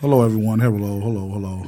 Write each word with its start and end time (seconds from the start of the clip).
Hello, 0.00 0.24
everyone. 0.24 0.58
Hello, 0.58 0.98
hello, 0.98 1.28
hello. 1.28 1.66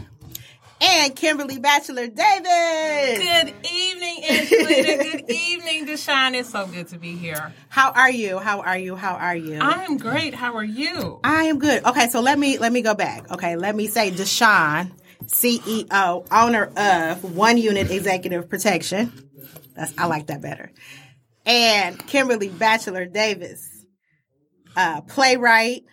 And 0.81 1.17
Kimberly 1.17 1.59
Batchelor 1.59 2.09
Davis. 2.09 3.19
Good 3.19 3.55
evening, 3.73 4.23
Angelita. 4.29 5.13
Good 5.13 5.31
evening, 5.31 5.87
Deshaun. 5.87 6.35
It's 6.35 6.51
so 6.51 6.67
good 6.67 6.89
to 6.89 6.99
be 6.99 7.17
here. 7.17 7.53
How 7.71 7.93
are 7.93 8.11
you? 8.11 8.39
How 8.39 8.61
are 8.61 8.77
you? 8.77 8.95
How 8.95 9.15
are 9.15 9.35
you? 9.37 9.59
I'm 9.59 9.97
great. 9.97 10.35
How 10.35 10.55
are 10.55 10.65
you? 10.65 11.19
I 11.25 11.45
am 11.45 11.59
good. 11.59 11.83
Okay, 11.85 12.09
so 12.09 12.21
let 12.21 12.39
me 12.39 12.59
let 12.59 12.73
me 12.73 12.83
go 12.83 12.95
back. 12.95 13.31
Okay, 13.33 13.57
let 13.57 13.75
me 13.75 13.87
say 13.87 14.11
Deshaun, 14.11 14.93
CEO, 15.25 16.27
owner 16.31 16.71
of 16.77 17.25
One 17.35 17.57
Unit 17.57 17.91
Executive 17.91 18.49
Protection. 18.51 19.13
That's 19.75 19.95
I 19.97 20.07
like 20.07 20.27
that 20.27 20.43
better. 20.43 20.71
And 21.47 21.99
Kimberly 22.07 22.49
Batchelor 22.51 23.07
Davis, 23.07 23.67
uh, 24.77 25.01
playwright, 25.03 25.85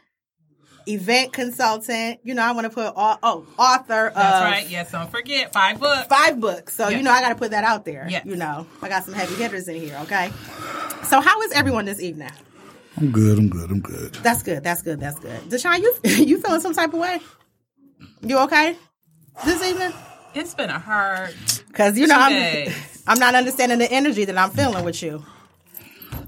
event 0.88 1.34
consultant. 1.34 2.20
You 2.24 2.34
know, 2.34 2.44
I 2.44 2.52
want 2.52 2.66
to 2.66 2.70
put 2.70 2.94
all, 2.96 3.18
oh 3.24 3.46
author 3.58 4.08
of 4.08 4.14
That's 4.16 4.44
right. 4.44 4.70
Yes, 4.70 4.92
don't 4.92 5.10
forget 5.10 5.54
five 5.54 5.80
books. 5.80 6.08
five 6.08 6.40
books. 6.40 6.76
So 6.76 6.90
you 6.90 7.04
know, 7.04 7.12
I 7.12 7.22
got 7.22 7.30
to 7.30 7.36
put 7.36 7.52
that 7.52 7.64
out 7.64 7.86
there. 7.86 8.08
Yes. 8.10 8.26
You 8.26 8.36
know, 8.36 8.68
I 8.82 8.90
got 8.90 9.04
some 9.04 9.14
heavy 9.14 9.36
hitters 9.36 9.68
in 9.68 9.76
here. 9.76 9.98
Okay. 10.04 10.30
So 11.10 11.22
how 11.22 11.42
is 11.42 11.52
everyone 11.54 11.86
this 11.86 12.02
evening? 12.02 12.32
I'm 12.98 13.12
good. 13.12 13.38
I'm 13.38 13.50
good. 13.50 13.72
I'm 13.72 13.82
good. 13.82 14.14
That's 14.16 14.44
good. 14.44 14.64
That's 14.64 14.82
good. 14.82 15.00
That's 15.00 15.20
good. 15.20 15.40
Deshaun, 15.50 15.80
you 15.80 15.96
you 16.26 16.42
feeling 16.42 16.62
some 16.62 16.74
type 16.74 16.94
of 16.94 17.00
way? 17.00 17.20
You 18.22 18.40
okay 18.40 18.76
this 19.46 19.64
evening? 19.64 19.94
It's 20.36 20.54
been 20.56 20.70
a 20.70 20.80
hard. 20.80 21.34
Because 21.68 21.98
you 21.98 22.08
know 22.08 22.18
I'm. 22.18 22.72
I'm 23.06 23.20
not 23.20 23.36
understanding 23.36 23.80
the 23.80 23.92
energy 23.92 24.24
that 24.26 24.38
I'm 24.38 24.52
feeling 24.52 24.86
with 24.86 25.04
you. 25.04 25.24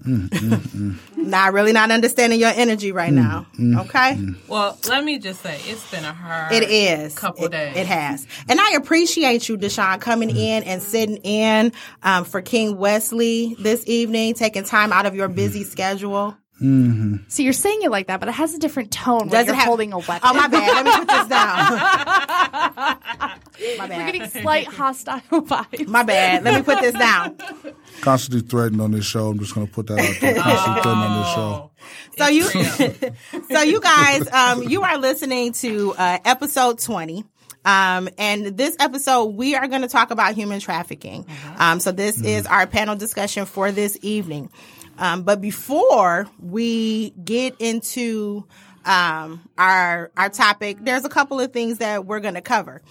Mm, 0.06 0.30
mm, 0.30 0.58
mm. 0.60 1.18
Not 1.18 1.54
really 1.54 1.74
not 1.74 1.90
understanding 1.90 2.40
your 2.40 2.52
energy 2.56 2.92
right 2.92 3.12
now. 3.12 3.48
Okay, 3.60 4.20
Well, 4.48 4.78
let 4.88 5.04
me 5.04 5.18
just 5.20 5.42
say, 5.42 5.60
it's 5.66 5.90
been 5.90 6.06
a 6.06 6.14
hard. 6.14 6.52
it 6.54 6.64
is 6.70 7.16
Couple 7.16 7.46
It- 7.46 7.52
days. 7.52 7.76
It 7.78 7.88
has, 7.88 8.28
and 8.48 8.60
I 8.62 8.74
appreciate 8.74 9.50
you, 9.50 9.58
Deshaun, 9.58 10.00
coming 10.00 10.30
in 10.30 10.64
and 10.64 10.82
sitting 10.82 11.18
in 11.18 11.72
um, 12.04 12.24
for 12.26 12.42
King 12.42 12.78
Wesley 12.78 13.56
this 13.60 13.84
evening, 13.88 14.36
taking 14.36 14.64
time 14.64 14.94
out 14.94 15.06
of 15.06 15.16
your 15.16 15.28
busy 15.28 15.64
schedule. 15.64 16.38
So 16.58 17.44
you're 17.44 17.52
saying 17.54 17.82
it 17.84 17.92
like 17.92 18.08
that, 18.08 18.20
but 18.22 18.30
it 18.30 18.34
has 18.34 18.54
a 18.54 18.60
different 18.60 18.92
tone 18.92 19.20
when 19.20 19.30
Does 19.30 19.46
you're 19.48 19.56
it 19.56 19.58
have- 19.58 19.68
holding 19.68 19.92
a 19.94 19.98
weapon. 19.98 20.20
Oh 20.24 20.34
my 20.34 20.48
bad. 20.48 20.74
Let 20.74 20.86
me 20.86 20.92
put 21.00 21.08
this 21.08 21.28
down. 21.28 21.78
my 23.78 23.88
bad. 23.88 23.90
We're 23.90 24.12
getting 24.12 24.28
slight 24.42 24.68
hostile 24.68 25.20
vibes. 25.32 25.88
My 25.88 26.04
bad. 26.04 26.44
Let 26.44 26.56
me 26.56 26.62
put 26.64 26.82
this 26.82 26.94
down. 26.94 27.38
Constantly 28.02 28.48
threatened 28.48 28.82
on 28.82 28.92
this 28.92 29.06
show. 29.06 29.30
I'm 29.30 29.40
just 29.40 29.54
going 29.54 29.68
to 29.68 29.74
put 29.74 29.88
that 29.88 30.00
out 30.00 30.22
there. 30.22 30.36
Constantly 30.42 30.82
threatened 30.82 31.04
on 31.04 31.22
this 31.22 31.34
show. 31.34 31.72
So 32.18 32.28
you, 32.28 32.44
so 32.44 33.62
you 33.62 33.82
guys, 33.82 34.28
um, 34.32 34.64
you 34.64 34.82
are 34.84 34.98
listening 34.98 35.52
to 35.54 35.94
uh, 35.98 36.18
episode 36.26 36.80
twenty. 36.80 37.26
Um, 37.66 38.10
and 38.18 38.58
this 38.58 38.76
episode, 38.80 39.26
we 39.36 39.56
are 39.56 39.68
going 39.68 39.82
to 39.82 39.88
talk 39.88 40.12
about 40.12 40.34
human 40.34 40.60
trafficking. 40.60 41.26
Um, 41.58 41.80
so 41.80 41.92
this 41.92 42.22
is 42.22 42.46
our 42.48 42.66
panel 42.68 42.96
discussion 42.96 43.46
for 43.46 43.72
this 43.72 43.98
evening. 44.02 44.50
Um, 44.98 45.24
but 45.24 45.42
before 45.42 46.28
we 46.40 47.10
get 47.12 47.56
into 47.60 48.46
um, 48.86 49.50
our 49.58 50.12
our 50.16 50.30
topic, 50.30 50.78
there's 50.82 51.06
a 51.06 51.10
couple 51.10 51.40
of 51.40 51.52
things 51.52 51.80
that 51.80 52.06
we're 52.06 52.20
going 52.20 52.36
to 52.36 52.42
cover. 52.42 52.84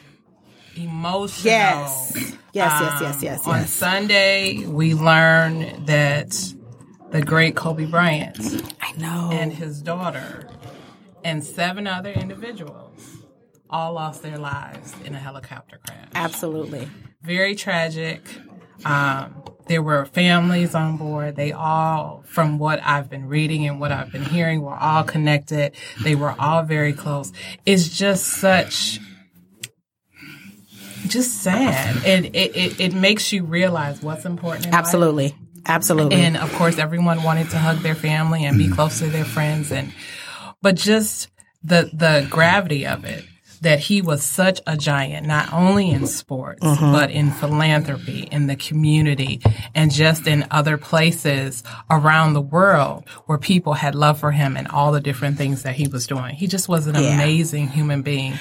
Emotional. 0.84 1.52
yes, 1.54 2.14
yes, 2.16 2.36
yes, 2.54 3.02
yes, 3.02 3.24
yes, 3.24 3.48
On 3.48 3.60
yes. 3.60 3.70
Sunday, 3.70 4.66
we 4.66 4.94
learned 4.94 5.88
that 5.88 6.54
the 7.12 7.22
great 7.22 7.56
Kobe 7.56 7.86
Bryant 7.86 8.38
I 8.82 8.92
know. 8.98 9.30
and 9.32 9.52
his 9.52 9.82
daughter 9.82 10.48
and 11.24 11.44
seven 11.44 11.86
other 11.88 12.12
individuals 12.12 13.18
all 13.70 13.94
lost 13.94 14.24
their 14.24 14.38
lives 14.38 14.94
in 15.06 15.14
a 15.16 15.20
helicopter 15.20 15.80
crash. 15.86 16.08
Absolutely. 16.16 16.88
very 17.22 17.56
tragic. 17.56 18.22
Um, 18.86 19.44
there 19.68 19.84
were 19.84 20.06
families 20.06 20.74
on 20.74 20.98
board. 20.98 21.36
They 21.36 21.52
all, 21.52 22.24
from 22.26 22.58
what 22.58 22.80
I've 22.84 23.10
been 23.10 23.28
reading 23.28 23.68
and 23.68 23.80
what 23.80 23.92
I've 23.92 24.12
been 24.12 24.24
hearing, 24.26 24.62
were 24.62 24.76
all 24.78 25.04
connected. 25.04 25.74
They 26.04 26.16
were 26.16 26.34
all 26.40 26.64
very 26.64 26.94
close. 26.94 27.32
It's 27.66 27.90
just 27.90 28.24
such, 28.26 29.00
just 31.08 31.42
sad. 31.42 32.06
And 32.06 32.26
it, 32.28 32.56
it, 32.56 32.80
it 32.80 32.94
makes 32.94 33.32
you 33.32 33.44
realize 33.44 34.02
what's 34.02 34.26
important 34.26 34.66
in 34.66 34.72
life. 34.72 34.80
Absolutely. 34.80 35.36
Absolutely. 35.66 36.18
And 36.22 36.38
of 36.38 36.52
course, 36.54 36.78
everyone 36.78 37.24
wanted 37.24 37.50
to 37.52 37.58
hug 37.58 37.80
their 37.80 37.96
family 37.96 38.46
and 38.46 38.58
be 38.58 38.68
mm. 38.68 38.74
close 38.74 39.00
to 39.00 39.08
their 39.08 39.26
friends, 39.26 39.72
and 39.72 39.94
but 40.62 40.76
just 40.76 41.30
the 41.64 41.90
the 41.94 42.28
gravity 42.30 42.88
of 42.88 43.06
it 43.06 43.26
that 43.62 43.80
he 43.80 44.02
was 44.02 44.24
such 44.24 44.62
a 44.68 44.78
giant, 44.78 45.28
not 45.28 45.52
only 45.52 45.92
in 45.92 46.08
sports 46.08 46.64
mm-hmm. 46.64 46.92
but 46.92 47.12
in 47.12 47.32
philanthropy, 47.32 48.22
in 48.32 48.48
the 48.48 48.56
community, 48.56 49.42
and 49.76 49.92
just 49.92 50.28
in 50.28 50.48
other 50.52 50.78
places 50.78 51.64
around 51.90 52.34
the 52.34 52.42
world 52.42 53.08
where 53.26 53.38
people 53.38 53.74
had 53.74 53.96
love 53.96 54.20
for 54.20 54.32
him 54.32 54.56
and 54.56 54.68
all 54.70 54.92
the 54.92 55.02
different 55.02 55.38
things 55.38 55.64
that 55.64 55.76
he 55.76 55.88
was 55.88 56.08
doing. 56.08 56.36
He 56.36 56.48
just 56.48 56.70
was 56.70 56.88
an 56.88 56.96
Yeah. 56.96 57.16
amazing 57.16 57.68
human 57.68 58.02
being. 58.02 58.40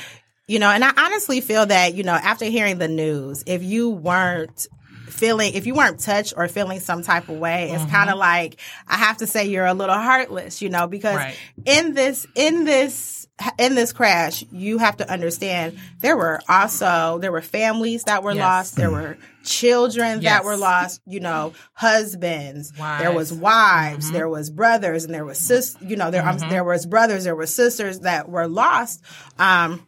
You 0.49 0.59
know, 0.59 0.71
and 0.71 0.83
I 0.83 0.91
honestly 0.97 1.41
feel 1.43 1.67
that, 1.67 1.95
you 1.95 2.03
know, 2.03 2.15
after 2.15 2.47
hearing 2.47 2.79
the 2.79 2.89
news, 2.89 3.45
if 3.47 3.63
you 3.63 3.91
weren't 3.91 4.67
feeling, 5.11 5.53
if 5.55 5.67
you 5.67 5.75
weren't 5.75 6.01
touched 6.01 6.33
or 6.37 6.49
feeling 6.49 6.81
some 6.81 7.03
type 7.03 7.29
of 7.29 7.37
way, 7.37 7.71
it's 7.71 7.85
kind 7.91 8.09
of 8.09 8.17
like, 8.19 8.59
I 8.87 8.97
have 8.97 9.19
to 9.19 9.27
say 9.27 9.47
you're 9.47 9.67
a 9.67 9.75
little 9.75 9.95
heartless, 9.95 10.63
you 10.63 10.71
know, 10.71 10.87
because 10.87 11.17
Right. 11.17 11.37
in 11.67 11.93
this, 11.93 12.27
in 12.35 12.65
this, 12.65 13.27
in 13.59 13.75
this 13.75 13.93
crash, 13.93 14.43
you 14.51 14.79
have 14.79 14.97
to 14.99 15.11
understand 15.11 15.79
there 16.01 16.17
were 16.17 16.41
also, 16.49 17.19
there 17.21 17.31
were 17.33 17.43
families 17.43 18.05
that 18.05 18.23
were 18.23 18.33
Yes. 18.33 18.41
lost. 18.41 18.77
There 18.77 18.91
were 18.91 19.17
children 19.45 20.21
that 20.23 20.45
were 20.45 20.57
lost, 20.57 21.01
you 21.07 21.21
know, 21.21 21.53
husbands, 21.75 22.73
there 22.73 23.13
was 23.13 23.33
Wives. 23.33 24.07
Mm-hmm. 24.07 24.15
there 24.15 24.29
was 24.29 24.51
brothers 24.51 25.05
and 25.05 25.13
there 25.15 25.25
was 25.25 25.39
sis, 25.39 25.77
you 25.81 25.97
know, 25.97 26.11
there, 26.11 26.27
um, 26.27 26.39
there 26.39 26.65
was 26.65 26.87
brothers, 26.87 27.25
there 27.25 27.37
were 27.37 27.47
sisters 27.47 28.01
that 28.01 28.29
were 28.29 28.47
lost. 28.49 29.03
Um, 29.39 29.87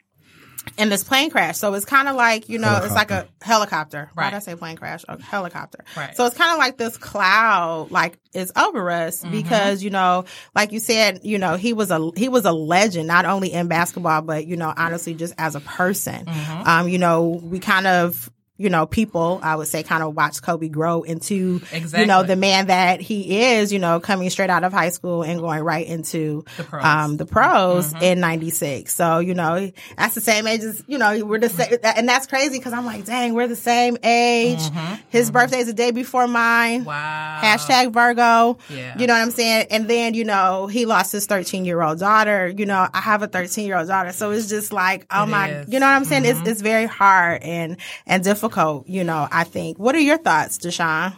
in 0.76 0.88
this 0.88 1.02
plane 1.04 1.30
crash. 1.30 1.58
So 1.58 1.72
it's 1.74 1.84
kind 1.84 2.08
of 2.08 2.16
like, 2.16 2.48
you 2.48 2.58
know, 2.58 2.80
it's 2.82 2.94
like 2.94 3.10
a 3.10 3.26
helicopter. 3.40 4.10
Why 4.14 4.30
did 4.30 4.36
I 4.36 4.38
say 4.40 4.54
plane 4.56 4.76
crash? 4.76 5.04
A 5.08 5.20
helicopter. 5.20 5.84
Right. 5.96 6.14
So 6.16 6.26
it's 6.26 6.36
kind 6.36 6.52
of 6.52 6.58
like 6.58 6.76
this 6.76 6.96
cloud, 6.96 7.90
like 7.90 8.18
is 8.34 8.52
over 8.56 8.90
us 8.90 9.20
Mm-hmm. 9.20 9.32
because, 9.32 9.82
you 9.82 9.90
know, 9.90 10.24
like 10.54 10.72
you 10.72 10.78
said, 10.80 11.20
you 11.24 11.38
know, 11.38 11.56
he 11.56 11.72
was 11.72 11.90
a, 11.90 12.10
he 12.16 12.28
was 12.28 12.44
a 12.44 12.52
legend, 12.52 13.08
not 13.08 13.24
only 13.24 13.52
in 13.52 13.68
basketball, 13.68 14.22
but, 14.22 14.46
you 14.46 14.56
know, 14.56 14.72
honestly, 14.76 15.14
just 15.14 15.34
as 15.38 15.54
a 15.54 15.60
person. 15.60 16.26
Mm-hmm. 16.26 16.68
Um, 16.68 16.88
you 16.88 16.98
know, 16.98 17.40
we 17.42 17.58
kind 17.58 17.86
of, 17.86 18.30
you 18.60 18.68
know, 18.68 18.84
people, 18.84 19.40
I 19.42 19.56
would 19.56 19.68
say, 19.68 19.82
kind 19.82 20.02
of 20.02 20.14
watch 20.14 20.42
Kobe 20.42 20.68
grow 20.68 21.02
into, 21.02 21.62
exactly. 21.72 22.00
you 22.00 22.06
know, 22.06 22.22
the 22.22 22.36
man 22.36 22.66
that 22.66 23.00
he 23.00 23.40
is, 23.40 23.72
you 23.72 23.78
know, 23.78 24.00
coming 24.00 24.28
straight 24.28 24.50
out 24.50 24.64
of 24.64 24.72
high 24.72 24.90
school 24.90 25.22
and 25.22 25.40
going 25.40 25.62
right 25.62 25.86
into 25.86 26.44
The 26.58 26.64
pros. 26.64 26.82
Mm-hmm. 26.82 27.04
um, 27.04 27.16
the 27.16 27.24
pros 27.24 27.94
in 28.02 28.20
96. 28.20 28.94
So, 28.94 29.20
you 29.20 29.32
know, 29.32 29.72
that's 29.96 30.14
the 30.14 30.20
same 30.20 30.46
age 30.46 30.60
as, 30.60 30.84
you 30.86 30.98
know, 30.98 31.24
we're 31.24 31.38
the 31.38 31.48
same. 31.48 31.78
And 31.82 32.06
that's 32.06 32.26
crazy 32.26 32.58
because 32.58 32.74
I'm 32.74 32.84
like, 32.84 33.06
dang, 33.06 33.32
we're 33.32 33.48
the 33.48 33.56
same 33.56 33.96
age. 34.02 34.60
His 35.08 35.30
birthday 35.30 35.60
is 35.60 35.66
the 35.66 35.72
day 35.72 35.90
before 35.90 36.26
mine. 36.28 36.80
Mm-hmm. 36.80 36.86
Wow. 36.88 37.40
Hashtag 37.42 37.92
Virgo. 37.94 38.58
Yeah. 38.68 38.98
You 38.98 39.06
know 39.06 39.14
what 39.14 39.22
I'm 39.22 39.30
saying? 39.30 39.68
And 39.70 39.88
then, 39.88 40.12
you 40.12 40.24
know, 40.24 40.66
he 40.66 40.84
lost 40.84 41.12
his 41.12 41.24
13 41.24 41.64
year 41.64 41.80
old 41.80 41.98
daughter. 41.98 42.48
You 42.48 42.66
know, 42.66 42.86
I 42.92 43.00
have 43.00 43.22
a 43.22 43.26
13 43.26 43.66
year 43.66 43.78
old 43.78 43.88
daughter. 43.88 44.12
So 44.12 44.32
it's 44.32 44.50
just 44.50 44.70
like, 44.70 45.06
oh 45.10 45.22
It 45.22 45.26
my, 45.28 45.48
is. 45.48 45.62
Mm-hmm. 45.62 45.72
you 45.72 45.80
know 45.80 45.86
what 45.86 45.92
I'm 45.92 46.04
saying? 46.04 46.26
It's, 46.26 46.40
it's 46.46 46.60
very 46.60 46.86
hard 46.86 47.42
and, 47.42 47.78
and 48.06 48.22
difficult, 48.22 48.49
you 48.86 49.04
know, 49.04 49.28
I 49.30 49.44
think. 49.44 49.78
What 49.78 49.94
are 49.94 50.00
your 50.00 50.18
thoughts, 50.18 50.58
Deshaun? 50.58 51.14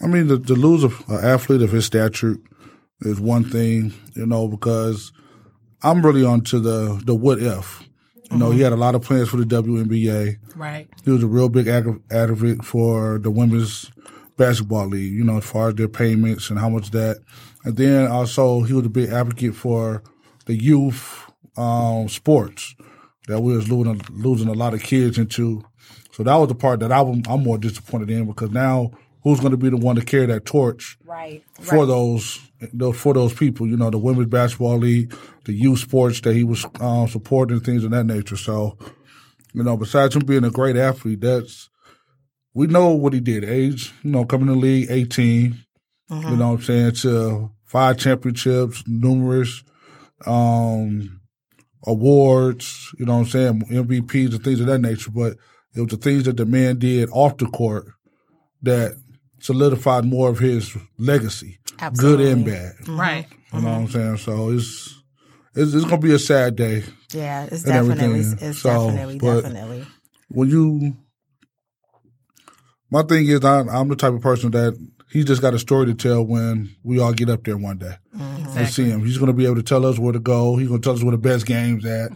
I 0.00 0.06
mean, 0.06 0.28
to, 0.28 0.38
to 0.38 0.54
lose 0.54 0.84
a- 0.84 1.12
an 1.12 1.24
athlete 1.24 1.62
of 1.62 1.72
his 1.72 1.84
stature 1.86 2.36
is 3.00 3.20
one 3.20 3.44
thing, 3.44 3.92
you 4.14 4.26
know, 4.26 4.48
because 4.48 5.12
I'm 5.82 6.04
really 6.04 6.24
onto 6.24 6.58
the 6.60 7.00
the 7.04 7.14
what 7.14 7.38
if. 7.40 7.82
You 8.30 8.36
know, 8.36 8.50
he 8.50 8.60
had 8.60 8.74
a 8.74 8.76
lot 8.76 8.94
of 8.94 9.00
plans 9.00 9.30
for 9.30 9.38
the 9.38 9.44
WNBA. 9.44 10.36
Right. 10.54 10.86
He 11.02 11.10
was 11.10 11.22
a 11.22 11.26
real 11.26 11.48
big 11.48 11.66
advocate 11.66 12.62
for 12.62 13.18
the 13.18 13.30
women's 13.30 13.90
basketball 14.36 14.86
league, 14.88 15.14
you 15.14 15.24
know, 15.24 15.38
as 15.38 15.44
far 15.46 15.68
as 15.70 15.76
their 15.76 15.88
payments 15.88 16.50
and 16.50 16.58
how 16.58 16.68
much 16.68 16.90
that. 16.90 17.20
And 17.64 17.76
then 17.78 18.06
also 18.10 18.62
he 18.64 18.74
was 18.74 18.84
a 18.84 18.90
big 18.90 19.08
advocate 19.08 19.54
for 19.54 20.02
the 20.44 20.54
youth 20.54 21.24
um, 21.56 22.08
sports 22.10 22.74
that 23.28 23.40
we 23.40 23.56
was 23.56 23.70
losing, 23.70 24.00
losing 24.10 24.48
a 24.48 24.52
lot 24.52 24.74
of 24.74 24.82
kids 24.82 25.16
into. 25.16 25.64
So 26.18 26.24
that 26.24 26.34
was 26.34 26.48
the 26.48 26.56
part 26.56 26.80
that 26.80 26.90
I, 26.90 27.00
am 27.00 27.22
I'm 27.28 27.44
more 27.44 27.58
disappointed 27.58 28.10
in 28.10 28.26
because 28.26 28.50
now 28.50 28.90
who's 29.22 29.38
going 29.38 29.52
to 29.52 29.56
be 29.56 29.70
the 29.70 29.76
one 29.76 29.94
to 29.94 30.04
carry 30.04 30.26
that 30.26 30.44
torch 30.44 30.98
Right. 31.04 31.44
for 31.60 31.86
those, 31.86 32.40
those 32.72 32.96
for 32.96 33.14
those 33.14 33.32
people? 33.32 33.68
You 33.68 33.76
know, 33.76 33.88
the 33.88 33.98
women's 33.98 34.26
basketball 34.26 34.78
league, 34.78 35.14
the 35.44 35.52
youth 35.52 35.78
sports 35.78 36.20
that 36.22 36.34
he 36.34 36.42
was 36.42 36.66
um, 36.80 37.06
supporting, 37.06 37.60
things 37.60 37.84
of 37.84 37.92
that 37.92 38.02
nature. 38.02 38.36
So, 38.36 38.76
you 39.54 39.62
know, 39.62 39.76
besides 39.76 40.16
him 40.16 40.24
being 40.26 40.42
a 40.42 40.50
great 40.50 40.74
athlete, 40.74 41.20
that's 41.20 41.70
we 42.52 42.66
know 42.66 42.90
what 42.90 43.12
he 43.12 43.20
did. 43.20 43.44
Age, 43.44 43.94
you 44.02 44.10
know, 44.10 44.24
coming 44.24 44.48
to 44.48 44.54
the 44.54 44.58
league, 44.58 44.88
18. 44.90 45.56
You 46.10 46.16
know 46.36 46.48
what 46.48 46.58
I'm 46.58 46.62
saying? 46.62 46.92
To 47.02 47.52
five 47.64 47.96
championships, 47.96 48.82
numerous 48.88 49.62
um, 50.26 51.20
awards, 51.86 52.92
you 52.98 53.06
know 53.06 53.18
what 53.18 53.20
I'm 53.20 53.26
saying? 53.26 53.62
MVPs 53.70 54.32
and 54.32 54.42
things 54.42 54.58
of 54.58 54.66
that 54.66 54.80
nature. 54.80 55.12
But 55.12 55.36
it 55.78 55.82
was 55.82 55.90
the 55.90 55.96
things 55.96 56.24
that 56.24 56.36
the 56.36 56.44
man 56.44 56.78
did 56.78 57.08
off 57.12 57.36
the 57.36 57.46
court 57.46 57.86
that 58.62 58.96
solidified 59.40 60.04
more 60.04 60.28
of 60.28 60.40
his 60.40 60.76
legacy, 60.98 61.60
good 61.96 62.20
and 62.20 62.44
bad. 62.44 62.74
Mm-hmm. 62.82 63.00
Right. 63.00 63.26
You 63.52 63.60
know 63.60 63.68
what 63.68 63.74
I'm 63.74 63.86
mm-hmm. 63.86 63.92
saying? 63.92 64.16
So 64.16 64.50
it's, 64.50 65.00
it's, 65.54 65.74
it's 65.74 65.84
going 65.84 66.00
to 66.00 66.06
be 66.06 66.12
a 66.12 66.18
sad 66.18 66.56
day. 66.56 66.82
Yeah, 67.12 67.44
it's 67.44 67.62
definitely, 67.62 68.04
everything. 68.04 68.48
it's 68.48 68.58
So, 68.58 68.90
definitely, 68.90 69.18
but- 69.18 69.42
definitely. 69.42 69.86
when 70.30 70.48
you 70.48 70.96
my 72.90 73.02
thing 73.02 73.26
is 73.26 73.44
I'm, 73.44 73.68
I'm 73.68 73.88
the 73.88 73.96
type 73.96 74.14
of 74.14 74.20
person 74.20 74.50
that 74.52 74.74
he's 75.10 75.24
just 75.24 75.40
got 75.42 75.54
a 75.54 75.58
story 75.58 75.86
to 75.86 75.94
tell 75.94 76.22
when 76.24 76.74
we 76.82 76.98
all 77.00 77.12
get 77.12 77.30
up 77.30 77.44
there 77.44 77.56
one 77.56 77.78
day 77.78 77.94
mm-hmm. 78.16 78.58
and 78.58 78.68
see 78.68 78.84
him. 78.84 79.04
He's 79.04 79.18
going 79.18 79.28
to 79.28 79.32
be 79.32 79.44
able 79.44 79.56
to 79.56 79.62
tell 79.62 79.84
us 79.86 79.98
where 79.98 80.12
to 80.12 80.18
go. 80.18 80.56
He's 80.56 80.68
going 80.68 80.80
to 80.80 80.84
tell 80.86 80.94
us 80.94 81.02
where 81.02 81.12
the 81.12 81.18
best 81.18 81.46
games 81.46 81.84
at. 81.86 82.10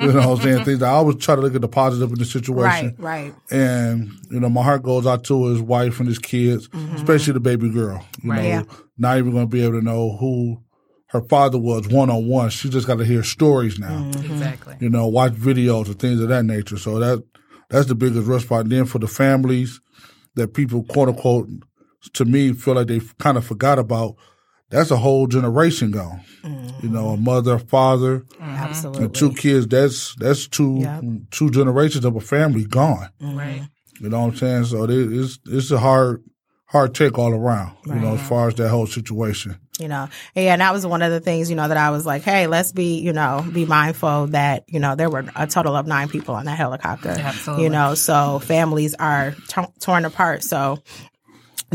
you 0.00 0.12
know 0.12 0.28
what 0.28 0.38
I'm 0.38 0.42
saying? 0.42 0.64
Things 0.64 0.82
I 0.82 0.90
always 0.90 1.16
try 1.16 1.34
to 1.36 1.40
look 1.40 1.54
at 1.54 1.60
the 1.60 1.68
positive 1.68 2.10
in 2.10 2.18
the 2.18 2.24
situation. 2.24 2.96
Right, 2.98 3.30
right. 3.30 3.34
And, 3.50 4.10
you 4.30 4.40
know, 4.40 4.48
my 4.48 4.62
heart 4.62 4.82
goes 4.82 5.06
out 5.06 5.24
to 5.24 5.46
his 5.46 5.60
wife 5.60 5.98
and 6.00 6.08
his 6.08 6.18
kids, 6.18 6.68
mm-hmm. 6.68 6.96
especially 6.96 7.34
the 7.34 7.40
baby 7.40 7.70
girl. 7.70 8.04
You 8.22 8.30
Right. 8.30 8.42
know, 8.42 8.48
Yeah. 8.48 8.62
not 8.98 9.18
even 9.18 9.32
going 9.32 9.48
to 9.48 9.50
be 9.50 9.62
able 9.62 9.78
to 9.78 9.84
know 9.84 10.16
who 10.16 10.62
her 11.08 11.20
father 11.22 11.58
was 11.58 11.88
one 11.88 12.08
on 12.10 12.26
one. 12.26 12.48
She 12.50 12.70
just 12.70 12.86
got 12.86 12.96
to 12.98 13.04
hear 13.04 13.22
stories 13.22 13.78
now 13.78 13.90
mm-hmm. 13.90 14.32
Exactly. 14.32 14.76
you 14.80 14.88
know, 14.88 15.06
watch 15.06 15.34
videos 15.34 15.86
and 15.86 15.98
things 15.98 16.20
of 16.20 16.28
that 16.28 16.44
nature. 16.44 16.78
So 16.78 16.98
that 16.98 17.22
that's 17.68 17.86
the 17.86 17.94
biggest 17.94 18.26
rush 18.26 18.44
spot. 18.44 18.62
And 18.62 18.72
then 18.72 18.84
for 18.86 18.98
the 18.98 19.06
families 19.08 19.80
that 20.34 20.54
people 20.54 20.84
quote 20.84 21.08
unquote 21.08 21.48
to 22.14 22.24
me 22.24 22.52
feel 22.52 22.74
like 22.74 22.86
they 22.88 23.00
kind 23.18 23.36
of 23.38 23.44
forgot 23.46 23.78
about, 23.78 24.16
that's 24.70 24.90
a 24.90 24.96
whole 24.96 25.26
generation 25.26 25.90
gone. 25.90 26.20
You 26.82 26.88
know, 26.88 27.10
a 27.10 27.16
mother, 27.16 27.54
a 27.54 27.58
father, 27.60 28.20
mm-hmm. 28.20 28.42
Absolutely. 28.42 29.04
and 29.04 29.14
two 29.14 29.32
kids. 29.34 29.66
That's 29.68 30.14
that's 30.16 30.48
two 30.48 30.78
Yep. 30.80 31.04
two 31.30 31.50
generations 31.50 32.04
of 32.04 32.16
a 32.16 32.20
family 32.20 32.64
gone. 32.64 33.08
Mm-hmm. 33.20 33.38
Right. 33.38 33.62
You 34.00 34.08
know 34.08 34.20
what 34.22 34.32
I'm 34.32 34.36
saying? 34.36 34.64
So 34.64 34.84
it's 34.88 35.38
it's 35.46 35.70
a 35.70 35.78
hard 35.78 36.24
hard 36.66 36.94
take 36.94 37.16
all 37.18 37.32
around. 37.32 37.76
You 37.86 37.94
know, 37.94 38.14
as 38.14 38.26
far 38.28 38.48
as 38.48 38.54
that 38.56 38.70
whole 38.70 38.86
situation. 38.86 39.58
you 39.78 39.88
know 39.88 40.06
yeah 40.34 40.52
and 40.52 40.60
that 40.60 40.72
was 40.72 40.86
one 40.86 41.00
of 41.02 41.10
the 41.10 41.18
things 41.20 41.48
you 41.48 41.56
know 41.56 41.66
that 41.66 41.78
i 41.78 41.88
was 41.90 42.04
like 42.04 42.22
hey 42.22 42.46
let's 42.46 42.72
be 42.72 42.98
you 43.00 43.10
know 43.12 43.42
be 43.54 43.64
mindful 43.64 44.26
that 44.26 44.64
you 44.68 44.78
know 44.78 44.94
there 44.94 45.08
were 45.08 45.24
a 45.34 45.46
total 45.46 45.74
of 45.74 45.86
nine 45.86 46.08
people 46.10 46.34
on 46.34 46.44
that 46.44 46.58
helicopter 46.58 47.08
Absolutely. 47.08 47.64
you 47.64 47.70
know 47.70 47.94
so 47.94 48.38
families 48.40 48.94
are 48.96 49.34
t- 49.48 49.62
torn 49.80 50.04
apart 50.04 50.42
so 50.44 50.78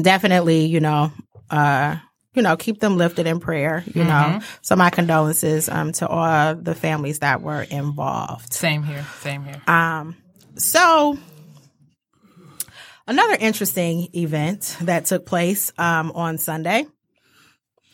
definitely 0.02 0.66
you 0.66 0.80
know 0.80 1.12
uh 1.50 1.96
you 2.34 2.42
know 2.42 2.56
keep 2.56 2.80
them 2.80 2.98
lifted 2.98 3.26
in 3.26 3.40
prayer 3.40 3.84
you 3.94 4.04
know 4.04 4.40
so 4.62 4.76
my 4.76 4.90
condolences 4.90 5.70
um 5.70 5.92
to 5.92 6.08
all 6.08 6.56
the 6.56 6.76
families 6.76 7.20
that 7.20 7.42
were 7.42 7.64
involved 7.64 8.54
Same 8.54 8.84
here. 8.84 9.06
Same 9.22 9.44
here. 9.44 9.62
um, 9.68 10.16
so 10.56 11.18
another 13.08 13.38
interesting 13.40 14.10
event 14.14 14.78
that 14.82 15.06
took 15.06 15.26
place 15.26 15.72
um, 15.78 16.12
on 16.14 16.38
Sunday. 16.38 16.86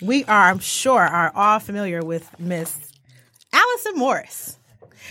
We 0.02 0.26
are, 0.26 0.50
I'm 0.50 0.60
sure, 0.60 1.00
are 1.00 1.32
all 1.34 1.60
familiar 1.60 2.02
with 2.02 2.28
Miss 2.40 2.92
Allison 3.54 3.94
Morris. 3.96 4.58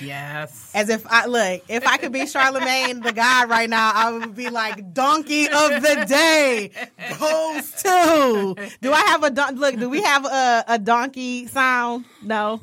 Yes. 0.00 0.70
As 0.74 0.88
if 0.88 1.06
I 1.06 1.26
look, 1.26 1.62
if 1.68 1.86
I 1.86 1.96
could 1.96 2.12
be 2.12 2.26
Charlemagne 2.26 3.00
the 3.00 3.12
God 3.12 3.48
right 3.50 3.68
now, 3.68 3.92
I 3.94 4.12
would 4.12 4.34
be 4.34 4.48
like 4.50 4.92
donkey 4.94 5.46
of 5.46 5.82
the 5.82 6.04
day 6.08 6.70
goes 7.18 7.70
to. 7.82 8.54
Do 8.80 8.92
I 8.92 9.00
have 9.06 9.22
a 9.24 9.30
don- 9.30 9.56
look? 9.56 9.76
Do 9.78 9.88
we 9.88 10.02
have 10.02 10.24
a, 10.24 10.64
a 10.68 10.78
donkey 10.78 11.46
sound? 11.46 12.04
No. 12.22 12.60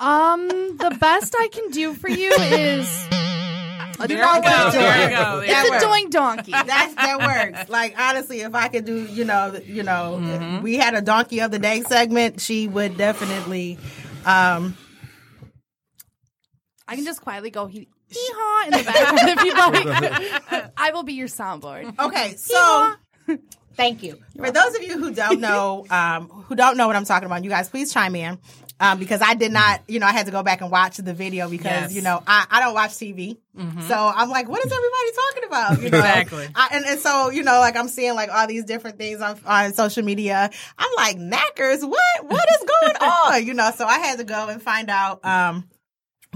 Um, 0.00 0.48
the 0.48 0.96
best 0.98 1.34
I 1.38 1.48
can 1.48 1.70
do 1.70 1.94
for 1.94 2.08
you 2.08 2.32
is 2.32 3.06
You 4.00 4.08
There 4.08 4.18
know 4.18 4.34
we 4.34 4.40
go. 4.40 4.70
There 4.72 5.08
we 5.08 5.14
go. 5.14 5.40
That 5.46 5.66
it's 5.74 5.84
a 5.84 5.86
doing 5.86 6.10
donkey. 6.10 6.50
That's 6.50 6.94
that 6.96 7.18
works. 7.20 7.68
Like 7.70 7.96
honestly, 7.98 8.40
if 8.40 8.54
I 8.54 8.66
could 8.68 8.84
do, 8.84 9.04
you 9.04 9.24
know, 9.24 9.54
you 9.64 9.82
know, 9.84 10.18
Mm-hmm. 10.20 10.62
we 10.62 10.76
had 10.76 10.94
a 10.94 11.00
donkey 11.00 11.40
of 11.40 11.50
the 11.52 11.58
day 11.60 11.82
segment, 11.82 12.40
she 12.40 12.66
would 12.66 12.96
definitely. 12.96 13.78
Um, 14.26 14.76
I 16.88 16.96
can 16.96 17.04
just 17.04 17.20
quietly 17.22 17.50
go 17.50 17.66
hee 17.66 17.88
haw 18.14 18.64
in 18.66 18.70
the 18.78 18.84
background 18.84 19.38
if 19.38 19.44
you 19.44 19.54
like. 20.60 20.72
I 20.76 20.90
will 20.92 21.02
be 21.04 21.14
your 21.14 21.28
soundboard. 21.28 21.98
okay, 21.98 22.34
so 22.36 22.94
thank 23.74 24.02
you 24.02 24.18
for 24.36 24.50
those 24.50 24.74
of 24.74 24.82
you 24.82 24.98
who 24.98 25.12
don't 25.14 25.40
know, 25.40 25.86
um, 25.90 26.28
who 26.28 26.54
don't 26.54 26.76
know 26.76 26.86
what 26.86 26.96
I'm 26.96 27.04
talking 27.04 27.26
about. 27.26 27.42
You 27.44 27.50
guys, 27.50 27.68
please 27.68 27.92
chime 27.92 28.14
in. 28.16 28.38
Um, 28.80 28.98
because 28.98 29.22
I 29.22 29.34
did 29.34 29.52
not, 29.52 29.80
you 29.86 30.00
know, 30.00 30.06
I 30.06 30.12
had 30.12 30.26
to 30.26 30.32
go 30.32 30.42
back 30.42 30.60
and 30.60 30.68
watch 30.68 30.96
the 30.96 31.14
video 31.14 31.48
because, 31.48 31.64
Yes. 31.70 31.94
you 31.94 32.02
know, 32.02 32.20
I, 32.26 32.46
I 32.50 32.58
don't 32.60 32.74
watch 32.74 32.90
TV. 32.90 33.36
So 33.56 33.94
I'm 33.94 34.28
like, 34.28 34.48
what 34.48 34.64
is 34.66 34.72
everybody 34.72 35.12
talking 35.14 35.44
about? 35.46 35.82
You 35.82 35.90
know? 35.90 35.98
Exactly. 35.98 36.48
I, 36.52 36.68
and, 36.72 36.84
and 36.86 36.98
so, 36.98 37.30
you 37.30 37.44
know, 37.44 37.60
like 37.60 37.76
I'm 37.76 37.86
seeing 37.86 38.16
like 38.16 38.28
all 38.32 38.48
these 38.48 38.64
different 38.64 38.98
things 38.98 39.20
on, 39.20 39.38
on 39.46 39.72
social 39.72 40.02
media. 40.02 40.50
I'm 40.78 40.90
like, 40.96 41.16
knackers, 41.16 41.84
what, 41.84 42.24
what 42.26 42.48
is 42.50 42.68
going 42.82 42.96
on? 43.10 43.46
You 43.46 43.54
know, 43.54 43.70
so 43.70 43.86
I 43.86 43.98
had 44.00 44.18
to 44.18 44.24
go 44.24 44.48
and 44.48 44.60
find 44.60 44.90
out, 44.90 45.24
um, 45.24 45.68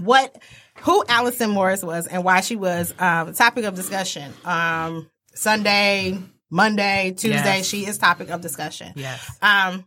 what, 0.01 0.37
who 0.81 1.05
Allison 1.09 1.51
Morris 1.51 1.83
was 1.83 2.07
and 2.07 2.23
why 2.25 2.41
she 2.41 2.57
was, 2.57 2.95
um, 2.99 3.33
topic 3.35 3.65
of 3.65 3.75
discussion. 3.75 4.33
Um, 4.45 5.09
Sunday, 5.35 6.19
Monday, 6.51 7.13
Tuesday, 7.17 7.59
Yes. 7.59 7.67
she 7.67 7.87
is 7.87 7.99
topic 7.99 8.31
of 8.31 8.41
discussion. 8.41 8.93
Yes. 8.97 9.31
Um, 9.43 9.85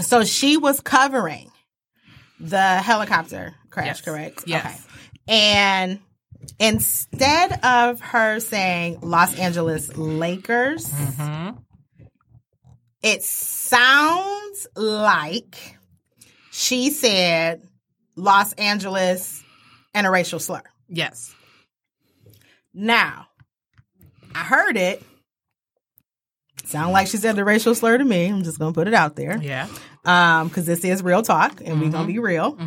so 0.00 0.24
she 0.24 0.56
was 0.56 0.80
covering 0.80 1.50
the 2.40 2.60
helicopter 2.78 3.54
crash, 3.70 3.86
Yes. 3.86 4.00
correct? 4.00 4.44
Yes. 4.46 4.64
Okay. 4.66 4.76
And 5.28 6.00
instead 6.58 7.64
of 7.64 8.00
her 8.00 8.40
saying 8.40 8.98
Los 9.02 9.38
Angeles 9.38 9.96
Lakers, 9.96 10.86
Mm-hmm. 10.86 11.58
it 13.02 13.22
sounds 13.22 14.66
like 14.76 15.78
she 16.50 16.90
said 16.90 17.62
Los 18.16 18.52
Angeles 18.54 19.42
and 19.94 20.06
a 20.06 20.10
racial 20.10 20.38
slur. 20.38 20.62
Yes. 20.88 21.34
Now, 22.72 23.28
I 24.34 24.40
heard 24.44 24.76
it. 24.76 25.02
Sound 26.64 26.92
like 26.92 27.06
she 27.08 27.18
said 27.18 27.36
the 27.36 27.44
racial 27.44 27.74
slur 27.74 27.98
to 27.98 28.04
me. 28.04 28.26
I'm 28.28 28.42
just 28.42 28.58
gonna 28.58 28.72
put 28.72 28.88
it 28.88 28.94
out 28.94 29.16
there. 29.16 29.38
Yeah. 29.40 29.68
um 30.04 30.48
because 30.48 30.66
this 30.66 30.84
is 30.84 31.02
real 31.02 31.22
talk 31.22 31.60
and 31.64 31.78
we're 31.80 31.86
Mm-hmm. 31.86 31.90
gonna 31.90 32.06
be 32.06 32.18
real 32.18 32.58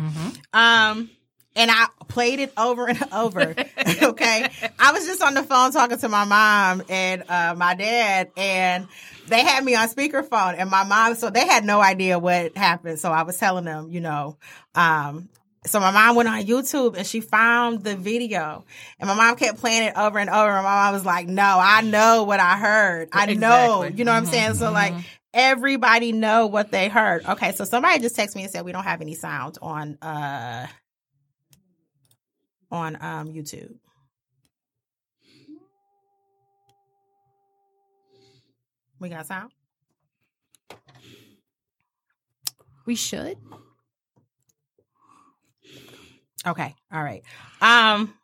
um 0.52 1.10
and 1.56 1.70
i 1.70 1.86
played 2.08 2.38
it 2.38 2.52
over 2.56 2.88
and 2.88 3.02
over 3.12 3.54
okay 4.02 4.48
i 4.78 4.92
was 4.92 5.06
just 5.06 5.22
on 5.22 5.34
the 5.34 5.42
phone 5.42 5.72
talking 5.72 5.98
to 5.98 6.08
my 6.08 6.24
mom 6.24 6.82
and 6.88 7.22
uh 7.28 7.54
my 7.56 7.74
dad 7.74 8.30
and 8.36 8.86
they 9.28 9.42
had 9.42 9.64
me 9.64 9.74
on 9.74 9.88
speakerphone 9.88 10.54
and 10.56 10.70
my 10.70 10.84
mom 10.84 11.14
so 11.14 11.30
they 11.30 11.46
had 11.46 11.64
no 11.64 11.80
idea 11.80 12.18
what 12.18 12.56
happened 12.56 12.98
so 12.98 13.10
i 13.10 13.22
was 13.22 13.36
telling 13.38 13.64
them 13.64 13.90
you 13.90 14.00
know 14.00 14.36
um 14.74 15.28
so 15.66 15.80
my 15.80 15.90
mom 15.90 16.16
went 16.16 16.28
on 16.28 16.42
YouTube 16.44 16.96
and 16.96 17.06
she 17.06 17.20
found 17.20 17.82
the 17.82 17.96
video, 17.96 18.64
and 18.98 19.08
my 19.08 19.14
mom 19.14 19.36
kept 19.36 19.58
playing 19.58 19.82
it 19.82 19.94
over 19.96 20.18
and 20.18 20.30
over. 20.30 20.50
And 20.50 20.64
my 20.64 20.84
mom 20.84 20.94
was 20.94 21.04
like, 21.04 21.26
"No, 21.26 21.58
I 21.60 21.82
know 21.82 22.22
what 22.22 22.40
I 22.40 22.56
heard. 22.56 23.08
I 23.12 23.26
know." 23.34 23.82
You 23.82 24.04
know 24.04 24.12
what 24.12 24.18
I'm 24.18 24.26
saying? 24.26 24.54
So 24.54 24.70
like, 24.70 24.94
everybody 25.34 26.12
know 26.12 26.46
what 26.46 26.70
they 26.70 26.88
heard. 26.88 27.26
Okay, 27.26 27.52
so 27.52 27.64
somebody 27.64 27.98
just 28.00 28.16
texted 28.16 28.36
me 28.36 28.44
and 28.44 28.52
said 28.52 28.64
we 28.64 28.72
don't 28.72 28.84
have 28.84 29.00
any 29.00 29.14
sound 29.14 29.58
on 29.60 29.98
uh 30.00 30.66
on 32.70 32.96
um 33.00 33.28
YouTube. 33.32 33.74
We 39.00 39.08
got 39.08 39.26
sound? 39.26 39.52
We 42.86 42.94
should. 42.96 43.36
Okay. 46.46 46.74
All 46.92 47.02
right. 47.02 47.22
Um, 47.60 48.14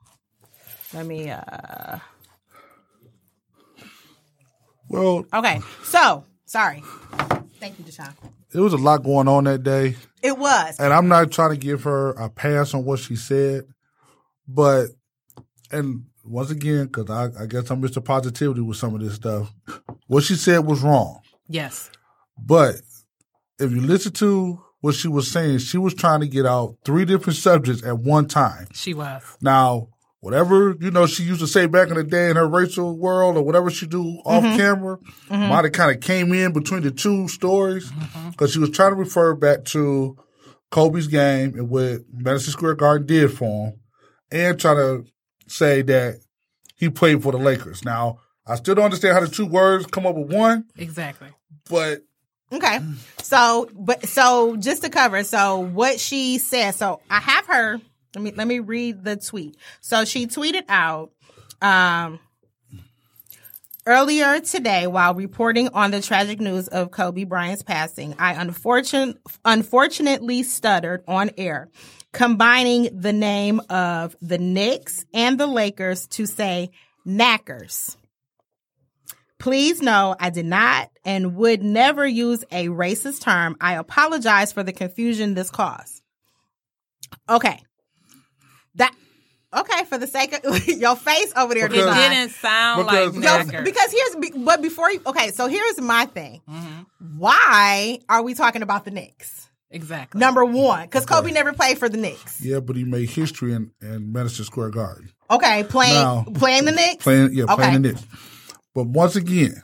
let 0.93 1.07
me. 1.07 1.31
uh 1.31 1.99
Well, 4.89 5.27
Okay. 5.33 5.61
So 5.85 6.25
sorry. 6.47 6.83
Thank 7.61 7.79
you, 7.79 7.85
Deshaun. 7.85 8.15
it 8.53 8.61
was 8.61 8.73
a 8.73 8.77
lot 8.79 9.03
going 9.03 9.29
on 9.29 9.45
that 9.45 9.63
day. 9.63 9.97
It 10.23 10.37
was. 10.39 10.79
And 10.79 10.93
I'm 10.93 11.09
not 11.09 11.31
trying 11.31 11.51
to 11.51 11.57
give 11.57 11.83
her 11.85 12.11
a 12.11 12.29
pass 12.31 12.75
on 12.75 12.85
what 12.85 12.99
she 12.99 13.17
said, 13.17 13.67
but, 14.47 14.89
and 15.71 16.05
once 16.25 16.51
again, 16.51 16.87
because 16.87 17.11
I, 17.11 17.43
I 17.43 17.47
guess 17.47 17.71
I'm 17.71 17.83
Mr. 17.83 18.05
Positivity 18.05 18.61
with 18.61 18.77
some 18.77 18.95
of 18.95 19.01
this 19.01 19.15
stuff, 19.15 19.53
what 20.07 20.25
she 20.25 20.35
said 20.35 20.61
was 20.61 20.83
wrong. 20.83 21.21
Yes. 21.49 21.91
But 22.39 22.77
if 23.59 23.71
you 23.71 23.81
listen 23.81 24.13
to 24.15 24.63
what 24.81 24.95
she 24.95 25.09
was 25.09 25.31
saying, 25.31 25.59
she 25.59 25.79
was 25.79 25.95
trying 25.95 26.21
to 26.21 26.29
get 26.29 26.47
out 26.47 26.77
three 26.85 27.05
different 27.05 27.39
subjects 27.39 27.85
at 27.85 27.99
one 27.99 28.27
time. 28.27 28.67
She 28.73 28.95
was. 28.95 29.23
Now, 29.41 29.89
whatever, 30.21 30.77
you 30.81 30.91
know, 30.91 31.07
she 31.07 31.23
used 31.23 31.41
to 31.41 31.47
say 31.47 31.67
back 31.67 31.89
in 31.89 31.95
the 31.95 32.05
day 32.05 32.31
in 32.31 32.37
her 32.37 32.49
racial 32.49 32.97
world 32.97 33.37
or 33.37 33.43
whatever 33.43 33.71
she 33.71 33.87
do 33.87 34.03
off 34.25 34.43
mm-hmm. 34.43 34.57
camera, 34.57 34.99
mm-hmm. 34.99 35.49
might 35.49 35.65
have 35.65 35.73
kind 35.73 35.95
of 35.95 36.03
came 36.03 36.33
in 36.33 36.53
between 36.53 36.83
the 36.83 36.91
two 36.91 37.29
stories 37.29 37.91
mm-hmm. 37.91 38.31
because 38.31 38.53
she 38.53 38.59
was 38.59 38.71
trying 38.71 38.93
to 38.93 38.97
refer 38.97 39.35
back 39.35 39.65
to 39.67 40.17
Kobe's 40.71 41.07
game 41.07 41.55
and 41.55 41.69
what 41.69 42.01
Madison 42.13 42.53
Square 42.53 42.75
Garden 42.77 43.07
did 43.07 43.33
for 43.33 43.69
him 43.69 43.81
and 44.35 44.59
trying 44.61 44.77
to 44.77 45.05
say 45.47 45.81
that 45.83 46.21
he 46.77 46.91
played 46.91 47.23
for 47.23 47.33
the 47.33 47.39
Lakers. 47.39 47.85
Now, 47.85 48.19
I 48.47 48.57
still 48.57 48.75
don't 48.75 48.85
understand 48.87 49.15
how 49.15 49.21
the 49.21 49.29
two 49.29 49.47
words 49.47 49.87
come 49.87 50.07
up 50.07 50.17
with 50.17 50.31
one, 50.33 50.67
Exactly. 50.77 51.29
but 51.71 52.03
Okay. 52.53 52.79
So, 53.23 53.69
but 53.75 54.07
so 54.07 54.57
just 54.57 54.83
to 54.83 54.91
cover, 54.91 55.25
so 55.25 55.59
what 55.61 55.99
she 55.99 56.39
said. 56.39 56.73
So 56.73 57.01
I 57.11 57.19
have 57.21 57.47
her. 57.47 57.81
Let 58.15 58.23
me 58.23 58.33
let 58.33 58.47
me 58.47 58.61
read 58.61 59.03
the 59.03 59.17
tweet. 59.17 59.57
So 59.81 60.05
she 60.05 60.27
tweeted 60.27 60.65
out 60.69 61.11
um 61.63 62.21
earlier 63.87 64.41
today 64.41 64.87
while 64.87 65.15
reporting 65.15 65.69
on 65.69 65.91
the 65.91 66.01
tragic 66.01 66.41
news 66.41 66.69
of 66.69 66.91
Kobe 66.91 67.25
Bryant's 67.25 67.63
passing. 67.63 68.15
I 68.19 68.35
unfortunate 68.35 69.19
unfortunately 69.45 70.43
stuttered 70.43 71.03
on 71.09 71.31
air, 71.37 71.71
combining 72.15 72.89
the 72.99 73.13
name 73.13 73.61
of 73.69 74.17
the 74.23 74.39
Knicks 74.39 75.05
and 75.13 75.39
the 75.39 75.47
Lakers 75.47 76.07
to 76.09 76.25
say 76.27 76.71
knackers. 77.05 77.97
Please 79.39 79.83
know 79.83 80.17
I 80.19 80.31
did 80.31 80.47
not 80.47 80.91
and 81.05 81.37
would 81.37 81.63
never 81.63 82.07
use 82.07 82.45
a 82.51 82.69
racist 82.69 83.21
term. 83.21 83.57
I 83.61 83.75
apologize 83.75 84.53
for 84.53 84.63
the 84.63 84.73
confusion 84.73 85.35
this 85.35 85.51
caused. 85.51 86.01
Okay. 87.29 87.61
That 88.77 88.95
okay 89.53 89.85
for 89.85 89.99
the 89.99 90.07
sake 90.07 90.33
of 90.47 90.67
your 90.69 90.97
face 90.97 91.33
over 91.37 91.53
there. 91.53 91.67
It 91.67 91.73
Because- 91.73 91.95
Deshaun. 91.95 92.11
didn't 92.11 92.31
sound 92.33 92.87
because- 92.87 93.15
like 93.17 93.25
Yo, 93.25 93.31
knacker. 93.61 93.65
because 93.65 93.93
here's 93.93 94.33
but 94.37 94.63
before 94.63 94.91
you 94.91 95.03
okay, 95.07 95.31
so 95.33 95.47
here's 95.47 95.81
my 95.81 96.07
thing. 96.07 96.41
Mm-hmm. 96.49 97.19
Why 97.19 97.99
are 98.09 98.23
we 98.23 98.35
talking 98.35 98.63
about 98.63 98.85
the 98.87 98.93
Knicks? 98.93 99.49
Exactly. 99.71 100.19
Number 100.19 100.45
one, 100.45 100.83
because 100.87 101.07
Kobe 101.07 101.31
never 101.33 101.53
played 101.53 101.79
for 101.79 101.89
the 101.89 101.97
Knicks. 101.97 102.41
yeah, 102.45 102.61
but 102.61 102.77
he 102.77 102.85
made 102.85 103.11
history 103.11 103.53
in, 103.53 103.71
in 103.81 104.13
Madison 104.13 104.45
Square 104.45 104.71
Garden. 104.71 105.11
Okay, 105.31 105.65
playing 105.65 105.95
Now- 105.95 106.25
playing 106.35 106.65
the 106.65 106.73
Knicks. 106.73 107.03
Playing, 107.03 107.33
yeah, 107.33 107.45
Okay. 107.45 107.55
playing 107.55 107.83
the 107.83 107.93
Knicks. 107.93 108.05
But 108.75 108.87
once 108.89 109.17
again, 109.17 109.63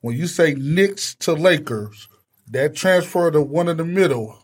when 0.00 0.16
you 0.16 0.26
say 0.26 0.54
Knicks 0.54 1.14
to 1.20 1.32
Lakers, 1.32 2.08
that 2.50 2.74
transfer 2.74 3.30
to 3.30 3.40
one 3.40 3.68
in 3.68 3.76
the 3.76 3.84
middle 3.84 4.38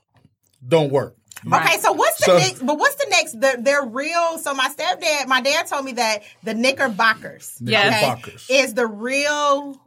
don't 0.66 0.90
work. 0.90 1.14
Okay, 1.52 1.78
so 1.78 1.92
what's 1.92 2.18
the 2.18 2.24
So- 2.26 2.38
Knicks? 2.38 2.60
But 2.60 2.78
what's 2.78 2.96
the 2.96 3.06
next? 3.10 3.40
They're, 3.40 3.56
they're 3.58 3.84
real. 3.84 4.38
So 4.38 4.54
my 4.54 4.68
stepdad, 4.68 5.26
my 5.28 5.40
dad 5.40 5.66
told 5.68 5.84
me 5.84 5.92
that 5.92 6.22
the 6.42 6.54
Knickerbockers, 6.54 7.56
Yes. 7.60 7.92
Knickerbockers. 7.92 8.46
is 8.50 8.74
the 8.74 8.86
real. 8.86 9.80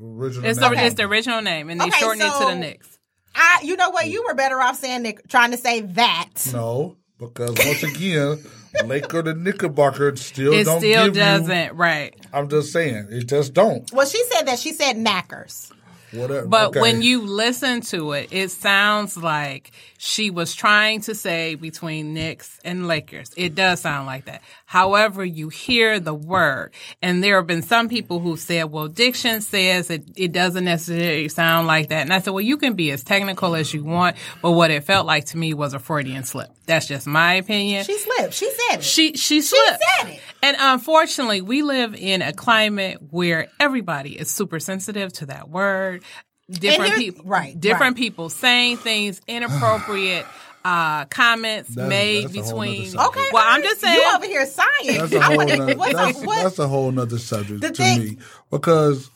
Original 0.00 0.44
It's 0.48 0.58
the, 0.58 0.68
name. 0.68 0.78
it's 0.84 0.94
the 0.96 1.04
original 1.04 1.40
name, 1.42 1.70
and 1.70 1.80
they 1.80 1.86
Okay, 1.86 1.98
shortened 1.98 2.22
it 2.22 2.32
to 2.38 2.44
the 2.46 2.54
Knicks. 2.56 2.97
I, 3.38 3.60
you 3.62 3.76
know 3.76 3.90
what? 3.90 4.08
You 4.08 4.24
were 4.26 4.34
better 4.34 4.60
off 4.60 4.76
saying 4.76 5.02
Nick, 5.02 5.28
trying 5.28 5.52
to 5.52 5.56
say 5.56 5.80
that. 5.82 6.30
No, 6.52 6.96
because 7.18 7.50
once 7.50 7.82
again, 7.82 8.44
Laker 8.84 9.22
to 9.22 9.34
Knickerbocker 9.34 10.16
still 10.16 10.52
It 10.52 10.64
don't 10.64 10.80
still 10.80 11.06
give 11.06 11.16
you. 11.16 11.22
doesn't, 11.22 11.74
right? 11.76 12.14
I'm 12.32 12.48
just 12.48 12.72
saying, 12.72 13.08
it 13.10 13.24
just 13.24 13.54
don't. 13.54 13.90
Well, 13.92 14.06
she 14.06 14.22
said 14.24 14.42
that. 14.46 14.58
She 14.58 14.72
said 14.72 14.96
knackers. 14.96 15.72
Whatever. 16.12 16.46
But 16.46 16.68
okay. 16.68 16.80
when 16.80 17.02
you 17.02 17.20
listen 17.22 17.82
to 17.82 18.12
it, 18.12 18.28
it 18.32 18.50
sounds 18.50 19.16
like 19.16 19.72
she 19.98 20.30
was 20.30 20.54
trying 20.54 21.00
to 21.02 21.14
say 21.14 21.56
between 21.56 22.14
Knicks 22.14 22.60
and 22.64 22.86
Lakers. 22.86 23.32
It 23.36 23.56
does 23.56 23.80
sound 23.80 24.06
like 24.06 24.26
that. 24.26 24.42
However, 24.64 25.24
you 25.24 25.48
hear 25.48 25.98
the 25.98 26.14
word, 26.14 26.72
and 27.02 27.22
there 27.22 27.36
have 27.36 27.48
been 27.48 27.62
some 27.62 27.88
people 27.88 28.20
who 28.20 28.36
said, 28.36 28.70
well, 28.70 28.86
diction 28.86 29.40
says 29.40 29.90
it, 29.90 30.04
it 30.16 30.30
doesn't 30.30 30.64
necessarily 30.64 31.28
sound 31.28 31.66
like 31.66 31.88
that. 31.88 32.02
And 32.02 32.12
I 32.12 32.20
said, 32.20 32.30
well, 32.30 32.40
you 32.40 32.56
can 32.56 32.74
be 32.74 32.92
as 32.92 33.02
technical 33.02 33.56
as 33.56 33.74
you 33.74 33.82
want, 33.82 34.16
but 34.40 34.52
what 34.52 34.70
it 34.70 34.84
felt 34.84 35.04
like 35.04 35.26
to 35.26 35.36
me 35.36 35.52
was 35.52 35.74
a 35.74 35.80
Freudian 35.80 36.22
slip. 36.22 36.48
That's 36.66 36.86
just 36.86 37.06
my 37.06 37.34
opinion. 37.34 37.84
She 37.84 37.98
slipped. 37.98 38.34
She 38.34 38.50
said 38.50 38.78
it. 38.78 38.84
She 38.84 39.14
she 39.14 39.40
slipped. 39.40 39.82
She 39.82 40.06
said 40.06 40.14
it. 40.14 40.20
And 40.42 40.56
unfortunately, 40.60 41.40
we 41.40 41.62
live 41.62 41.94
in 41.94 42.22
a 42.22 42.32
climate 42.32 42.98
where 43.10 43.48
everybody 43.58 44.18
is 44.18 44.30
super 44.30 44.60
sensitive 44.60 45.12
to 45.14 45.26
that 45.26 45.48
word. 45.48 46.04
Different 46.50 46.94
people, 46.94 47.24
right, 47.26 47.58
Different 47.60 47.94
right. 47.94 47.96
people 47.96 48.28
saying 48.30 48.78
things 48.78 49.20
inappropriate. 49.26 50.26
Uh, 50.64 51.04
comments 51.06 51.70
That's- 51.70 51.88
made 51.88 52.24
that's 52.24 52.32
between. 52.50 52.98
okay. 52.98 53.28
Well, 53.32 53.44
I'm 53.46 53.62
just 53.62 53.80
saying. 53.80 53.94
You 53.96 54.12
over 54.16 54.26
here 54.26 54.44
science. 54.44 55.10
That's 55.10 55.12
a 55.14 55.18
I 55.20 55.22
whole 55.22 55.36
nother, 55.46 55.74
that's, 55.74 56.20
that's 56.26 56.58
a 56.58 56.68
whole 56.68 56.90
nother 56.90 57.16
subject 57.18 57.60
The 57.62 57.68
to 57.68 57.74
thing- 57.74 58.00
me 58.00 58.18
because 58.50 59.08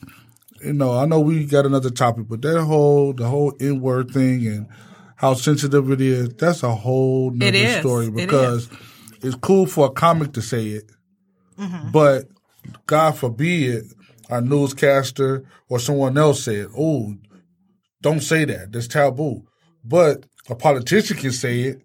you 0.64 0.72
know 0.72 0.92
I 0.96 1.04
know 1.04 1.20
we 1.20 1.44
got 1.44 1.66
another 1.66 1.90
topic, 1.90 2.26
but 2.28 2.40
that 2.42 2.62
whole 2.62 3.12
the 3.12 3.26
whole 3.28 3.52
N 3.60 3.80
word 3.82 4.12
thing 4.12 4.46
and 4.46 4.66
how 5.16 5.34
sensitive 5.34 5.90
it 5.90 6.00
is 6.00 6.28
that's 6.36 6.62
a 6.62 6.74
whole 6.74 7.32
nother 7.32 7.54
is. 7.58 7.80
story 7.80 8.06
It 8.06 8.14
because 8.14 8.70
it's 9.20 9.34
cool 9.34 9.66
for 9.66 9.86
a 9.86 9.90
comic 9.90 10.32
to 10.34 10.42
say 10.42 10.68
it, 10.68 10.90
Mm-hmm. 11.58 11.90
but 11.90 12.28
God 12.86 13.18
forbid 13.18 13.84
a 14.32 14.40
newscaster 14.40 15.44
or 15.68 15.78
someone 15.78 16.16
else 16.16 16.44
said, 16.44 16.68
"Oh, 16.76 17.14
don't 18.00 18.20
say 18.20 18.44
that. 18.46 18.72
That's 18.72 18.88
taboo." 18.88 19.46
But 19.84 20.24
a 20.48 20.54
politician 20.54 21.18
can 21.18 21.32
say 21.32 21.60
it. 21.60 21.82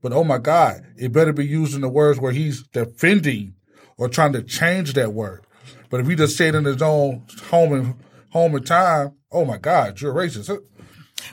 But 0.00 0.12
oh 0.12 0.24
my 0.24 0.38
God, 0.38 0.84
it 0.96 1.12
better 1.12 1.32
be 1.32 1.46
using 1.46 1.82
the 1.82 1.88
words 1.88 2.18
where 2.18 2.32
he's 2.32 2.62
defending 2.68 3.54
or 3.96 4.08
trying 4.08 4.32
to 4.32 4.42
change 4.42 4.94
that 4.94 5.12
word. 5.12 5.44
But 5.90 6.00
if 6.00 6.08
he 6.08 6.16
just 6.16 6.36
say 6.36 6.48
it 6.48 6.54
in 6.54 6.64
his 6.64 6.82
own 6.82 7.24
home 7.50 7.72
and 7.72 7.94
home 8.30 8.54
and 8.54 8.66
time, 8.66 9.12
oh 9.30 9.44
my 9.44 9.58
God, 9.58 10.00
you're 10.00 10.14
racist. 10.14 10.48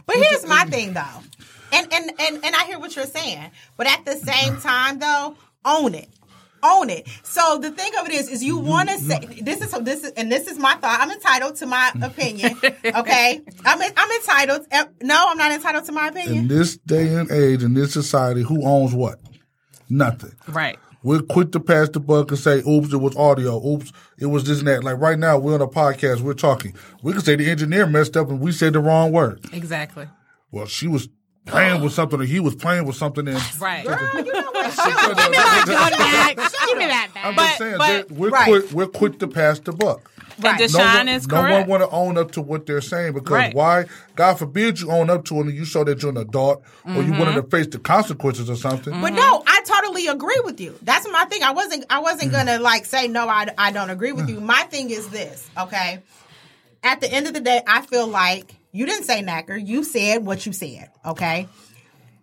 But 0.05 0.15
here's 0.17 0.45
my 0.45 0.65
thing 0.65 0.93
though. 0.93 1.23
And, 1.71 1.93
and 1.93 2.11
and 2.19 2.45
and 2.45 2.55
I 2.55 2.65
hear 2.65 2.79
what 2.79 2.95
you're 2.95 3.05
saying. 3.05 3.51
But 3.77 3.87
at 3.87 4.03
the 4.05 4.15
same 4.17 4.57
time 4.57 4.99
though, 4.99 5.35
own 5.63 5.95
it. 5.95 6.09
Own 6.63 6.89
it. 6.89 7.07
So 7.23 7.57
the 7.59 7.71
thing 7.71 7.91
of 7.99 8.07
it 8.07 8.13
is, 8.13 8.29
is 8.29 8.43
you 8.43 8.57
want 8.57 8.89
to 8.89 8.97
say 8.99 9.19
this 9.41 9.61
is 9.61 9.71
this 9.83 10.03
is 10.03 10.11
and 10.11 10.31
this 10.31 10.47
is 10.47 10.57
my 10.59 10.75
thought. 10.75 10.99
I'm 10.99 11.11
entitled 11.11 11.55
to 11.57 11.65
my 11.65 11.91
opinion. 12.01 12.57
Okay, 12.85 13.41
I'm 13.65 13.81
I'm 13.97 14.11
entitled. 14.11 14.67
eh, 14.71 14.85
No, 15.01 15.25
I'm 15.29 15.37
not 15.37 15.51
entitled 15.51 15.85
to 15.85 15.91
my 15.91 16.07
opinion. 16.09 16.37
In 16.39 16.47
this 16.47 16.77
day 16.77 17.13
and 17.15 17.31
age, 17.31 17.63
in 17.63 17.73
this 17.73 17.93
society, 17.93 18.41
who 18.41 18.65
owns 18.65 18.93
what? 18.93 19.19
Nothing. 19.89 20.33
right. 20.47 20.77
We're 21.01 21.21
quick 21.21 21.53
to 21.53 21.61
pass 21.61 21.87
the 21.87 22.01
buck 22.01 22.29
and 22.29 22.37
say, 22.37 22.59
oops, 22.67 22.91
it 22.91 22.97
was 22.97 23.15
audio. 23.15 23.65
Oops, 23.65 23.89
it 24.17 24.25
was 24.25 24.43
this 24.43 24.59
and 24.59 24.67
that. 24.67 24.83
Like 24.83 24.99
right 24.99 25.17
now, 25.17 25.37
we're 25.37 25.53
on 25.53 25.61
a 25.61 25.67
podcast, 25.67 26.19
we're 26.19 26.33
talking. 26.33 26.75
We 27.01 27.13
can 27.13 27.21
say 27.21 27.37
the 27.37 27.49
engineer 27.49 27.87
messed 27.87 28.17
up 28.17 28.27
and 28.27 28.41
we 28.41 28.51
said 28.51 28.73
the 28.73 28.81
wrong 28.81 29.13
word. 29.13 29.39
Exactly. 29.53 30.09
Well, 30.51 30.65
she 30.65 30.89
was 30.89 31.07
playing 31.45 31.81
with 31.81 31.93
something 31.93 32.21
or 32.21 32.25
he 32.25 32.39
was 32.39 32.55
playing 32.55 32.85
with 32.85 32.95
something 32.95 33.27
and 33.27 33.41
Right. 33.61 33.85
Girl, 33.85 33.97
you 34.25 34.31
know 34.31 34.51
what? 34.51 34.75
Give 34.75 36.77
me 36.77 36.85
that 36.85 37.09
back. 37.13 37.25
I'm 37.25 37.35
just 37.35 37.57
saying 37.57 37.75
but- 37.77 37.87
that 38.07 38.11
we're 38.11 38.29
Right. 38.29 38.45
quick 38.45 38.71
we're 38.71 38.87
quick 38.87 39.19
to 39.19 39.27
pass 39.27 39.59
the 39.59 39.73
buck. 39.73 40.11
Right. 40.39 40.61
And 40.61 40.71
No 40.73 40.79
Deshaun 40.79 40.97
one, 40.99 41.07
is 41.09 41.27
no 41.27 41.41
one 41.41 41.67
want 41.67 41.83
to 41.83 41.89
own 41.89 42.17
up 42.17 42.31
to 42.31 42.41
what 42.41 42.65
they're 42.65 42.81
saying 42.81 43.13
because 43.13 43.31
Right. 43.33 43.53
why? 43.53 43.85
God 44.15 44.35
forbid 44.39 44.79
you 44.79 44.89
own 44.91 45.09
up 45.09 45.25
to 45.25 45.35
it 45.37 45.47
and 45.47 45.57
you 45.57 45.65
show 45.65 45.83
that 45.83 46.01
you're 46.01 46.11
an 46.11 46.17
adult 46.17 46.63
or 46.85 46.93
you 46.93 47.01
Mm-hmm. 47.01 47.19
wanted 47.19 47.35
to 47.35 47.43
face 47.43 47.67
the 47.67 47.79
consequences 47.79 48.49
or 48.49 48.55
something. 48.55 48.99
But 49.01 49.13
no, 49.13 49.43
I 49.45 49.61
totally 49.65 50.07
agree 50.07 50.39
with 50.45 50.61
you. 50.61 50.77
That's 50.81 51.07
my 51.11 51.25
thing. 51.25 51.43
I 51.43 51.51
wasn't 51.51 51.85
I 51.89 51.99
wasn't 51.99 52.31
gonna 52.31 52.59
like 52.59 52.85
say 52.85 53.07
no, 53.07 53.27
I, 53.27 53.47
I 53.57 53.71
don't 53.71 53.89
agree 53.89 54.11
with 54.11 54.29
you. 54.29 54.39
My 54.39 54.61
thing 54.63 54.91
is 54.91 55.07
this, 55.09 55.49
okay? 55.57 55.99
At 56.83 57.01
the 57.01 57.11
end 57.11 57.27
of 57.27 57.33
the 57.33 57.41
day, 57.41 57.61
I 57.67 57.81
feel 57.81 58.07
like 58.07 58.53
you 58.71 58.85
didn't 58.85 59.05
say 59.05 59.21
knacker. 59.23 59.59
You 59.65 59.83
said 59.83 60.25
what 60.25 60.45
you 60.45 60.53
said, 60.53 60.89
okay? 61.05 61.47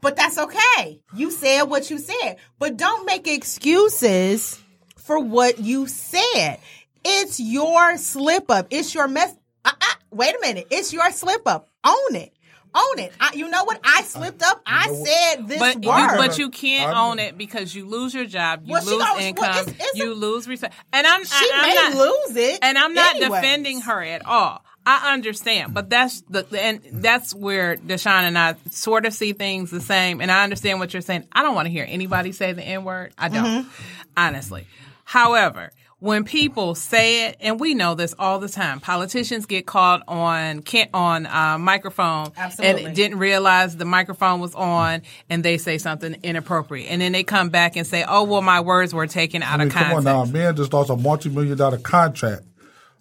But 0.00 0.16
that's 0.16 0.38
okay. 0.38 1.00
You 1.14 1.30
said 1.30 1.62
what 1.64 1.90
you 1.90 1.98
said. 1.98 2.36
But 2.58 2.76
don't 2.76 3.06
make 3.06 3.26
excuses 3.26 4.60
for 4.98 5.18
what 5.18 5.58
you 5.58 5.86
said. 5.86 6.58
It's 7.04 7.40
your 7.40 7.96
slip 7.96 8.50
up. 8.50 8.66
It's 8.70 8.94
your 8.94 9.08
mess. 9.08 9.34
Uh, 9.64 9.72
uh, 9.80 9.94
wait 10.10 10.34
a 10.34 10.40
minute. 10.40 10.66
It's 10.70 10.92
your 10.92 11.10
slip 11.12 11.46
up. 11.46 11.68
Own 11.84 12.14
it. 12.16 12.32
own 12.74 12.98
it. 12.98 13.12
I, 13.18 13.30
you 13.34 13.48
know 13.48 13.64
what? 13.64 13.80
I 13.82 14.02
slipped 14.02 14.42
up. 14.42 14.60
I 14.66 14.86
said 14.92 15.48
this 15.48 15.58
But 15.58 15.82
you, 15.82 15.88
word. 15.88 16.16
but 16.18 16.38
you 16.38 16.50
can't 16.50 16.92
I'm- 16.92 16.96
own 17.12 17.18
it 17.18 17.38
because 17.38 17.74
you 17.74 17.86
lose 17.88 18.12
your 18.12 18.26
job, 18.26 18.62
you 18.66 18.72
Well, 18.74 18.82
lose 18.84 18.90
goes- 18.92 19.00
well, 19.00 19.18
income, 19.18 19.56
it's- 19.56 19.74
it's 19.80 19.94
a- 19.94 19.98
you 20.04 20.14
lose 20.14 20.46
respect. 20.46 20.74
And 20.92 21.06
I'm 21.06 21.24
she 21.24 21.32
I, 21.34 21.50
I'm 21.54 21.68
may 21.68 21.74
not, 21.74 22.06
lose 22.06 22.36
it. 22.36 22.58
and 22.62 22.76
I'm 22.76 22.92
not 22.92 23.16
anyways. 23.16 23.40
defending 23.40 23.80
her 23.82 24.02
at 24.02 24.26
all. 24.26 24.62
I 24.88 25.12
understand, 25.14 25.74
but 25.74 25.90
that's 25.90 26.20
the 26.30 26.46
and 26.58 26.80
that's 27.02 27.34
where 27.34 27.76
Deshaun 27.76 28.22
and 28.22 28.38
I 28.38 28.54
sort 28.70 29.04
of 29.04 29.12
see 29.12 29.32
things 29.32 29.70
the 29.72 29.80
same. 29.80 30.20
And 30.20 30.30
I 30.30 30.44
understand 30.44 30.78
what 30.78 30.92
you're 30.94 31.02
saying. 31.02 31.26
I 31.32 31.42
don't 31.42 31.56
want 31.56 31.66
to 31.66 31.72
hear 31.72 31.84
anybody 31.88 32.30
say 32.30 32.52
the 32.52 32.62
N 32.62 32.84
word. 32.84 33.12
I 33.18 33.28
don't, 33.28 33.44
Mm-hmm. 33.44 33.68
honestly. 34.16 34.66
However, 35.04 35.70
when 35.98 36.24
people 36.24 36.74
say 36.74 37.28
it, 37.28 37.36
and 37.40 37.58
we 37.58 37.74
know 37.74 37.94
this 37.94 38.14
all 38.18 38.38
the 38.38 38.48
time, 38.50 38.80
politicians 38.80 39.46
get 39.46 39.66
caught 39.66 40.02
on 40.06 40.60
can't 40.62 40.90
on 40.92 41.26
uh, 41.26 41.56
microphone 41.58 42.32
Absolutely. 42.36 42.84
and 42.84 42.94
didn't 42.94 43.18
realize 43.18 43.76
the 43.76 43.84
microphone 43.86 44.40
was 44.40 44.54
on, 44.54 45.02
and 45.30 45.42
they 45.44 45.56
say 45.58 45.78
something 45.78 46.14
inappropriate, 46.22 46.90
and 46.90 47.00
then 47.00 47.12
they 47.12 47.24
come 47.24 47.48
back 47.48 47.76
and 47.76 47.86
say, 47.86 48.04
"Oh, 48.06 48.24
well, 48.24 48.42
my 48.42 48.60
words 48.60 48.92
were 48.92 49.06
taken 49.06 49.42
out 49.42 49.54
I 49.54 49.56
mean, 49.58 49.68
of 49.68 49.72
come 49.74 49.84
context." 49.84 50.06
on 50.06 50.26
now, 50.26 50.30
man 50.30 50.54
just 50.54 50.72
lost 50.72 50.90
a 50.90 50.96
multi-million 50.96 51.56
dollar 51.56 51.78
contract 51.78 52.42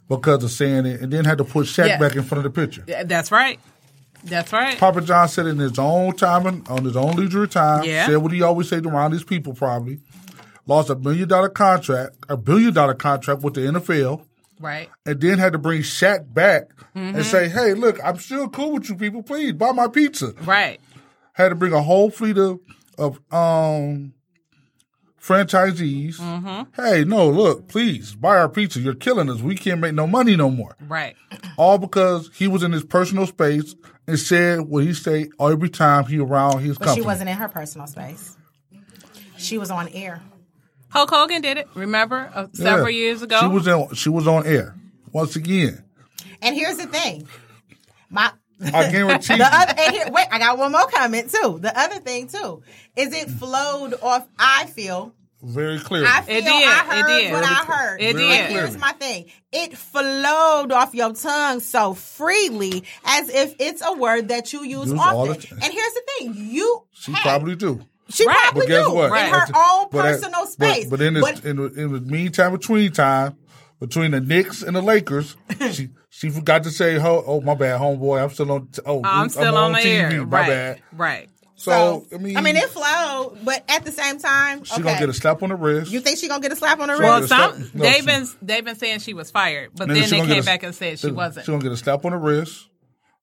because 0.08 0.44
of 0.44 0.52
saying 0.52 0.86
it, 0.86 1.02
and 1.02 1.12
then 1.12 1.26
had 1.26 1.38
to 1.40 1.44
put 1.44 1.66
Shaq 1.68 1.88
Yeah. 1.88 1.98
back 1.98 2.16
in 2.16 2.24
front 2.24 2.46
of 2.46 2.54
the 2.54 2.62
picture. 2.62 2.84
That's 3.06 3.32
right. 3.32 3.60
That's 4.24 4.52
right. 4.54 4.78
Papa 4.78 5.02
John 5.02 5.28
said 5.28 5.46
in 5.46 5.60
his 5.60 5.78
own 5.78 6.16
time, 6.16 6.64
on 6.68 6.84
his 6.86 6.96
own 6.96 7.16
leisure 7.16 7.46
time, 7.48 7.84
Yeah. 7.84 8.08
said 8.08 8.18
what 8.18 8.32
he 8.32 8.42
always 8.42 8.70
said 8.70 8.86
around 8.86 9.12
his 9.12 9.24
people 9.24 9.54
probably. 9.54 10.00
Lost 10.68 10.90
a 10.90 10.96
million 10.96 11.28
dollar 11.28 11.50
contract, 11.50 12.16
a 12.28 12.36
billion 12.36 12.74
dollar 12.74 12.96
contract 12.96 13.42
with 13.44 13.54
the 13.54 13.62
NFL, 13.68 14.24
Right. 14.60 14.90
and 15.06 15.22
then 15.22 15.38
had 15.38 15.54
to 15.54 15.60
bring 15.60 15.82
Shaq 15.84 16.34
back 16.34 16.70
Mm-hmm. 16.96 17.18
and 17.18 17.26
say, 17.26 17.50
hey, 17.50 17.74
look, 17.76 18.00
I'm 18.04 18.18
still 18.18 18.48
cool 18.50 18.72
with 18.74 18.90
you 18.90 18.96
people. 18.96 19.22
Please 19.22 19.52
buy 19.52 19.74
my 19.74 19.88
pizza. 19.88 20.34
Right. 20.44 20.80
Had 21.34 21.50
to 21.50 21.56
bring 21.56 21.74
a 21.74 21.82
whole 21.84 22.10
fleet 22.10 22.38
of, 22.40 22.60
of 22.98 23.20
um 23.32 24.14
franchisees. 25.26 26.18
Mm-hmm. 26.18 26.82
Hey, 26.82 27.04
no, 27.04 27.30
look, 27.30 27.68
please 27.68 28.14
buy 28.16 28.38
our 28.38 28.50
pizza. 28.50 28.80
You're 28.80 28.94
killing 28.96 29.30
us. 29.30 29.42
We 29.42 29.56
can't 29.56 29.80
make 29.80 29.94
no 29.94 30.06
money 30.06 30.36
no 30.36 30.50
more. 30.50 30.76
Right. 30.88 31.16
All 31.58 31.78
because 31.78 32.30
he 32.36 32.48
was 32.48 32.62
in 32.64 32.72
his 32.72 32.84
personal 32.84 33.26
space 33.26 33.76
and 34.08 34.20
said 34.20 34.62
what 34.62 34.84
he 34.84 34.94
say 34.94 35.30
every 35.40 35.70
time 35.70 36.06
he 36.06 36.20
around 36.20 36.60
his 36.60 36.78
But 36.78 36.86
company. 36.86 37.02
she 37.02 37.06
wasn't 37.08 37.30
in 37.30 37.38
her 37.38 37.48
personal 37.48 37.88
space. 37.88 38.38
She 39.38 39.58
was 39.58 39.72
on 39.72 39.90
air. 39.90 40.22
Hulk 40.90 41.10
Hogan 41.10 41.42
did 41.42 41.58
it. 41.58 41.68
Remember 41.74 42.30
uh, 42.34 42.48
several 42.54 42.90
Yeah. 42.90 42.98
years 43.08 43.22
ago. 43.22 43.40
She 43.40 43.48
was 43.48 43.68
on. 43.68 43.94
She 43.96 44.10
was 44.10 44.28
on 44.28 44.46
air 44.46 44.76
once 45.12 45.36
again. 45.36 45.84
And 46.42 46.56
here's 46.56 46.78
the 46.78 46.86
thing. 46.88 47.28
My 48.10 48.32
I 48.62 48.90
guarantee. 48.92 49.38
the 49.38 49.50
other 49.52 49.92
here, 49.92 50.06
wait, 50.12 50.28
I 50.32 50.40
got 50.40 50.58
one 50.58 50.72
more 50.72 50.88
comment 50.88 51.30
too. 51.32 51.60
The 51.62 51.78
other 51.78 52.00
thing 52.00 52.28
too 52.28 52.62
is 52.96 53.14
it 53.14 53.30
flowed 53.30 53.94
off. 54.02 54.28
I 54.40 54.66
feel. 54.68 55.14
very 55.44 55.78
clearly. 55.80 56.08
I 56.10 56.22
feel 56.22 56.38
It 56.38 56.44
did, 56.46 56.48
I 56.48 56.80
it 56.80 56.86
heard 57.02 57.08
did. 57.08 57.32
what 57.34 57.44
I 57.44 57.54
heard. 57.66 58.02
It 58.02 58.10
And 58.12 58.18
did. 58.18 58.50
here's 58.52 58.78
my 58.78 58.92
thing. 58.94 59.26
It 59.52 59.78
flowed 59.78 60.72
off 60.72 60.96
your 60.96 61.14
tongue 61.14 61.60
so 61.60 61.94
freely 61.94 62.84
as 63.06 63.30
if 63.30 63.56
it's 63.60 63.82
a 63.86 63.94
word 63.94 64.30
that 64.30 64.54
you 64.54 64.64
use 64.64 64.90
Use 64.90 65.00
all 65.00 65.22
often. 65.30 65.34
the 65.42 65.48
time. 65.48 65.60
And 65.62 65.74
here's 65.74 65.94
the 65.94 66.02
thing. 66.20 66.34
You 66.36 66.84
she 66.92 67.12
hey, 67.12 67.20
probably 67.22 67.56
do. 67.56 67.82
she 68.10 68.26
Right. 68.26 68.38
probably 68.44 68.62
But 68.62 68.68
guess 68.70 68.86
do 68.88 68.94
what? 68.94 69.06
in 69.06 69.12
Right. 69.12 69.30
her 69.30 69.46
own 69.56 69.88
But 69.92 70.06
at- 70.06 70.12
personal 70.14 70.42
but- 70.46 70.50
space. 70.52 70.88
But, 70.90 71.02
in, 71.02 71.14
the, 71.16 71.20
But- 71.22 71.46
in, 71.46 71.56
the, 71.58 71.64
in 71.74 71.94
the 71.94 72.02
meantime, 72.02 72.52
between 72.54 72.92
time, 72.92 73.36
between 73.80 74.12
the 74.12 74.22
Knicks 74.22 74.62
and 74.62 74.76
the 74.76 74.82
Lakers, 74.82 75.36
she 75.72 75.90
she 76.10 76.30
forgot 76.30 76.64
to 76.64 76.72
say, 76.72 76.98
"Oh, 76.98 77.24
oh 77.26 77.42
my 77.42 77.56
bad, 77.56 77.80
homeboy. 77.80 78.22
I'm 78.24 78.30
still 78.30 78.52
on. 78.52 78.70
Oh, 78.86 79.02
I'm 79.04 79.30
still 79.30 79.58
on, 79.58 79.74
the 79.74 79.80
TV. 79.80 79.86
air. 80.14 80.26
My 80.26 80.40
right. 80.40 80.48
bad." 80.48 80.82
Right. 80.94 81.30
So, 81.58 82.06
I 82.14 82.18
mean, 82.18 82.36
I 82.36 82.42
mean, 82.42 82.58
it 82.58 82.70
flowed, 82.70 83.38
but 83.44 83.64
at 83.70 83.86
the 83.86 83.92
same 83.92 84.20
time, 84.20 84.66
she 84.66 84.74
okay. 84.74 84.84
gonna 84.84 85.00
get 85.00 85.08
a 85.10 85.14
slap 85.14 85.42
on 85.42 85.50
the 85.50 85.56
wrist. 85.56 85.90
You 85.90 86.02
think 86.02 86.18
she 86.20 86.28
gonna 86.28 86.42
get 86.42 86.52
a 86.52 86.56
slap 86.56 86.80
on 86.80 86.90
the 86.90 86.98
Well, 87.00 87.22
wrist? 87.22 87.32
Well, 87.32 87.54
it's 87.54 87.70
some 87.70 87.80
no, 87.80 87.84
they've 87.86 87.96
she- 87.96 88.06
been 88.06 88.28
they've 88.42 88.66
been 88.66 88.76
saying 88.76 89.00
she 89.00 89.14
was 89.14 89.32
fired, 89.32 89.72
but 89.74 89.88
Then 89.88 90.00
then 90.02 90.10
they 90.10 90.28
came 90.28 90.42
a- 90.42 90.44
back 90.44 90.64
and 90.64 90.76
said 90.76 91.00
she 91.00 91.12
wasn't. 91.12 91.46
She 91.46 91.52
gonna 91.52 91.64
get 91.64 91.72
a 91.72 91.78
slap 91.78 92.04
on 92.04 92.12
the 92.12 92.18
wrist. 92.18 92.68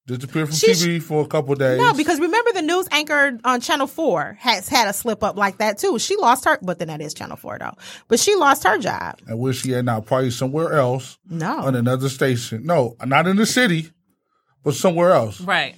Disappear 0.05 0.45
from 0.47 0.55
She- 0.55 0.71
TV 0.71 1.01
for 1.01 1.23
a 1.23 1.27
couple 1.27 1.53
of 1.53 1.59
days. 1.59 1.77
No, 1.79 1.93
because 1.93 2.19
remember 2.19 2.51
the 2.51 2.61
news 2.61 2.87
anchor 2.91 3.39
on 3.45 3.61
Channel 3.61 3.87
Four 3.87 4.37
has 4.41 4.67
had 4.67 4.89
a 4.89 4.93
slip 4.93 5.23
up 5.23 5.37
like 5.37 5.59
that 5.59 5.77
too. 5.77 5.97
She 5.97 6.17
lost 6.17 6.43
her, 6.43 6.59
but 6.61 6.77
then 6.79 6.89
that 6.89 6.99
is 6.99 7.13
Channel 7.13 7.37
Four 7.37 7.57
though. 7.57 7.73
But 8.09 8.19
she 8.19 8.35
lost 8.35 8.65
her 8.65 8.77
job. 8.77 9.19
and 9.27 9.39
where 9.39 9.53
she 9.53 9.73
at 9.75 9.85
now? 9.85 10.01
Probably 10.01 10.29
somewhere 10.31 10.73
else. 10.73 11.17
No. 11.29 11.57
on 11.59 11.75
another 11.75 12.09
station. 12.09 12.65
No, 12.65 12.97
not 13.05 13.27
in 13.27 13.37
the 13.37 13.45
city, 13.45 13.91
but 14.63 14.73
somewhere 14.73 15.11
else. 15.11 15.39
right. 15.39 15.75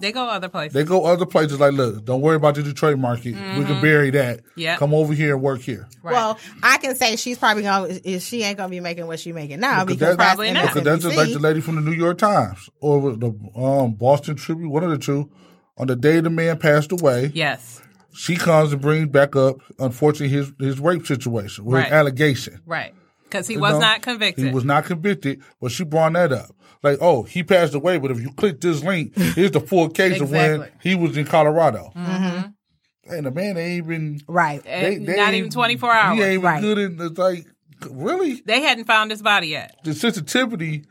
They 0.00 0.12
go 0.12 0.28
other 0.28 0.48
places. 0.48 0.72
They 0.74 0.84
go 0.84 1.04
other 1.04 1.26
places. 1.26 1.60
Like, 1.60 1.72
look, 1.74 2.04
don't 2.04 2.20
worry 2.20 2.36
about 2.36 2.54
the 2.56 2.62
Detroit 2.62 2.98
market. 2.98 3.34
We 3.34 3.64
can 3.64 3.80
bury 3.80 4.10
that. 4.10 4.38
Mm-hmm. 4.38 4.60
Yeah. 4.60 4.76
come 4.76 4.94
over 4.94 5.12
here 5.12 5.34
and 5.34 5.42
work 5.42 5.60
here. 5.60 5.88
right. 6.02 6.12
Well, 6.14 6.38
I 6.62 6.78
can 6.78 6.94
say 6.96 7.16
she's 7.16 7.38
probably 7.38 7.62
gonna. 7.62 7.86
is- 8.04 8.24
She 8.24 8.42
ain't 8.42 8.56
gonna 8.56 8.68
be 8.70 8.80
making 8.80 9.06
what 9.06 9.20
she 9.20 9.32
making 9.32 9.60
now 9.60 9.84
Because 9.84 9.98
because 9.98 10.16
that's- 10.16 10.16
that's 10.16 10.28
Probably 10.36 10.52
not. 10.52 10.66
Because 10.68 10.82
that's 10.84 11.02
just 11.04 11.16
like 11.16 11.32
the 11.32 11.38
lady 11.38 11.60
from 11.60 11.76
the 11.76 11.82
New 11.82 11.92
York 11.96 12.18
Times 12.18 12.68
or 12.80 13.14
the 13.16 13.32
um, 13.56 13.94
Boston 13.94 14.36
Tribune, 14.36 14.70
one 14.70 14.82
of 14.84 14.90
the 14.90 14.98
two. 14.98 15.30
On 15.78 15.86
the 15.86 15.96
day 15.96 16.20
the 16.20 16.28
man 16.30 16.58
passed 16.58 16.92
away, 16.92 17.30
yes. 17.34 17.80
she 18.12 18.36
comes 18.36 18.72
and 18.72 18.82
brings 18.82 19.08
back 19.08 19.34
up, 19.36 19.56
unfortunately, 19.78 20.28
his 20.36 20.52
his 20.58 20.78
rape 20.78 21.06
situation, 21.06 21.64
with 21.64 21.74
Right. 21.76 21.84
his 21.84 21.92
allegation. 21.92 22.60
Right. 22.66 22.92
Because 23.24 23.46
he 23.46 23.54
You 23.54 23.60
was 23.60 23.72
know? 23.74 23.78
not 23.80 24.02
convicted. 24.02 24.44
He 24.44 24.50
was 24.52 24.64
not 24.64 24.84
convicted, 24.84 25.40
but 25.60 25.70
she 25.70 25.84
brought 25.84 26.12
that 26.14 26.32
up. 26.32 26.50
Like, 26.82 26.98
oh, 27.00 27.24
he 27.24 27.42
passed 27.42 27.74
away, 27.74 27.98
but 27.98 28.10
if 28.10 28.20
you 28.20 28.32
click 28.32 28.60
this 28.60 28.82
link, 28.82 29.16
here's 29.34 29.50
the 29.50 29.60
full 29.60 29.88
case 29.90 30.20
of 30.20 30.30
when 30.30 30.68
he 30.82 30.94
was 30.94 31.16
in 31.16 31.26
Colorado. 31.26 31.92
Mm-hmm. 31.94 33.12
And 33.12 33.26
the 33.26 33.30
man 33.30 33.56
ain't 33.58 33.84
even 33.84 34.20
right. 34.28 34.62
they- 34.62 34.96
they 34.98 35.16
not 35.16 35.28
ain't- 35.28 35.34
even 35.36 35.50
24 35.50 35.92
hours. 35.92 36.16
He 36.18 36.22
ain't 36.24 36.32
even 36.34 36.44
Right. 36.44 36.60
good 36.60 36.78
in 36.78 36.96
the 36.96 37.08
like. 37.10 37.46
Really, 37.90 38.42
They 38.44 38.60
hadn't 38.60 38.84
found 38.84 39.10
his 39.10 39.22
body 39.22 39.48
yet. 39.48 39.74
the 39.84 39.94
sensitivity 39.94 40.84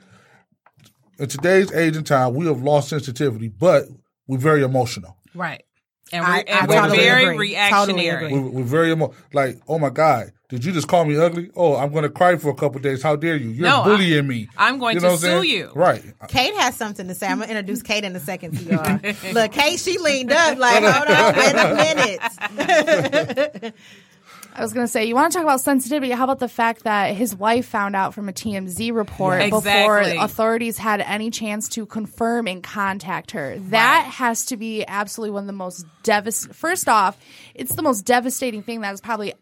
in 1.20 1.28
today's 1.28 1.72
age 1.72 1.96
and 1.96 2.06
time, 2.06 2.34
we 2.34 2.48
have 2.48 2.62
lost 2.64 2.90
sensitivity, 2.90 3.48
but 3.48 3.86
we're 4.28 4.38
very 4.40 4.64
emotional. 4.64 5.16
Right. 5.36 5.64
And 6.12 6.26
we're, 6.26 6.32
I 6.32 6.40
and 6.48 6.68
we're 6.68 6.76
totally 6.82 6.98
very 6.98 7.24
agree. 7.26 7.54
Totally 7.54 8.10
reactionary. 8.10 8.26
agree. 8.26 8.40
We're, 8.40 8.50
we're 8.50 8.64
very 8.64 8.92
emo- 8.92 9.14
like, 9.34 9.60
oh 9.68 9.78
my 9.78 9.90
god, 9.92 10.32
did 10.50 10.66
you 10.66 10.72
just 10.72 10.88
call 10.88 11.06
me 11.06 11.16
ugly? 11.18 11.50
Oh, 11.56 11.76
I'm 11.76 11.92
going 11.92 12.04
to 12.04 12.10
cry 12.10 12.36
for 12.38 12.50
a 12.50 12.56
couple 12.56 12.82
days. 12.82 13.02
How 13.04 13.16
dare 13.16 13.36
you? 13.38 13.50
You're 13.50 13.68
No, 13.68 13.82
I- 13.82 13.86
bullying 13.86 14.28
me. 14.28 14.50
I'm 14.58 14.80
going 14.80 14.96
You 14.96 15.00
to 15.02 15.06
know 15.06 15.12
what 15.14 15.20
sue 15.22 15.28
saying? 15.28 15.44
you. 15.46 15.72
Right. 15.76 16.04
Kate 16.28 16.56
has 16.56 16.76
something 16.76 17.08
to 17.08 17.16
say. 17.16 17.28
I'm 17.28 17.40
gonna 17.40 17.52
introduce 17.52 17.82
Kate 17.84 18.04
in 18.04 18.16
a 18.16 18.20
second 18.20 18.58
to 18.58 18.64
y'all. 18.64 19.00
Look, 19.34 19.52
Kate, 19.52 19.80
she 19.80 19.98
leaned 20.00 20.32
up 20.32 20.58
like, 20.58 20.84
hold 20.84 21.08
on, 21.08 21.36
wait 21.36 21.56
a 21.56 21.76
minute. 23.62 23.74
I 24.56 24.64
was 24.64 24.74
going 24.74 24.86
to 24.86 24.92
say, 24.92 25.06
you 25.06 25.14
want 25.16 25.32
to 25.32 25.38
talk 25.38 25.44
about 25.46 25.62
sensitivity. 25.62 26.12
How 26.12 26.24
about 26.26 26.40
the 26.40 26.50
fact 26.50 26.84
that 26.84 27.16
his 27.16 27.34
wife 27.36 27.68
found 27.68 27.96
out 27.96 28.14
from 28.14 28.28
a 28.28 28.34
TMZ 28.34 28.92
report 28.94 29.42
Yeah. 29.42 29.50
before 29.52 30.00
authorities 30.02 30.78
had 30.78 31.00
any 31.02 31.30
chance 31.30 31.70
to 31.70 31.86
confirm 31.86 32.48
and 32.48 32.62
contact 32.64 33.32
her? 33.32 33.58
That 33.70 34.06
has 34.16 34.48
to 34.48 34.58
be 34.58 34.84
absolutely 34.86 35.34
one 35.36 35.44
of 35.44 35.48
the 35.48 35.54
most 35.54 35.86
devastating. 36.04 36.54
First 36.56 36.90
off, 36.90 37.18
it's 37.54 37.76
the 37.76 37.84
most 37.84 38.02
devastating 38.02 38.64
thing 38.64 38.82
that 38.82 38.88
has 38.88 39.00
probably 39.02 39.30
it 39.30 39.40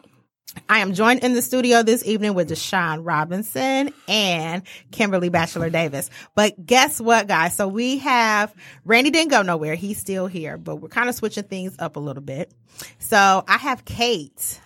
I 0.70 0.80
am 0.80 0.94
joined 0.94 1.24
in 1.24 1.34
the 1.34 1.42
studio 1.42 1.84
this 1.84 2.06
evening 2.06 2.34
with 2.34 2.50
Deshaun 2.50 3.06
Robinson 3.06 3.94
and 4.08 4.64
Kimberly 4.92 5.30
Batchelor 5.30 5.70
Davis. 5.70 6.10
But 6.36 6.66
guess 6.66 7.00
what, 7.00 7.28
guys? 7.28 7.56
So 7.56 7.68
we 7.68 8.00
have 8.00 8.54
Randy 8.86 9.10
didn't 9.10 9.32
go 9.32 9.42
nowhere. 9.42 9.76
He's 9.76 9.98
still 10.00 10.28
here, 10.28 10.58
but 10.58 10.78
we're 10.78 10.90
kind 10.90 11.10
of 11.10 11.16
switching 11.16 11.44
things 11.44 11.76
up 11.80 11.96
a 11.96 12.00
little 12.00 12.24
bit. 12.24 12.52
So 13.00 13.44
I 13.48 13.58
have 13.58 13.86
Kate. 13.86 14.62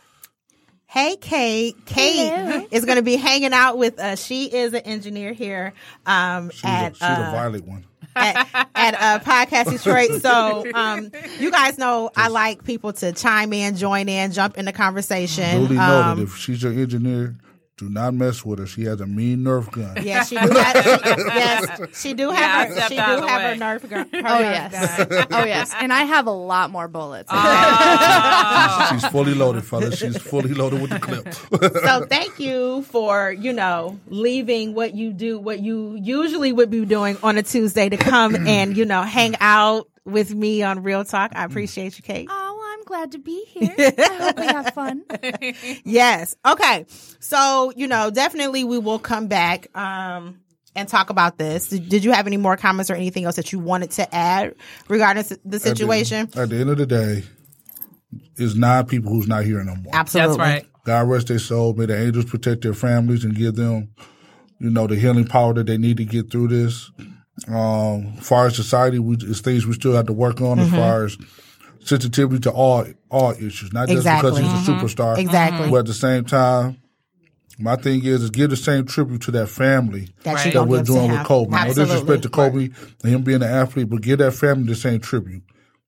Hey, 0.85 1.15
Kate. 1.15 1.75
Kate 1.85 2.29
Hello. 2.29 2.67
is 2.69 2.83
going 2.83 2.97
to 2.97 3.01
be 3.01 3.15
hanging 3.15 3.53
out 3.53 3.77
with 3.77 3.97
us. 3.97 4.21
She 4.25 4.53
is 4.53 4.73
an 4.73 4.81
engineer 4.81 5.31
here 5.31 5.73
um, 6.05 6.49
She's, 6.49 6.65
at 6.65 6.91
a, 6.91 6.95
she's 6.95 7.01
uh, 7.03 7.25
a 7.27 7.31
violent 7.31 7.65
one. 7.65 7.85
At, 8.15 8.67
at 8.75 8.93
uh, 8.95 9.19
Podcast 9.23 9.69
Detroit. 9.71 10.21
So, 10.21 10.65
um, 10.73 11.11
you 11.39 11.51
guys 11.51 11.77
know 11.77 12.11
I 12.15 12.27
like 12.29 12.63
people 12.63 12.93
to 12.93 13.11
chime 13.11 13.53
in, 13.53 13.75
join 13.75 14.09
in, 14.09 14.31
jump 14.31 14.57
in 14.57 14.65
the 14.65 14.73
conversation. 14.73 15.65
Duly 15.67 15.77
Um, 15.77 16.17
noted, 16.19 16.23
if 16.23 16.37
she's 16.37 16.61
your 16.63 16.73
engineer, 16.73 17.35
do 17.81 17.89
not 17.89 18.13
mess 18.13 18.45
with 18.45 18.59
her. 18.59 18.67
She 18.67 18.83
has 18.83 19.01
a 19.01 19.07
mean 19.07 19.39
Nerf 19.39 19.71
gun. 19.71 20.03
Yes, 20.03 20.29
she 20.29 20.35
do 20.35 20.41
have. 20.41 20.75
yes, 20.75 21.99
she 21.99 22.13
do 22.13 22.27
Yeah, 22.27 22.33
have. 22.33 22.69
her, 22.69 22.81
she 22.81 22.95
do 22.95 23.01
out 23.01 23.15
of 23.15 23.21
the 23.21 23.27
have 23.27 23.41
way. 23.41 23.49
her 23.49 23.79
Nerf 23.79 23.89
gun. 23.89 24.09
her 24.11 24.19
Oh 24.19 24.21
Nerf 24.21 24.41
yes, 24.41 24.97
gun. 25.09 25.27
oh 25.31 25.45
yes, 25.45 25.73
and 25.81 25.91
I 25.91 26.03
have 26.03 26.27
a 26.27 26.31
lot 26.31 26.69
more 26.69 26.87
bullets. 26.87 27.29
Oh. 27.31 28.87
She's 28.91 29.05
fully 29.07 29.33
loaded, 29.33 29.65
fellas. 29.65 29.97
She's 29.97 30.15
fully 30.15 30.53
loaded 30.53 30.79
with 30.79 30.91
the 30.91 30.99
clip. 30.99 31.33
So 31.83 32.05
thank 32.05 32.39
you 32.39 32.83
for 32.83 33.31
you 33.31 33.51
know 33.51 33.99
leaving 34.09 34.75
what 34.75 34.93
you 34.93 35.11
do, 35.11 35.39
what 35.39 35.59
you 35.59 35.97
usually 35.99 36.51
would 36.51 36.69
be 36.69 36.85
doing 36.85 37.17
on 37.23 37.39
a 37.39 37.43
Tuesday 37.43 37.89
to 37.89 37.97
come 37.97 38.33
mm. 38.33 38.47
and 38.47 38.77
you 38.77 38.85
know 38.85 39.01
hang 39.01 39.35
out 39.39 39.87
with 40.05 40.33
me 40.35 40.61
on 40.61 40.83
Real 40.83 41.03
Talk. 41.03 41.31
I 41.33 41.45
appreciate 41.45 41.97
you, 41.97 42.03
Kate. 42.03 42.27
Oh, 42.29 42.50
I'm 42.50 42.50
glad 42.91 43.11
to 43.13 43.19
be 43.19 43.43
here. 43.47 43.73
I 43.77 44.17
hope 44.19 44.39
we 44.39 44.45
have 44.45 44.73
fun. 44.73 45.03
Yes. 45.85 46.35
Okay. 46.45 46.85
So, 47.19 47.71
you 47.75 47.87
know, 47.87 48.09
definitely 48.11 48.63
we 48.63 48.77
will 48.77 48.99
come 48.99 49.27
back 49.27 49.67
um 49.77 50.39
and 50.75 50.87
talk 50.87 51.09
about 51.09 51.37
this. 51.37 51.67
Did, 51.69 51.89
did 51.89 52.03
you 52.03 52.11
have 52.11 52.27
any 52.27 52.37
more 52.37 52.55
comments 52.57 52.89
or 52.91 52.95
anything 52.95 53.25
else 53.25 53.35
that 53.37 53.51
you 53.51 53.59
wanted 53.59 53.91
to 53.91 54.15
add 54.15 54.55
regarding 54.87 55.23
the 55.45 55.59
situation? 55.59 56.19
At 56.27 56.31
the, 56.31 56.41
at 56.41 56.49
the 56.49 56.55
end 56.61 56.69
of 56.69 56.77
the 56.77 56.85
day, 56.85 57.23
it's 58.37 58.55
nine 58.55 58.85
people 58.85 59.11
who's 59.11 59.27
not 59.27 59.43
here 59.45 59.63
no 59.63 59.75
more. 59.75 59.93
Absolutely. 59.95 60.37
That's 60.37 60.63
right. 60.63 60.67
God 60.85 61.09
rest 61.09 61.27
their 61.27 61.39
soul. 61.39 61.73
May 61.73 61.85
the 61.87 61.97
angels 62.01 62.25
protect 62.25 62.61
their 62.63 62.73
families 62.73 63.23
and 63.25 63.35
give 63.35 63.55
them, 63.55 63.89
you 64.59 64.69
know, 64.69 64.87
the 64.87 64.95
healing 64.95 65.25
power 65.27 65.53
that 65.53 65.67
they 65.67 65.77
need 65.77 65.97
to 65.97 66.05
get 66.05 66.31
through 66.31 66.47
this. 66.49 66.89
Um, 67.47 68.13
as 68.17 68.27
far 68.27 68.47
as 68.47 68.55
society, 68.55 68.99
we, 68.99 69.15
it's 69.15 69.41
things 69.41 69.65
we 69.65 69.73
still 69.73 69.93
have 69.93 70.07
to 70.07 70.13
work 70.13 70.41
on 70.41 70.57
Mm-hmm. 70.57 70.73
as 70.73 70.79
far 70.79 71.05
as 71.05 71.17
sensitivity 71.83 72.39
to 72.41 72.51
all 72.51 72.85
all 73.09 73.31
issues, 73.31 73.73
not 73.73 73.87
just 73.87 73.97
Exactly. 73.99 74.31
Mm-hmm. 74.31 74.41
because 74.41 74.67
he's 74.67 74.69
a 74.69 74.71
superstar. 75.01 75.17
Exactly. 75.17 75.69
But 75.69 75.77
at 75.79 75.85
the 75.87 75.93
same 75.93 76.25
time, 76.25 76.77
my 77.59 77.75
thing 77.75 78.03
is, 78.05 78.23
is 78.23 78.29
give 78.29 78.49
the 78.49 78.55
same 78.57 78.85
tribute 78.85 79.21
to 79.23 79.31
that 79.31 79.47
family 79.47 80.09
That 80.23 80.35
Right. 80.35 80.53
that 80.53 80.67
we're 80.67 80.83
doing 80.83 81.11
with 81.11 81.23
Kobe. 81.25 81.51
No 81.51 81.73
disrespect 81.73 82.23
to 82.23 82.29
Kobe 82.29 82.69
and 83.03 83.13
him 83.13 83.23
being 83.23 83.43
an 83.43 83.49
athlete, 83.49 83.89
but 83.89 84.01
give 84.01 84.19
that 84.19 84.31
family 84.33 84.67
the 84.67 84.75
same 84.75 84.99
tribute. 84.99 85.43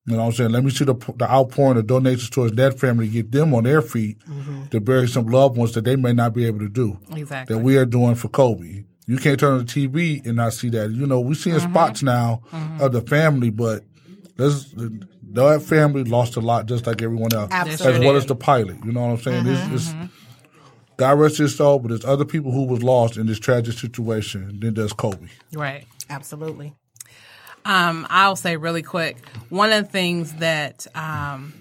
You 0.05 0.13
know 0.17 0.19
what 0.19 0.25
I'm 0.25 0.31
saying? 0.33 0.51
Let 0.51 0.65
me 0.65 0.71
see 0.71 0.83
the 0.85 0.95
the 1.17 1.31
outpouring 1.31 1.77
of 1.77 1.87
donations 1.87 2.29
towards 2.29 2.55
that 2.57 2.77
family, 2.79 3.07
get 3.07 3.31
them 3.31 3.53
on 3.53 3.63
their 3.63 3.81
feet 3.81 4.17
Mm-hmm. 4.29 4.65
to 4.71 4.81
bury 4.81 5.07
some 5.07 5.27
loved 5.27 5.57
ones 5.57 5.71
that 5.73 5.85
they 5.85 5.95
may 5.95 6.11
not 6.13 6.33
be 6.33 6.45
able 6.45 6.59
to 6.59 6.69
do. 6.69 6.99
Exactly. 7.15 7.55
That 7.55 7.61
we 7.63 7.77
are 7.77 7.85
doing 7.85 8.15
for 8.15 8.27
Kobe. 8.27 8.83
You 9.07 9.17
can't 9.17 9.39
turn 9.39 9.53
on 9.53 9.59
the 9.59 9.65
TV 9.65 10.25
and 10.25 10.35
not 10.37 10.53
see 10.53 10.69
that. 10.71 10.91
You 10.91 11.07
know, 11.07 11.19
we're 11.21 11.33
seeing 11.35 11.55
Mm-hmm. 11.55 11.71
spots 11.71 12.03
now 12.03 12.41
of 12.81 12.91
the 12.91 13.01
family, 13.01 13.49
but 13.49 13.83
there's 14.35 14.71
that 14.71 15.61
family 15.61 16.03
lost 16.03 16.35
a 16.35 16.41
lot 16.41 16.65
just 16.65 16.87
like 16.87 17.01
everyone 17.01 17.33
else. 17.33 17.51
Absolutely. 17.51 17.99
As 17.99 18.05
well 18.05 18.15
as 18.15 18.25
the 18.25 18.35
pilot. 18.35 18.77
You 18.83 18.91
know 18.91 19.01
what 19.01 19.11
I'm 19.11 19.17
saying? 19.19 19.45
Mm-hmm. 19.45 19.75
It's, 19.75 19.91
it's 19.91 20.13
God 20.97 21.19
rest 21.19 21.37
his 21.37 21.55
soul, 21.55 21.79
but 21.79 21.89
there's 21.89 22.05
other 22.05 22.25
people 22.25 22.51
who 22.51 22.65
was 22.65 22.83
lost 22.83 23.17
in 23.17 23.25
this 23.25 23.39
tragic 23.39 23.77
situation 23.77 24.59
than 24.59 24.73
does 24.73 24.93
Kobe. 24.93 25.27
Right. 25.53 25.85
Absolutely. 26.09 26.75
Um, 27.65 28.05
I'll 28.09 28.35
say 28.35 28.57
really 28.57 28.83
quick. 28.83 29.25
One 29.49 29.71
of 29.71 29.85
the 29.85 29.89
things 29.89 30.33
that 30.35 30.85
um, 30.95 31.53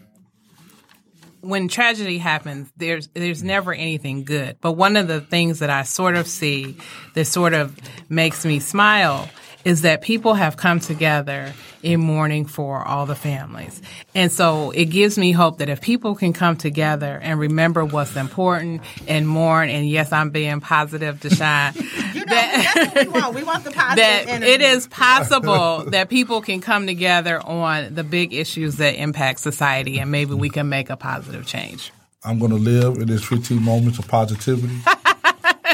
when 1.40 1.68
tragedy 1.68 2.18
happens, 2.18 2.70
there's 2.76 3.08
there's 3.14 3.42
never 3.42 3.72
anything 3.72 4.24
good. 4.24 4.56
But 4.61 4.72
one 4.72 4.96
of 4.96 5.08
the 5.08 5.20
things 5.20 5.61
that 5.61 5.70
I 5.70 5.82
sort 5.85 6.16
of 6.16 6.26
see 6.26 6.76
that 7.14 7.26
sort 7.26 7.54
of 7.54 7.76
makes 8.08 8.44
me 8.44 8.58
smile 8.58 9.28
is 9.64 9.82
that 9.82 10.02
people 10.02 10.35
have 10.35 10.56
come 10.56 10.80
together 10.80 11.52
in 11.82 12.00
mourning 12.00 12.46
for 12.46 12.86
all 12.86 13.06
the 13.06 13.14
families. 13.14 13.82
And 14.14 14.30
so 14.30 14.70
it 14.70 14.86
gives 14.86 15.18
me 15.18 15.32
hope 15.32 15.58
that 15.58 15.68
if 15.68 15.80
people 15.80 16.14
can 16.14 16.32
come 16.32 16.56
together 16.56 17.18
and 17.22 17.38
remember 17.38 17.84
what's 17.84 18.16
important 18.16 18.82
and 19.08 19.26
mourn, 19.28 19.68
and 19.68 19.88
yes, 19.88 20.12
I'm 20.12 20.30
being 20.30 20.60
positive 20.60 21.20
to 21.20 21.30
shine. 21.30 21.74
You 22.12 22.26
know, 22.26 22.34
that's 22.34 22.94
what 22.94 23.06
we 23.06 23.20
want. 23.20 23.34
We 23.34 23.42
want 23.42 23.64
the 23.64 23.70
positive 23.72 23.96
that 23.96 24.28
energy. 24.28 24.52
it 24.52 24.60
is 24.60 24.86
possible 24.86 25.84
that 25.86 26.08
people 26.08 26.40
can 26.42 26.60
come 26.60 26.86
together 26.86 27.40
on 27.40 27.94
the 27.94 28.04
big 28.04 28.34
issues 28.34 28.76
that 28.76 28.96
impact 28.96 29.40
society 29.40 29.98
and 29.98 30.10
maybe 30.10 30.34
we 30.34 30.50
can 30.50 30.68
make 30.68 30.90
a 30.90 30.96
positive 30.96 31.46
change. 31.46 31.90
I'm 32.24 32.38
going 32.38 32.50
to 32.52 32.58
live 32.58 32.96
in 32.96 33.08
this 33.08 33.24
15 33.24 33.62
moments 33.62 33.98
of 33.98 34.06
positivity. 34.06 34.78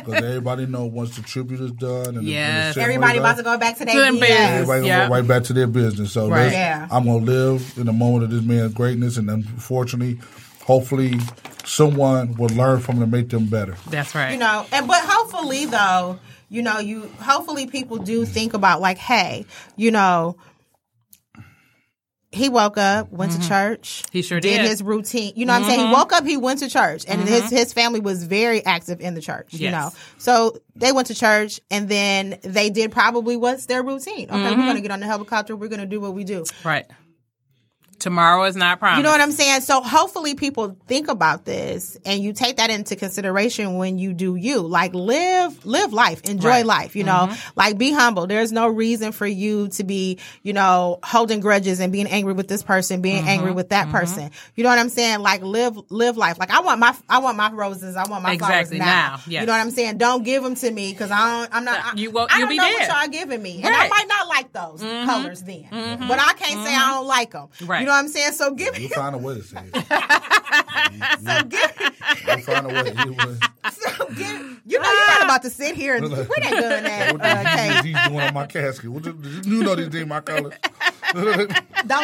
Because 0.08 0.24
everybody 0.24 0.66
know 0.66 0.86
once 0.86 1.16
the 1.16 1.22
tribute 1.22 1.60
is 1.60 1.72
done 1.72 2.06
and, 2.08 2.14
the, 2.16 2.18
and 2.18 2.28
Yes. 2.28 2.74
the 2.74 2.82
Everybody 2.82 3.18
about 3.18 3.32
is 3.32 3.36
to 3.38 3.42
go 3.44 3.58
back 3.58 3.76
to 3.78 3.84
their 3.84 3.94
business. 4.12 4.20
business. 4.20 4.38
Everybody 4.50 4.88
gonna 4.88 5.08
go 5.08 5.14
right 5.14 5.26
back 5.28 5.42
to 5.44 5.52
their 5.52 5.66
business. 5.66 6.12
So 6.12 6.28
Right. 6.28 6.52
Yeah. 6.52 6.86
I'm 6.90 7.04
gonna 7.04 7.24
live 7.24 7.74
in 7.76 7.86
the 7.86 7.92
moment 7.92 8.24
of 8.24 8.30
this 8.30 8.42
man's 8.42 8.74
greatness, 8.74 9.16
and 9.16 9.28
unfortunately, 9.30 10.18
hopefully, 10.64 11.18
someone 11.64 12.34
will 12.34 12.48
learn 12.50 12.80
from 12.80 12.98
it 12.98 13.02
and 13.02 13.12
make 13.12 13.28
them 13.28 13.46
better. 13.46 13.76
That's 13.90 14.14
right. 14.14 14.32
you 14.32 14.38
know 14.38 14.64
and 14.72 14.86
but 14.88 15.02
hopefully 15.04 15.66
though 15.66 16.18
you 16.48 16.62
know 16.62 16.78
you 16.78 17.02
hopefully 17.20 17.66
people 17.66 17.98
do 17.98 18.24
think 18.24 18.54
about 18.54 18.80
like 18.80 18.96
hey 18.96 19.44
you 19.76 19.90
know 19.90 20.36
he 22.30 22.48
woke 22.50 22.76
up 22.76 23.10
went 23.10 23.32
to 23.32 23.38
church 23.48 24.02
Mm-hmm. 24.04 24.18
He 24.18 24.22
sure 24.22 24.38
did 24.40 24.48
did. 24.50 24.58
Mm-hmm. 24.60 24.68
his 24.68 24.82
routine 24.82 25.32
you 25.34 25.46
know 25.46 25.54
what 25.54 25.62
i'm 25.62 25.68
saying 25.68 25.86
he 25.86 25.92
woke 25.92 26.12
up 26.12 26.24
he 26.24 26.36
went 26.36 26.58
to 26.60 26.68
church 26.68 27.04
and 27.08 27.26
his 27.28 27.48
his 27.50 27.72
family 27.72 28.00
was 28.00 28.24
very 28.24 28.64
active 28.66 29.00
in 29.00 29.14
the 29.14 29.20
church 29.22 29.54
you 29.54 29.70
know 29.70 29.90
so 30.18 30.58
they 30.76 30.92
went 30.92 31.06
to 31.08 31.14
church 31.14 31.58
and 31.70 31.88
then 31.88 32.38
they 32.42 32.68
did 32.70 32.92
probably 32.92 33.36
what's 33.36 33.64
their 33.66 33.82
routine 33.82 34.28
okay 34.30 34.36
Mm-hmm. 34.38 34.60
we're 34.60 34.66
gonna 34.66 34.80
get 34.82 34.90
on 34.90 35.00
the 35.00 35.06
helicopter 35.06 35.56
we're 35.56 35.68
gonna 35.68 35.86
do 35.86 36.00
what 36.00 36.12
we 36.14 36.24
do 36.24 36.44
right. 36.64 36.86
Tomorrow 37.98 38.44
is 38.44 38.56
not 38.56 38.78
promised. 38.78 38.98
you 38.98 39.02
know 39.02 39.10
what 39.10 39.20
I'm 39.20 39.32
saying? 39.32 39.60
So 39.62 39.82
hopefully 39.82 40.34
people 40.34 40.76
think 40.86 41.08
about 41.08 41.44
this 41.44 41.98
and 42.04 42.22
you 42.22 42.32
take 42.32 42.56
that 42.58 42.70
into 42.70 42.96
consideration 42.96 43.76
when 43.76 43.98
you 43.98 44.12
do 44.12 44.36
you. 44.36 44.60
Like 44.60 44.94
live 44.94 45.64
live 45.66 45.92
life, 45.92 46.22
enjoy 46.22 46.48
Right. 46.48 46.66
life, 46.66 46.96
you 46.96 47.04
know? 47.04 47.28
Mm-hmm. 47.30 47.50
Like 47.56 47.78
be 47.78 47.92
humble. 47.92 48.26
There's 48.26 48.52
no 48.52 48.68
reason 48.68 49.12
for 49.12 49.26
you 49.26 49.68
to 49.70 49.84
be, 49.84 50.18
you 50.42 50.52
know, 50.52 50.98
holding 51.02 51.40
grudges 51.40 51.80
and 51.80 51.92
being 51.92 52.06
angry 52.06 52.32
with 52.32 52.48
this 52.48 52.62
person, 52.62 53.00
being 53.00 53.18
mm-hmm. 53.18 53.28
angry 53.28 53.52
with 53.52 53.70
that 53.70 53.88
mm-hmm. 53.88 53.96
person. 53.96 54.30
You 54.54 54.64
know 54.64 54.70
what 54.70 54.78
I'm 54.78 54.88
saying? 54.88 55.20
Like 55.20 55.42
live 55.42 55.78
live 55.90 56.16
life. 56.16 56.38
Like 56.38 56.50
I 56.50 56.60
want 56.60 56.80
my 56.80 56.94
I 57.08 57.18
want 57.18 57.36
my 57.36 57.50
roses, 57.50 57.96
I 57.96 58.08
want 58.08 58.22
my 58.22 58.32
Exactly, 58.34 58.78
flowers 58.78 58.94
now. 58.94 59.08
now, 59.16 59.20
yes. 59.26 59.40
You 59.40 59.46
know 59.46 59.52
what 59.52 59.60
I'm 59.60 59.70
saying? 59.70 59.98
Don't 59.98 60.22
give 60.24 60.42
them 60.42 60.54
to 60.54 60.70
me 60.70 60.94
cuz 60.94 61.10
I 61.10 61.40
don't 61.40 61.54
I'm 61.54 61.64
not 61.64 61.84
I, 61.84 61.92
You 61.96 62.10
won't- 62.10 62.32
I 62.32 62.40
don't 62.40 62.54
know 62.56 62.62
dead. 62.62 62.88
what 62.88 63.00
y'all 63.02 63.08
giving 63.08 63.42
me. 63.42 63.60
And 63.62 63.74
I 63.74 63.88
might 63.88 64.06
not 64.08 64.28
like 64.28 64.52
those 64.52 64.80
colors 64.80 65.42
then. 65.42 65.66
But 66.06 66.20
I 66.20 66.32
can't 66.34 66.64
say 66.66 66.74
I 66.74 66.90
don't 66.92 67.06
like 67.06 67.32
them. 67.32 67.48
Right. 67.64 67.80
You 67.80 67.86
know 67.86 67.87
what 67.92 67.98
I'm 67.98 68.08
saying? 68.08 68.32
So 68.32 68.52
give 68.54 68.74
me 68.74 68.80
You'll 68.82 68.90
find 68.90 69.14
a 69.14 69.18
way 69.18 69.34
to 69.34 69.42
say 69.42 69.58
it. 69.72 69.74
so 71.24 71.42
give 71.44 71.92
You'll 72.26 72.38
find 72.40 72.66
a 72.66 72.68
way. 72.68 72.92
You 73.04 73.12
will- 73.14 73.36
so 73.70 74.06
give, 74.14 74.18
you 74.66 74.78
know, 74.78 74.90
you're 74.92 75.04
about 75.04 75.24
about 75.24 75.42
to 75.42 75.50
sit 75.50 75.74
here 75.76 75.96
and 75.96 76.08
where 76.10 76.24
they 76.24 76.48
doing 76.50 76.60
that, 76.84 77.12
What 77.12 77.20
uh, 77.22 77.42
did 77.42 77.82
Kate? 77.82 77.96
doing 78.08 78.20
on 78.20 78.34
my 78.34 78.46
casket? 78.46 78.90
What 78.90 79.02
did, 79.02 79.20
did 79.22 79.46
you 79.46 79.62
know 79.62 79.74
these 79.74 79.88
things 79.88 80.06
my 80.06 80.20
colors? 80.20 80.54
Don't 81.12 81.26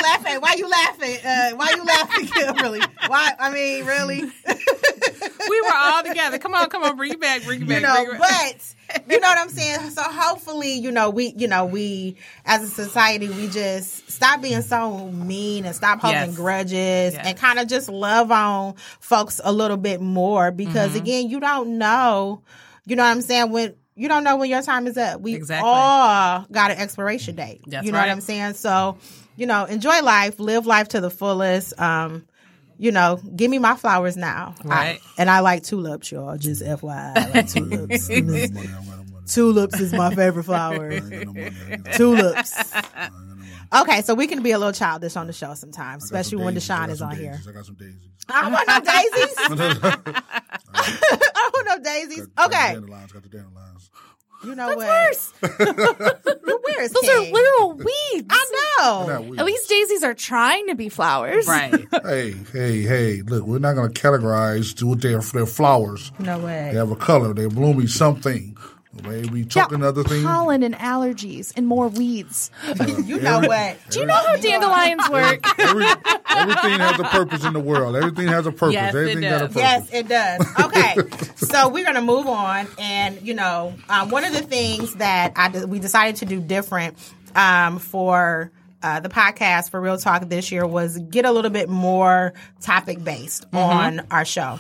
laugh 0.03 0.27
at. 0.27 0.41
Why 0.43 0.55
you 0.59 0.69
laughing? 0.69 1.17
Uh, 1.25 1.51
why 1.57 1.73
you 1.75 1.85
laughing, 1.85 2.27
Kimberly? 2.27 2.81
Why? 3.07 3.33
I 3.39 3.51
mean, 3.51 3.85
really? 3.87 4.21
we 4.23 5.61
were 5.61 5.75
all 5.75 6.03
together. 6.03 6.39
Come 6.39 6.55
on, 6.55 6.69
come 6.71 6.83
on, 6.83 6.97
bring 6.97 7.13
it 7.13 7.21
back, 7.21 7.45
bring 7.45 7.63
it 7.63 7.69
back. 7.69 7.81
you 7.81 7.87
know, 7.87 8.05
bring 8.05 8.17
it 8.17 8.21
back. 8.21 8.55
but 8.59 8.75
you 9.09 9.21
know 9.21 9.29
what 9.29 9.39
I'm 9.39 9.49
saying. 9.49 9.91
So 9.91 10.03
hopefully, 10.03 10.75
you 10.75 10.91
know, 10.91 11.11
we, 11.11 11.33
you 11.37 11.49
know, 11.49 11.65
we 11.67 12.17
as 12.45 12.63
a 12.63 12.69
society, 12.69 13.29
we 13.29 13.49
just 13.49 14.11
stop 14.11 14.41
being 14.43 14.63
so 14.63 15.09
mean 15.11 15.65
and 15.65 15.75
stop 15.75 16.01
holding 16.01 16.21
Yes. 16.21 16.37
grudges 16.37 17.15
Yes. 17.15 17.27
and 17.27 17.37
kind 17.39 17.59
of 17.59 17.67
just 17.69 17.89
love 17.89 18.31
on 18.31 18.75
folks 19.01 19.41
a 19.43 19.53
little 19.53 19.77
bit 19.77 20.01
more 20.01 20.51
because 20.51 20.91
Mm-hmm. 20.93 20.99
again, 21.03 21.29
you 21.31 21.41
don't 21.41 21.79
know, 21.79 22.43
you 22.87 22.97
know 22.97 23.03
what 23.05 23.11
I'm 23.11 23.23
saying 23.23 23.51
when. 23.51 23.75
You 23.97 24.09
don't 24.09 24.25
know 24.25 24.37
when 24.39 24.51
your 24.51 24.61
time 24.61 24.89
is 24.89 24.99
up. 24.99 25.21
We 25.21 25.37
Exactly. 25.37 25.71
all 25.73 26.45
got 26.51 26.73
an 26.73 26.79
expiration 26.79 27.37
date. 27.37 27.61
That's 27.65 27.87
you 27.87 27.93
know 27.93 27.99
right. 27.99 28.09
what 28.09 28.13
I'm 28.13 28.21
saying? 28.21 28.55
So, 28.55 28.99
you 29.37 29.47
know, 29.47 29.67
enjoy 29.67 30.03
life, 30.03 30.41
live 30.41 30.67
life 30.67 30.89
to 30.89 31.01
the 31.01 31.11
fullest. 31.11 31.81
Um, 31.81 32.25
you 32.79 32.91
know, 32.93 33.21
give 33.37 33.51
me 33.51 33.59
my 33.59 33.77
flowers 33.77 34.17
now. 34.17 34.55
I- 34.69 34.99
and 35.19 35.31
I 35.31 35.41
like 35.41 35.63
tulips, 35.63 36.11
y'all. 36.13 36.37
Just 36.37 36.63
FYI, 36.63 37.13
I 37.17 37.31
like 37.31 37.49
tulips. 37.49 38.09
Money, 38.09 38.19
I 38.19 38.21
don't 38.27 38.55
got 38.57 38.77
no 38.87 39.05
money. 39.13 39.27
tulips 39.27 39.81
is 39.81 39.93
my 39.93 40.15
favorite 40.15 40.45
flower. 40.45 40.91
I 40.91 40.95
ain't 40.95 41.11
got 41.11 41.27
no 41.27 41.33
money. 41.33 41.45
I 41.45 41.73
ain't 41.73 41.85
got 41.85 41.93
no 41.93 41.97
tulips. 41.99 42.75
Okay, 43.75 44.03
so 44.03 44.15
we 44.15 44.27
can 44.29 44.43
be 44.43 44.53
a 44.53 44.59
little 44.59 44.73
childish 44.73 45.17
on 45.17 45.27
the 45.27 45.33
show 45.33 45.55
sometimes, 45.55 46.05
especially 46.05 46.39
some 46.39 46.45
when 46.45 46.55
daisies. 46.55 46.71
I 46.71 46.87
Deshaun 46.87 46.91
is 46.91 46.99
some 46.99 47.09
on 47.09 47.17
here. 47.17 47.41
I 47.49 47.53
got 47.53 47.67
some 47.67 47.75
daisies. 47.75 47.99
I 48.29 48.43
don't 48.43 48.53
want 48.53 48.69
no 48.69 48.81
daisies. 48.81 49.37
I 50.75 51.33
don't 51.35 51.53
want 51.55 51.67
no 51.67 51.79
daisies. 51.91 52.27
Got 52.29 52.51
the 52.51 52.57
Okay, 52.57 52.75
dandelions. 52.75 53.13
Got 53.13 53.23
the 53.25 53.29
dandelions. 53.31 53.91
You 54.45 54.55
know 54.55 54.69
what? 54.69 54.79
Worse. 54.79 55.33
Where 55.41 56.83
is 56.83 56.93
Those 56.93 57.05
are 57.09 57.19
King? 57.21 57.33
literal 57.35 57.73
weeds. 57.75 58.27
I 58.31 58.75
know. 58.79 59.07
Not 59.07 59.25
weeds. 59.25 59.39
At 59.39 59.45
least 59.47 59.69
daisies 59.69 60.03
are 60.03 60.15
trying 60.15 60.67
to 60.69 60.75
be 60.75 60.89
flowers. 60.89 61.47
Right. 61.47 61.75
Hey, 62.05 62.35
hey, 62.53 62.83
hey! 62.83 63.23
Look, 63.23 63.47
we're 63.47 63.59
not 63.59 63.75
going 63.75 63.91
to 63.93 64.01
categorize 64.01 64.77
to 64.79 64.87
what 64.89 65.01
their 65.01 65.21
their 65.21 65.47
flowers. 65.47 66.13
No 66.19 66.39
way. 66.39 66.69
They 66.73 66.79
have 66.79 66.91
a 66.91 66.97
color. 66.97 67.33
They're 67.33 67.49
blooming 67.49 67.87
something. 67.87 68.57
Maybe 69.03 69.41
Yeah, 69.41 69.47
choking 69.47 69.83
other 69.83 70.05
things. 70.05 70.25
pollen 70.25 70.63
and 70.63 70.75
allergies 70.77 71.53
and 71.57 71.67
more 71.67 71.89
weeds. 71.89 72.51
You 73.05 73.21
know 73.21 73.41
what? 73.41 73.77
Do 73.91 74.01
you 74.01 74.07
know 74.07 74.15
how 74.15 74.37
dandelions 74.37 75.09
work? 75.11 75.59
Every, 75.59 75.85
everything 76.29 76.79
has 76.81 76.99
a 77.01 77.05
purpose 77.05 77.45
in 77.45 77.53
the 77.53 77.61
world. 77.61 77.97
Everything 77.97 78.29
has 78.29 78.47
a 78.47 78.53
purpose. 78.53 78.75
Yes, 78.75 78.95
it 78.95 78.99
everything 78.99 79.21
got 79.23 79.43
a 79.43 79.49
does. 79.49 79.55
purpose. 79.55 79.61
Yes, 79.61 79.89
it 79.93 80.09
does. 80.09 80.65
Okay, 80.67 81.27
so 81.37 81.69
we're 81.69 81.85
gonna 81.85 82.01
move 82.03 82.27
on, 82.27 82.67
and 82.79 83.21
you 83.23 83.35
know, 83.35 83.75
um, 83.89 84.11
one 84.11 84.25
of 84.25 84.33
the 84.33 84.43
things 84.43 84.95
that 84.95 85.33
I 85.37 85.65
we 85.65 85.79
decided 85.79 86.17
to 86.17 86.25
do 86.27 86.41
different 86.41 86.97
um, 87.35 87.79
for. 87.79 88.51
Uh, 88.83 89.01
the 89.01 89.09
podcast 89.09 89.71
for 89.71 89.81
Real 89.81 89.97
Talk 89.97 90.29
this 90.29 90.53
year 90.53 90.67
was 90.67 90.99
get 90.99 91.25
a 91.25 91.33
little 91.33 91.51
bit 91.51 91.71
more 91.71 92.35
topic 92.61 93.03
based 93.03 93.47
on 93.55 94.03
our 94.11 94.27
show. 94.27 94.59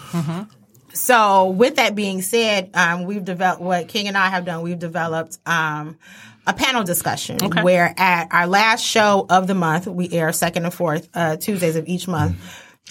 So, 0.94 1.46
with 1.50 1.76
that 1.76 1.94
being 1.94 2.22
said, 2.22 2.70
um, 2.74 3.04
we've 3.04 3.24
developed 3.24 3.60
what 3.60 3.88
King 3.88 4.08
and 4.08 4.16
I 4.16 4.28
have 4.28 4.44
done. 4.44 4.62
We've 4.62 4.78
developed 4.78 5.38
um, 5.44 5.98
a 6.46 6.52
panel 6.52 6.84
discussion 6.84 7.38
where 7.62 7.92
at 7.96 8.28
our 8.32 8.46
last 8.46 8.84
show 8.84 9.26
of 9.28 9.46
the 9.46 9.54
month, 9.54 9.86
we 9.86 10.10
air 10.12 10.32
second 10.32 10.64
and 10.64 10.74
fourth 10.74 11.08
uh, 11.14 11.36
Tuesdays 11.36 11.76
of 11.76 11.88
each 11.88 12.06
month, 12.06 12.36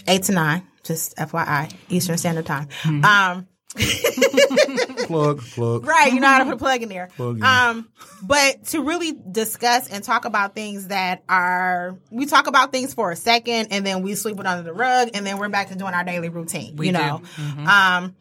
eight 0.07 0.23
to 0.23 0.31
nine, 0.33 0.63
just 0.83 1.15
FYI, 1.17 1.73
Eastern 1.89 2.17
Standard 2.17 2.45
Time. 2.45 2.67
Um, 2.85 3.47
Plug, 5.07 5.41
plug. 5.41 5.85
Right, 5.85 6.13
you 6.13 6.19
know 6.19 6.27
how 6.27 6.39
to 6.39 6.45
put 6.45 6.53
a 6.53 6.57
plug 6.57 6.81
in 6.81 6.89
there. 6.89 7.09
Plug 7.15 7.37
in. 7.37 7.43
Um, 7.43 7.89
but 8.21 8.65
to 8.67 8.81
really 8.81 9.11
discuss 9.11 9.89
and 9.89 10.03
talk 10.03 10.25
about 10.25 10.55
things 10.55 10.87
that 10.87 11.23
are, 11.27 11.97
we 12.11 12.25
talk 12.25 12.47
about 12.47 12.71
things 12.71 12.93
for 12.93 13.11
a 13.11 13.15
second 13.15 13.67
and 13.71 13.85
then 13.85 14.01
we 14.01 14.15
sweep 14.15 14.39
it 14.39 14.45
under 14.45 14.63
the 14.63 14.73
rug 14.73 15.09
and 15.13 15.25
then 15.25 15.37
we're 15.37 15.49
back 15.49 15.69
to 15.69 15.75
doing 15.75 15.93
our 15.93 16.03
daily 16.03 16.29
routine. 16.29 16.75
We 16.75 16.87
you 16.87 16.93
do. 16.93 16.99
know, 16.99 17.21
um, 17.67 18.15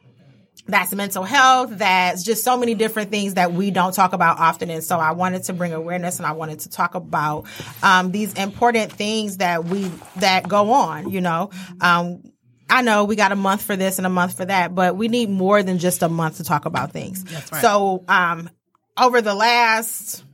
that's 0.67 0.95
mental 0.95 1.25
health. 1.25 1.71
That's 1.79 2.23
just 2.23 2.45
so 2.45 2.57
many 2.57 2.75
different 2.75 3.11
things 3.11 3.35
that 3.35 3.53
we 3.53 3.71
don't 3.71 3.93
talk 3.93 4.13
about 4.13 4.39
often. 4.39 4.71
And 4.71 4.83
so 4.83 4.99
I 4.99 5.13
wanted 5.13 5.45
to 5.45 5.53
bring 5.53 5.73
awareness 5.73 6.19
and 6.19 6.27
I 6.27 6.33
wanted 6.33 6.61
to 6.61 6.71
talk 6.71 6.95
about 6.95 7.47
um, 7.83 8.13
these 8.13 8.33
important 8.35 8.93
things 8.93 9.39
that 9.39 9.65
we 9.65 9.91
that 10.17 10.49
go 10.49 10.73
on. 10.73 11.11
You 11.11 11.21
know, 11.21 11.51
um, 11.81 12.32
I 12.73 12.81
know 12.81 13.05
we 13.05 13.17
got 13.17 13.33
a 13.33 13.37
month 13.37 13.63
for 13.63 13.77
this 13.77 13.99
and 13.99 14.07
a 14.07 14.11
month 14.11 14.39
for 14.39 14.47
that, 14.47 14.75
but 14.75 14.97
we 14.97 15.09
need 15.09 15.29
more 15.29 15.63
than 15.63 15.79
just 15.79 16.03
a 16.03 16.09
month 16.09 16.39
to 16.39 16.45
talk 16.45 16.65
about 16.65 16.91
things. 16.91 17.23
That's 17.25 17.53
right. 17.53 17.61
So 17.61 18.03
um, 18.09 18.49
over 18.97 19.21
the 19.21 19.35
last, 19.35 20.25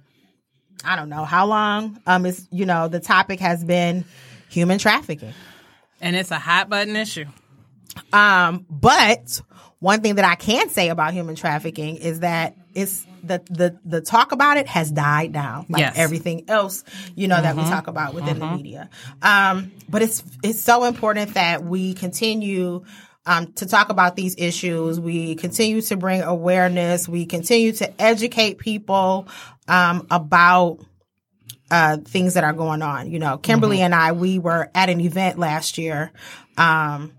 I 0.85 0.95
don't 0.95 1.09
know 1.09 1.25
how 1.25 1.47
long, 1.47 2.01
um, 2.07 2.27
it's 2.27 2.47
you 2.53 2.65
know 2.65 2.87
the 2.87 3.01
topic 3.01 3.41
has 3.41 3.65
been 3.65 4.05
human 4.51 4.79
trafficking. 4.79 5.35
And 6.01 6.15
it's 6.15 6.31
a 6.31 6.39
hot 6.39 6.69
button 6.69 6.95
issue. 6.95 7.25
Um, 8.13 8.67
but 8.71 9.41
one 9.81 10.01
thing 10.01 10.17
that 10.17 10.25
I 10.25 10.35
can 10.35 10.69
say 10.71 10.89
about 10.89 11.13
human 11.13 11.35
trafficking 11.37 11.97
is 11.97 12.21
that 12.21 12.57
it's 12.75 13.07
the 13.23 13.43
the 13.51 13.79
the 13.85 14.01
talk 14.01 14.33
about 14.33 14.57
it 14.57 14.67
has 14.67 14.91
died 14.91 15.33
down, 15.33 15.67
like 15.69 15.81
Yes. 15.81 15.95
everything 15.97 16.45
else, 16.49 16.85
you 17.15 17.29
know, 17.29 17.41
that 17.41 17.57
we 17.57 17.63
talk 17.63 17.87
about 17.87 18.15
within 18.15 18.39
the 18.39 18.47
media. 18.47 18.89
Um, 19.23 19.73
but 19.89 20.03
it's 20.03 20.23
it's 20.43 20.61
so 20.61 20.85
important 20.85 21.35
that 21.35 21.65
we 21.65 21.95
continue. 21.95 22.85
Um, 23.27 23.53
to 23.55 23.67
talk 23.67 23.91
about 23.91 24.17
these 24.17 24.37
issues, 24.39 24.99
we 24.99 25.35
continue 25.35 25.83
to 25.83 25.97
bring 25.99 26.23
awareness. 26.23 27.07
We 27.07 27.27
continue 27.27 27.73
to 27.73 28.01
educate 28.01 28.57
people 28.57 29.29
um, 29.67 30.07
about 30.11 30.79
uh, 31.71 31.99
things 31.99 32.35
that 32.35 32.45
are 32.45 32.55
going 32.55 32.81
on. 32.81 33.11
You 33.11 33.19
know, 33.19 33.37
Kimberly 33.37 33.83
and 33.83 33.95
I, 33.95 34.13
we 34.13 34.39
were 34.39 34.71
at 34.75 34.89
an 34.89 35.01
event 35.03 35.39
last 35.39 35.77
year. 35.77 36.11
Um, 36.57 37.13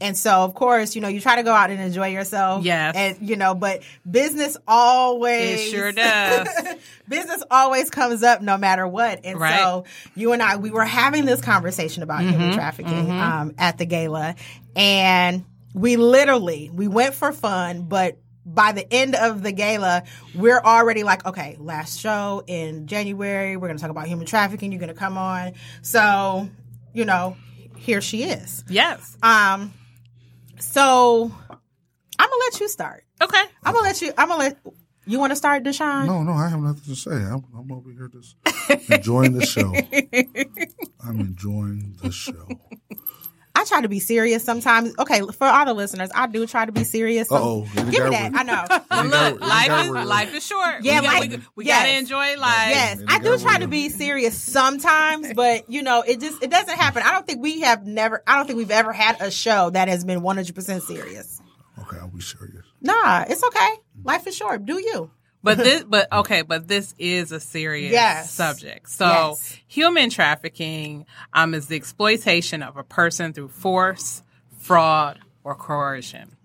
and 0.00 0.16
so, 0.16 0.30
of 0.44 0.54
course, 0.54 0.94
you 0.94 1.00
know, 1.02 1.08
you 1.08 1.20
try 1.20 1.36
to 1.36 1.42
go 1.42 1.52
out 1.52 1.70
and 1.70 1.80
enjoy 1.80 2.08
yourself. 2.08 2.64
Yes. 2.64 2.94
And, 2.96 3.28
you 3.28 3.36
know, 3.36 3.54
but 3.54 3.82
business 4.08 4.56
always. 4.66 5.60
It 5.66 5.70
sure 5.70 5.92
does. 5.92 6.48
business 7.08 7.42
always 7.50 7.90
comes 7.90 8.22
up 8.22 8.40
no 8.42 8.56
matter 8.56 8.86
what. 8.86 9.20
And 9.24 9.38
Right. 9.40 9.58
so 9.58 9.84
you 10.14 10.32
and 10.32 10.42
I, 10.42 10.56
we 10.56 10.70
were 10.70 10.84
having 10.84 11.24
this 11.24 11.40
conversation 11.40 12.02
about 12.02 12.20
Mm-hmm. 12.20 12.30
human 12.30 12.52
trafficking 12.54 13.10
um, 13.10 13.54
at 13.58 13.78
the 13.78 13.86
gala. 13.86 14.34
And 14.76 15.44
we 15.74 15.96
literally, 15.96 16.70
we 16.72 16.86
went 16.88 17.14
for 17.14 17.32
fun, 17.32 17.82
but 17.82 18.18
by 18.46 18.72
the 18.72 18.90
end 18.92 19.14
of 19.14 19.42
the 19.42 19.52
gala, 19.52 20.04
we're 20.34 20.60
already 20.60 21.02
like, 21.02 21.26
okay, 21.26 21.56
last 21.60 22.00
show 22.00 22.42
in 22.46 22.86
January, 22.86 23.56
we're 23.56 23.66
going 23.68 23.76
to 23.76 23.82
talk 23.82 23.90
about 23.90 24.06
human 24.06 24.26
trafficking. 24.26 24.72
You're 24.72 24.80
going 24.80 24.88
to 24.88 24.98
come 24.98 25.18
on. 25.18 25.52
So, 25.82 26.48
you 26.94 27.04
know, 27.04 27.36
here 27.76 28.00
she 28.00 28.22
is. 28.24 28.64
yes. 28.68 29.16
Um, 29.22 29.74
so 30.60 31.32
I'm 32.18 32.28
gonna 32.28 32.42
let 32.50 32.60
you 32.60 32.68
start. 32.68 33.04
Okay. 33.20 33.42
I'm 33.64 33.74
gonna 33.74 33.86
let 33.86 34.02
you. 34.02 34.12
I'm 34.16 34.28
gonna 34.28 34.40
let 34.40 34.58
you 35.06 35.18
want 35.18 35.30
to 35.32 35.36
start, 35.36 35.64
Deshaun. 35.64 36.06
No, 36.06 36.22
no, 36.22 36.32
I 36.32 36.48
have 36.48 36.60
nothing 36.60 36.82
to 36.84 36.94
say. 36.94 37.12
I'm, 37.12 37.42
I'm 37.56 37.72
over 37.72 37.90
here 37.90 38.08
just 38.08 38.36
enjoying 38.90 39.32
the 39.32 39.46
show. 39.46 39.72
I'm 41.04 41.20
enjoying 41.20 41.96
the 42.02 42.12
show. 42.12 42.46
I 43.58 43.64
try 43.64 43.80
to 43.80 43.88
be 43.88 43.98
serious 43.98 44.44
sometimes. 44.44 44.94
Okay, 44.98 45.20
for 45.32 45.46
all 45.48 45.64
the 45.66 45.74
listeners, 45.74 46.10
I 46.14 46.28
do 46.28 46.46
try 46.46 46.64
to 46.64 46.70
be 46.70 46.84
serious. 46.84 47.28
some- 47.28 47.42
Uh-oh, 47.42 47.66
give 47.74 47.86
me 47.86 47.98
got 47.98 48.10
that. 48.12 48.30
real. 48.32 48.40
I 48.40 48.42
know. 48.44 49.02
You 49.02 49.10
Look, 49.10 49.40
life 49.40 49.84
is 49.84 49.90
life 49.90 50.34
is 50.34 50.46
short. 50.46 50.76
Yeah, 50.82 51.00
we, 51.00 51.06
got, 51.06 51.20
life- 51.20 51.30
we, 51.30 51.38
we 51.56 51.64
yes. 51.64 51.82
gotta 51.82 51.98
enjoy 51.98 52.40
life. 52.40 52.70
Yes, 52.70 53.02
I 53.08 53.18
do 53.18 53.30
got 53.30 53.40
try 53.40 53.58
to 53.58 53.66
be 53.66 53.88
serious 53.88 54.38
sometimes, 54.38 55.32
but 55.36 55.68
you 55.68 55.82
know, 55.82 56.02
it 56.06 56.20
just 56.20 56.40
it 56.42 56.50
doesn't 56.50 56.76
happen. 56.78 57.02
I 57.04 57.10
don't 57.12 57.26
think 57.26 57.42
we 57.42 57.60
have 57.62 57.84
never. 57.84 58.22
I 58.26 58.36
don't 58.36 58.46
think 58.46 58.58
we've 58.58 58.70
ever 58.70 58.92
had 58.92 59.20
a 59.20 59.30
show 59.30 59.70
that 59.70 59.88
has 59.88 60.04
been 60.04 60.22
100 60.22 60.54
percent 60.54 60.82
serious. 60.84 61.40
Okay, 61.80 61.96
I'll 62.00 62.08
be 62.08 62.20
serious. 62.20 62.64
Nah, 62.80 63.24
it's 63.28 63.42
okay. 63.42 63.68
Life 64.04 64.26
is 64.28 64.36
short. 64.36 64.64
Do 64.66 64.74
you? 64.78 65.10
But 65.42 65.58
this, 65.58 65.84
but 65.84 66.12
okay, 66.12 66.42
but 66.42 66.68
this 66.68 66.94
is 66.98 67.32
a 67.32 67.40
serious 67.40 67.92
Yes. 67.92 68.32
subject. 68.32 68.88
So, 68.90 69.06
Yes. 69.06 69.56
human 69.66 70.10
trafficking 70.10 71.06
um, 71.32 71.54
is 71.54 71.66
the 71.68 71.76
exploitation 71.76 72.62
of 72.62 72.76
a 72.76 72.82
person 72.84 73.32
through 73.32 73.48
force, 73.48 74.22
fraud, 74.58 75.20
or 75.44 75.54
coercion. 75.54 76.36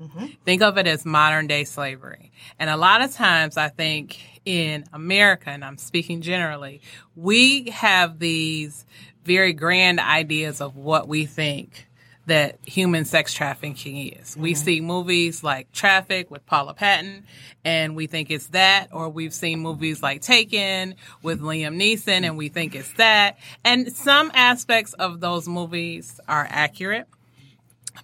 Think 0.45 0.61
of 0.61 0.77
it 0.77 0.87
as 0.87 1.05
modern 1.05 1.47
day 1.47 1.63
slavery. 1.63 2.31
And 2.59 2.69
a 2.69 2.77
lot 2.77 3.01
of 3.01 3.11
times, 3.13 3.57
I 3.57 3.69
think 3.69 4.19
in 4.45 4.85
America, 4.93 5.49
and 5.49 5.63
I'm 5.63 5.77
speaking 5.77 6.21
generally, 6.21 6.81
we 7.15 7.69
have 7.71 8.19
these 8.19 8.85
very 9.25 9.53
grand 9.53 9.99
ideas 9.99 10.61
of 10.61 10.75
what 10.75 11.07
we 11.07 11.25
think 11.25 11.87
that 12.25 12.57
human 12.65 13.03
sex 13.03 13.33
trafficking 13.33 13.97
is. 14.07 14.37
We 14.37 14.53
mm-hmm. 14.53 14.63
see 14.63 14.81
movies 14.81 15.43
like 15.43 15.71
Traffik 15.73 16.29
with 16.29 16.45
Paula 16.45 16.73
Patton 16.73 17.25
and 17.65 17.95
we 17.95 18.07
think 18.07 18.31
it's 18.31 18.47
that, 18.47 18.87
or 18.91 19.09
we've 19.09 19.33
seen 19.33 19.59
movies 19.59 20.01
like 20.01 20.21
Taken 20.21 20.95
with 21.21 21.41
Liam 21.41 21.75
Neeson 21.75 22.23
and 22.23 22.37
we 22.37 22.47
think 22.47 22.75
it's 22.75 22.93
that. 22.93 23.37
And 23.65 23.91
some 23.91 24.31
aspects 24.33 24.93
of 24.93 25.19
those 25.19 25.47
movies 25.47 26.19
are 26.27 26.47
accurate, 26.49 27.07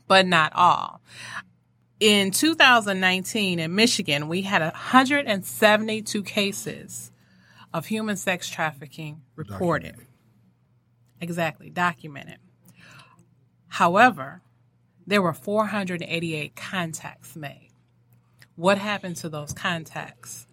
but 0.08 0.28
not 0.28 0.52
all. 0.54 1.02
in 2.00 2.32
2019 2.32 3.60
in 3.60 3.76
Michigan, 3.76 4.28
we 4.28 4.42
had 4.42 4.62
172 4.62 6.24
cases 6.24 7.12
of 7.74 7.86
human 7.86 8.18
sex 8.18 8.50
trafficking 8.50 9.22
reported. 9.36 9.96
Exactly, 11.22 11.70
documented. 11.70 12.38
However, 13.70 14.42
there 15.08 15.22
were 15.22 15.34
488 15.34 16.56
contacts 16.56 17.36
made. 17.36 17.70
What 18.56 18.78
happened 18.78 19.16
to 19.18 19.30
those 19.30 19.54
contacts? 19.54 20.46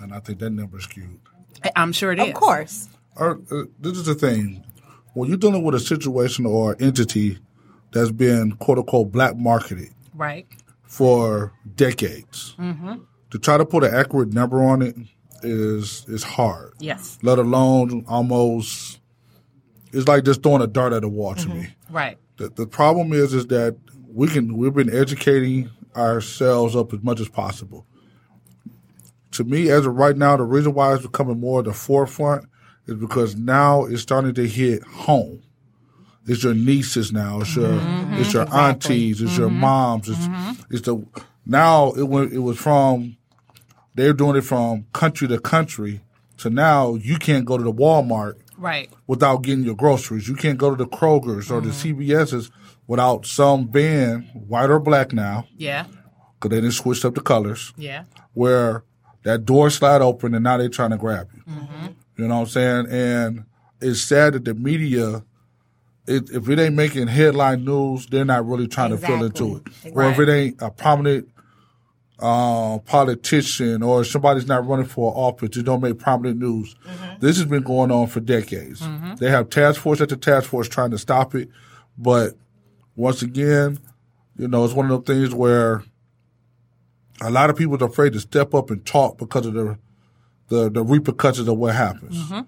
And 0.00 0.12
I 0.12 0.20
think 0.20 0.38
that 0.40 0.50
number 0.50 0.78
is 0.78 0.84
skewed. 0.84 1.20
I- 1.64 1.72
I'm 1.76 1.92
sure 1.92 2.12
it 2.12 2.18
is. 2.20 2.28
Of 2.28 2.34
course. 2.34 2.88
Or, 3.16 3.40
uh, 3.50 3.64
this 3.78 3.96
is 3.96 4.06
the 4.06 4.14
thing. 4.14 4.64
When 5.14 5.28
you're 5.28 5.38
dealing 5.38 5.62
with 5.64 5.74
a 5.74 5.80
situation 5.80 6.46
or 6.46 6.76
entity 6.80 7.38
that's 7.92 8.12
been 8.12 8.52
quote 8.52 8.78
unquote 8.78 9.10
black 9.10 9.36
marketed 9.36 9.90
Right. 10.14 10.46
for 10.84 11.52
decades, 11.76 12.54
Mm-hmm. 12.58 12.94
to 13.30 13.38
try 13.38 13.58
to 13.58 13.64
put 13.64 13.84
an 13.84 13.92
accurate 13.94 14.32
number 14.32 14.62
on 14.62 14.82
it 14.82 14.96
is 15.42 16.04
is 16.08 16.22
hard. 16.22 16.74
Yes. 16.78 17.18
Let 17.22 17.38
alone 17.38 18.04
almost, 18.06 18.99
it's 19.92 20.08
like 20.08 20.24
just 20.24 20.42
throwing 20.42 20.62
a 20.62 20.66
dart 20.66 20.92
at 20.92 21.04
a 21.04 21.08
wall 21.08 21.34
to 21.34 21.48
mm-hmm. 21.48 21.60
me. 21.60 21.68
Right. 21.90 22.18
The, 22.36 22.48
the 22.48 22.66
problem 22.66 23.12
is 23.12 23.34
is 23.34 23.46
that 23.48 23.76
we 24.12 24.28
can 24.28 24.56
we've 24.56 24.74
been 24.74 24.94
educating 24.94 25.70
ourselves 25.96 26.76
up 26.76 26.92
as 26.92 27.02
much 27.02 27.20
as 27.20 27.28
possible. 27.28 27.86
To 29.32 29.44
me, 29.44 29.70
as 29.70 29.86
of 29.86 29.94
right 29.94 30.16
now, 30.16 30.36
the 30.36 30.44
reason 30.44 30.74
why 30.74 30.94
it's 30.94 31.02
becoming 31.06 31.38
more 31.38 31.62
the 31.62 31.72
forefront 31.72 32.48
is 32.86 32.94
because 32.94 33.36
now 33.36 33.84
it's 33.84 34.02
starting 34.02 34.34
to 34.34 34.46
hit 34.46 34.82
home. 34.82 35.42
It's 36.26 36.42
your 36.42 36.54
nieces 36.54 37.12
now. 37.12 37.40
It's 37.40 37.56
your 37.56 37.68
mm-hmm. 37.68 38.14
it's 38.14 38.32
your 38.32 38.52
aunties. 38.54 39.22
It's 39.22 39.36
your 39.36 39.48
mm-hmm. 39.48 39.60
moms. 39.60 40.08
It's 40.08 40.28
it's 40.70 40.82
the 40.82 41.04
now 41.46 41.92
it 41.92 42.04
went 42.04 42.32
it 42.32 42.38
was 42.38 42.58
from 42.58 43.16
they're 43.94 44.12
doing 44.12 44.36
it 44.36 44.42
from 44.42 44.86
country 44.92 45.26
to 45.28 45.38
country 45.40 46.00
So 46.36 46.48
now 46.48 46.94
you 46.94 47.16
can't 47.16 47.44
go 47.44 47.58
to 47.58 47.64
the 47.64 47.72
Walmart 47.72 48.34
Right. 48.60 48.90
without 49.06 49.42
getting 49.42 49.64
your 49.64 49.74
groceries. 49.74 50.28
You 50.28 50.36
can't 50.36 50.58
go 50.58 50.70
to 50.70 50.76
the 50.76 50.86
Kroger's 50.86 51.50
or 51.50 51.60
the 51.60 51.70
mm-hmm. 51.70 52.00
CVS's 52.00 52.50
without 52.86 53.24
some 53.24 53.68
van, 53.68 54.22
white 54.34 54.68
or 54.70 54.78
black 54.78 55.12
now, 55.12 55.46
Yeah. 55.56 55.86
because 56.38 56.50
they 56.50 56.60
didn't 56.60 56.74
switch 56.74 57.04
up 57.04 57.14
the 57.14 57.20
colors, 57.22 57.72
Yeah. 57.76 58.04
where 58.34 58.84
that 59.22 59.44
door 59.44 59.70
slide 59.70 60.02
open 60.02 60.34
and 60.34 60.44
now 60.44 60.56
they're 60.58 60.68
trying 60.68 60.90
to 60.90 60.96
grab 60.98 61.28
you. 61.34 61.42
Mm-hmm. 61.50 61.86
You 62.16 62.28
know 62.28 62.34
what 62.36 62.40
I'm 62.42 62.46
saying? 62.48 62.86
And 62.90 63.44
it's 63.80 64.00
sad 64.02 64.34
that 64.34 64.44
the 64.44 64.54
media, 64.54 65.24
it, 66.06 66.30
if 66.30 66.48
it 66.48 66.58
ain't 66.58 66.74
making 66.74 67.08
headline 67.08 67.64
news, 67.64 68.06
they're 68.06 68.24
not 68.24 68.46
really 68.46 68.66
trying 68.68 68.90
to 68.90 68.98
fill 68.98 69.24
into 69.24 69.56
it. 69.56 69.62
Exactly. 69.66 69.92
Or 69.92 70.10
if 70.10 70.18
it 70.18 70.28
ain't 70.28 70.56
a 70.60 70.70
prominent 70.70 71.28
uh, 72.20 72.78
politician 72.78 73.82
or 73.82 74.04
somebody's 74.04 74.46
not 74.46 74.66
running 74.66 74.86
for 74.86 75.12
office, 75.16 75.56
it 75.56 75.62
don't 75.64 75.82
make 75.82 75.98
prominent 75.98 76.38
news. 76.38 76.74
Mm-hmm. 76.86 77.18
This 77.20 77.36
has 77.38 77.46
been 77.46 77.62
going 77.62 77.90
on 77.90 78.06
for 78.06 78.20
decades. 78.20 78.80
Mm-hmm. 78.80 79.16
They 79.16 79.30
have 79.30 79.50
task 79.50 79.80
force 79.80 80.00
after 80.00 80.16
task 80.16 80.48
force 80.48 80.68
trying 80.68 80.90
to 80.90 80.98
stop 80.98 81.34
it, 81.34 81.48
but 81.96 82.34
once 82.96 83.22
again, 83.22 83.78
you 84.36 84.48
know, 84.48 84.64
it's 84.64 84.74
one 84.74 84.90
of 84.90 85.04
those 85.04 85.16
things 85.16 85.34
where 85.34 85.82
a 87.20 87.30
lot 87.30 87.50
of 87.50 87.56
people 87.56 87.82
are 87.82 87.86
afraid 87.86 88.12
to 88.14 88.20
step 88.20 88.54
up 88.54 88.70
and 88.70 88.84
talk 88.84 89.18
because 89.18 89.46
of 89.46 89.54
the 89.54 89.78
the, 90.48 90.68
the 90.68 90.82
repercussions 90.82 91.48
of 91.48 91.56
what 91.56 91.74
happens. 91.74 92.16
Mm-hmm. 92.16 92.40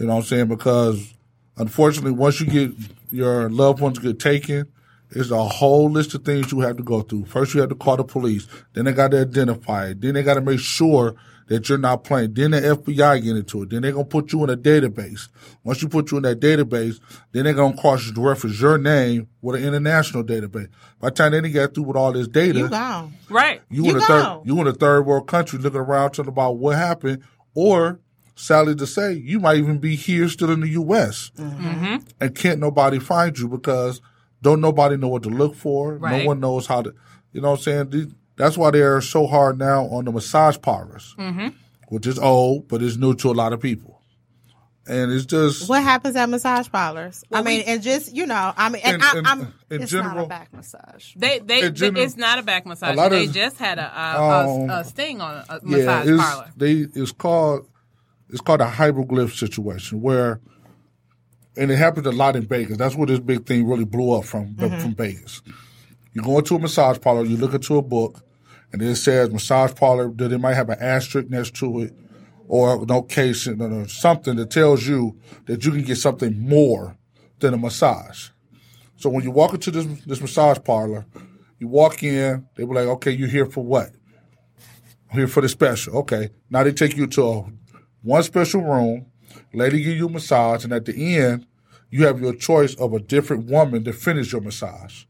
You 0.00 0.06
know 0.06 0.14
what 0.14 0.20
I'm 0.20 0.24
saying? 0.24 0.48
Because 0.48 1.14
unfortunately, 1.58 2.12
once 2.12 2.40
you 2.40 2.46
get 2.46 2.72
your 3.10 3.50
loved 3.50 3.80
ones 3.80 3.98
get 3.98 4.18
taken, 4.18 4.66
it's 5.10 5.30
a 5.30 5.44
whole 5.44 5.90
list 5.90 6.14
of 6.14 6.24
things 6.24 6.52
you 6.52 6.60
have 6.60 6.76
to 6.76 6.82
go 6.82 7.02
through. 7.02 7.24
First, 7.26 7.54
you 7.54 7.60
have 7.60 7.70
to 7.70 7.74
call 7.74 7.96
the 7.96 8.04
police. 8.04 8.46
Then 8.72 8.84
they 8.84 8.92
got 8.92 9.10
to 9.10 9.20
identify 9.20 9.88
it. 9.88 10.00
Then 10.00 10.14
they 10.14 10.22
got 10.22 10.34
to 10.34 10.40
make 10.40 10.60
sure 10.60 11.16
that 11.50 11.68
you're 11.68 11.78
not 11.78 12.04
playing. 12.04 12.32
Then 12.32 12.52
the 12.52 12.60
FBI 12.60 13.22
get 13.24 13.36
into 13.36 13.64
it. 13.64 13.70
Then 13.70 13.82
they're 13.82 13.90
gonna 13.90 14.04
put 14.04 14.32
you 14.32 14.44
in 14.44 14.50
a 14.50 14.56
database. 14.56 15.28
Once 15.64 15.82
you 15.82 15.88
put 15.88 16.12
you 16.12 16.18
in 16.18 16.22
that 16.22 16.38
database, 16.38 17.00
then 17.32 17.42
they're 17.42 17.54
gonna 17.54 17.76
cross 17.76 18.08
reference 18.16 18.60
your 18.60 18.78
name 18.78 19.26
with 19.42 19.60
an 19.60 19.66
international 19.66 20.22
database. 20.22 20.68
By 21.00 21.08
the 21.08 21.14
time 21.16 21.32
they 21.32 21.40
done 21.40 21.52
got 21.52 21.74
through 21.74 21.84
with 21.84 21.96
all 21.96 22.12
this 22.12 22.28
data, 22.28 22.60
You 22.60 22.68
gone. 22.68 23.14
Right. 23.28 23.62
you, 23.68 23.82
You 23.84 23.90
in 23.90 23.96
a 23.96 24.00
third 24.00 24.40
you 24.44 24.60
in 24.60 24.66
a 24.68 24.72
third 24.72 25.02
world 25.02 25.26
country 25.26 25.58
looking 25.58 25.80
around 25.80 26.12
talking 26.12 26.28
about 26.28 26.52
what 26.58 26.76
happened, 26.76 27.24
or 27.52 27.98
sadly 28.36 28.76
to 28.76 28.86
say, 28.86 29.14
you 29.14 29.40
might 29.40 29.56
even 29.56 29.78
be 29.78 29.96
here 29.96 30.28
still 30.28 30.52
in 30.52 30.60
the 30.60 30.68
U.S. 30.68 31.32
Mm-hmm. 31.36 31.96
and 32.20 32.34
can't 32.36 32.60
nobody 32.60 33.00
find 33.00 33.36
you 33.36 33.48
because 33.48 34.00
don't 34.42 34.60
nobody 34.60 34.96
know 34.96 35.08
what 35.08 35.22
to 35.24 35.28
look 35.30 35.54
for. 35.54 35.98
No 35.98 36.24
one 36.24 36.40
knows 36.40 36.66
how 36.66 36.82
to. 36.82 36.94
You 37.32 37.40
know 37.40 37.50
what 37.52 37.66
I'm 37.66 37.90
saying? 37.92 38.14
That's 38.36 38.56
why 38.56 38.70
they're 38.70 39.00
so 39.00 39.26
hard 39.26 39.58
now 39.58 39.84
on 39.86 40.04
the 40.06 40.12
massage 40.12 40.56
parlors, 40.60 41.14
Mm-hmm. 41.18 41.48
which 41.88 42.06
is 42.06 42.18
old 42.18 42.68
but 42.68 42.82
it's 42.82 42.96
new 42.96 43.14
to 43.16 43.30
a 43.30 43.32
lot 43.32 43.52
of 43.52 43.60
people, 43.60 44.00
and 44.86 45.12
it's 45.12 45.26
just 45.26 45.68
What 45.68 45.82
happens 45.82 46.16
at 46.16 46.28
massage 46.28 46.68
parlors? 46.70 47.22
I 47.30 47.42
mean, 47.42 47.62
and 47.66 47.82
just 47.82 48.14
you 48.14 48.26
know, 48.26 48.52
I 48.56 48.68
mean, 48.70 48.80
and 48.84 48.96
in, 48.96 49.02
I, 49.02 49.22
I'm 49.26 49.40
in 49.70 49.82
It's 49.82 49.92
not 49.92 50.04
general. 50.04 50.24
a 50.24 50.28
back 50.28 50.52
massage. 50.54 51.12
They 51.16 51.38
they, 51.40 51.70
general, 51.70 52.02
it's 52.02 52.16
not 52.16 52.38
a 52.38 52.42
back 52.42 52.64
massage. 52.66 52.96
lot 52.96 53.10
They 53.10 53.26
of- 53.26 53.32
just 53.32 53.58
had 53.58 53.78
a 53.78 53.92
a, 53.94 54.22
Um, 54.46 54.70
a, 54.70 54.72
a 54.80 54.84
sting 54.84 55.20
on 55.20 55.34
a 55.48 55.60
yeah, 55.64 55.76
massage 55.76 56.08
it's, 56.08 56.22
parlor. 56.22 56.50
they 56.56 56.72
it's 56.94 57.12
called 57.12 57.66
it's 58.30 58.40
called 58.40 58.60
a 58.62 58.66
hieroglyph 58.70 59.34
situation 59.34 60.00
where, 60.00 60.40
and 61.60 61.70
it 61.70 61.76
happens 61.76 62.06
a 62.06 62.10
lot 62.10 62.36
in 62.36 62.46
Vegas. 62.46 62.78
That's 62.78 62.96
where 62.96 63.06
this 63.06 63.20
big 63.20 63.44
thing 63.44 63.68
really 63.68 63.84
blew 63.84 64.14
up 64.14 64.24
from 64.24 64.54
mm-hmm. 64.54 64.78
from 64.78 64.94
Vegas. 64.94 65.42
You 66.14 66.22
go 66.22 66.38
into 66.38 66.56
a 66.56 66.58
massage 66.58 66.98
parlor, 66.98 67.24
you 67.24 67.36
look 67.36 67.52
into 67.52 67.76
a 67.76 67.82
book, 67.82 68.24
and 68.72 68.80
it 68.80 68.96
says 68.96 69.30
massage 69.30 69.74
parlor. 69.74 70.10
That 70.10 70.32
it 70.32 70.38
might 70.38 70.54
have 70.54 70.70
an 70.70 70.78
asterisk 70.80 71.28
next 71.28 71.54
to 71.56 71.82
it, 71.82 71.94
or 72.48 72.84
no 72.86 73.02
case 73.02 73.46
or 73.46 73.88
something 73.88 74.36
that 74.36 74.50
tells 74.50 74.86
you 74.86 75.18
that 75.46 75.64
you 75.64 75.70
can 75.70 75.82
get 75.82 75.96
something 75.96 76.40
more 76.40 76.96
than 77.40 77.52
a 77.52 77.58
massage. 77.58 78.30
So 78.96 79.10
when 79.10 79.22
you 79.22 79.30
walk 79.30 79.52
into 79.52 79.70
this 79.70 79.86
this 80.04 80.20
massage 80.22 80.58
parlor, 80.64 81.04
you 81.58 81.68
walk 81.68 82.02
in, 82.02 82.46
they 82.56 82.64
were 82.64 82.74
like, 82.74 82.86
"Okay, 82.86 83.10
you're 83.10 83.28
here 83.28 83.46
for 83.46 83.62
what?" 83.62 83.90
I'm 85.10 85.18
here 85.18 85.28
for 85.28 85.42
the 85.42 85.48
special. 85.48 85.98
Okay. 85.98 86.30
Now 86.48 86.62
they 86.62 86.72
take 86.72 86.96
you 86.96 87.06
to 87.08 87.28
a, 87.28 87.44
one 88.02 88.22
special 88.22 88.62
room. 88.62 89.06
Lady 89.52 89.82
give 89.82 89.96
you 89.96 90.06
a 90.06 90.10
massage, 90.10 90.64
and 90.64 90.72
at 90.72 90.84
the 90.84 91.16
end, 91.16 91.46
you 91.90 92.06
have 92.06 92.20
your 92.20 92.34
choice 92.34 92.74
of 92.76 92.92
a 92.94 93.00
different 93.00 93.46
woman 93.50 93.84
to 93.84 93.92
finish 93.92 94.32
your 94.32 94.40
massage. 94.40 95.04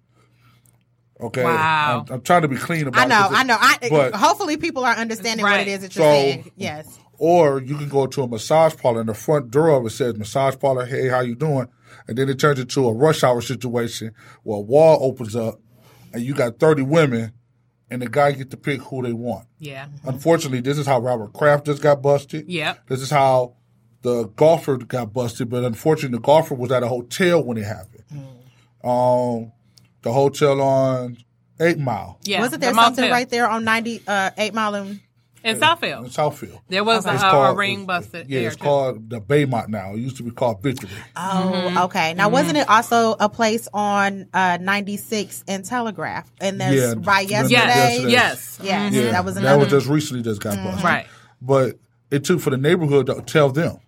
Okay. 1.20 1.44
Wow. 1.44 2.04
I'm, 2.08 2.14
I'm 2.14 2.20
trying 2.22 2.42
to 2.42 2.48
be 2.48 2.56
clean 2.56 2.86
about 2.86 3.00
I 3.00 3.04
it. 3.04 3.08
know, 3.08 3.14
'cause 3.28 3.32
it- 3.32 3.36
I 3.36 3.42
know. 3.42 3.56
I 3.60 3.76
but- 3.90 4.14
hopefully 4.14 4.56
people 4.56 4.84
are 4.84 4.94
understanding 4.94 5.44
what 5.44 5.60
it 5.60 5.68
is 5.68 5.80
that 5.80 5.94
you're 5.94 6.04
So- 6.04 6.10
saying. 6.10 6.50
Yes. 6.56 6.98
Or 7.18 7.60
you 7.60 7.76
can 7.76 7.90
go 7.90 8.06
to 8.06 8.22
a 8.22 8.28
massage 8.28 8.74
parlor 8.78 9.00
and 9.00 9.08
the 9.10 9.14
front 9.14 9.50
door 9.50 9.68
of 9.68 9.84
it 9.84 9.90
says 9.90 10.16
massage 10.16 10.56
parlor, 10.58 10.86
hey, 10.86 11.08
how 11.08 11.20
you 11.20 11.34
doing? 11.34 11.68
And 12.08 12.16
then 12.16 12.30
it 12.30 12.38
turns 12.38 12.58
into 12.58 12.88
a 12.88 12.94
rush 12.94 13.22
hour 13.22 13.42
situation 13.42 14.14
where 14.42 14.56
a 14.56 14.62
wall 14.62 14.98
opens 15.02 15.36
up 15.36 15.60
and 16.14 16.22
you 16.22 16.32
got 16.32 16.58
30 16.58 16.80
women 16.80 17.32
and 17.90 18.00
the 18.00 18.08
guy 18.08 18.32
get 18.32 18.50
to 18.52 18.56
pick 18.56 18.80
who 18.80 19.02
they 19.02 19.12
want. 19.12 19.46
Yeah. 19.58 19.84
Mm-hmm. 19.84 20.08
Unfortunately, 20.08 20.60
this 20.62 20.78
is 20.78 20.86
how 20.86 20.98
Robert 20.98 21.34
Kraft 21.34 21.66
just 21.66 21.82
got 21.82 22.00
busted. 22.00 22.48
Yeah. 22.48 22.76
This 22.88 23.02
is 23.02 23.10
how 23.10 23.56
the 24.02 24.24
golfer 24.36 24.76
got 24.78 25.12
busted, 25.12 25.50
but 25.50 25.64
unfortunately, 25.64 26.16
the 26.16 26.22
golfer 26.22 26.54
was 26.54 26.70
at 26.72 26.82
a 26.82 26.88
hotel 26.88 27.42
when 27.44 27.58
it 27.58 27.64
happened. 27.64 28.04
Um, 28.82 29.52
the 30.02 30.12
hotel 30.12 30.60
on 30.62 31.18
Eight 31.60 31.78
Mile 31.78 32.18
Yeah. 32.24 32.40
Wasn't 32.40 32.60
there 32.62 32.72
the 32.72 32.80
something 32.82 33.02
motel. 33.02 33.14
right 33.16 33.28
there 33.28 33.48
on 33.48 33.64
90, 33.64 34.02
uh, 34.08 34.30
8 34.38 34.54
Mile 34.54 34.74
and 34.76 35.00
in 35.42 35.56
in 35.56 35.60
Southfield? 35.60 36.06
Southfield. 36.14 36.60
There 36.68 36.82
was 36.84 37.04
a, 37.04 37.12
It's 37.14 37.22
a, 37.22 37.26
a 37.26 37.30
called- 37.30 37.58
ring 37.58 37.84
busted. 37.84 38.28
Yeah, 38.30 38.40
it's 38.40 38.56
too. 38.56 38.62
called 38.64 39.10
the 39.10 39.20
Baymont 39.20 39.68
now. 39.68 39.92
It 39.94 39.98
used 39.98 40.16
to 40.18 40.22
be 40.22 40.30
called 40.30 40.62
Victory. 40.62 40.88
Oh, 41.16 41.84
okay. 41.84 42.14
Now, 42.14 42.30
wasn't 42.30 42.56
it 42.56 42.68
also 42.68 43.16
a 43.20 43.28
place 43.28 43.68
on 43.74 44.28
uh, 44.32 44.56
96 44.60 45.44
and 45.48 45.62
Telegraph? 45.64 46.30
And 46.40 46.58
there's 46.60 46.74
Yeah, 46.74 46.94
right 47.04 47.28
yes, 47.28 47.50
yesterday. 47.50 48.10
Yes. 48.10 48.10
Yes. 48.10 48.60
Yes, 48.62 48.92
Yeah, 48.94 49.10
that 49.12 49.24
was 49.26 49.34
that 49.34 49.58
was 49.58 49.68
just 49.68 49.86
recently 49.86 50.22
just 50.22 50.40
got 50.40 50.56
busted. 50.56 50.84
Right. 50.84 51.06
But 51.42 51.78
it 52.10 52.24
took 52.24 52.40
for 52.40 52.50
the 52.50 52.56
neighborhood 52.58 53.06
to 53.06 53.20
tell 53.22 53.50
them. 53.50 53.78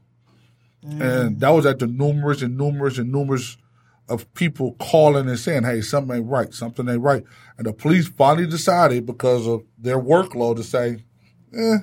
And 0.84 1.38
that 1.40 1.50
was 1.50 1.64
at 1.66 1.78
the 1.78 1.86
numerous 1.86 2.42
and 2.42 2.56
numerous 2.56 2.98
and 2.98 3.10
numerous 3.12 3.56
of 4.08 4.32
people 4.34 4.74
calling 4.80 5.28
and 5.28 5.38
saying, 5.38 5.62
hey, 5.62 5.80
something 5.80 6.16
ain't 6.16 6.26
right, 6.26 6.52
something 6.52 6.88
ain't 6.88 7.00
right. 7.00 7.22
And 7.56 7.66
the 7.66 7.72
police 7.72 8.08
finally 8.08 8.46
decided 8.48 9.06
because 9.06 9.46
of 9.46 9.62
their 9.78 9.98
workload 9.98 10.56
to 10.56 10.64
say, 10.64 11.04
eh, 11.56 11.78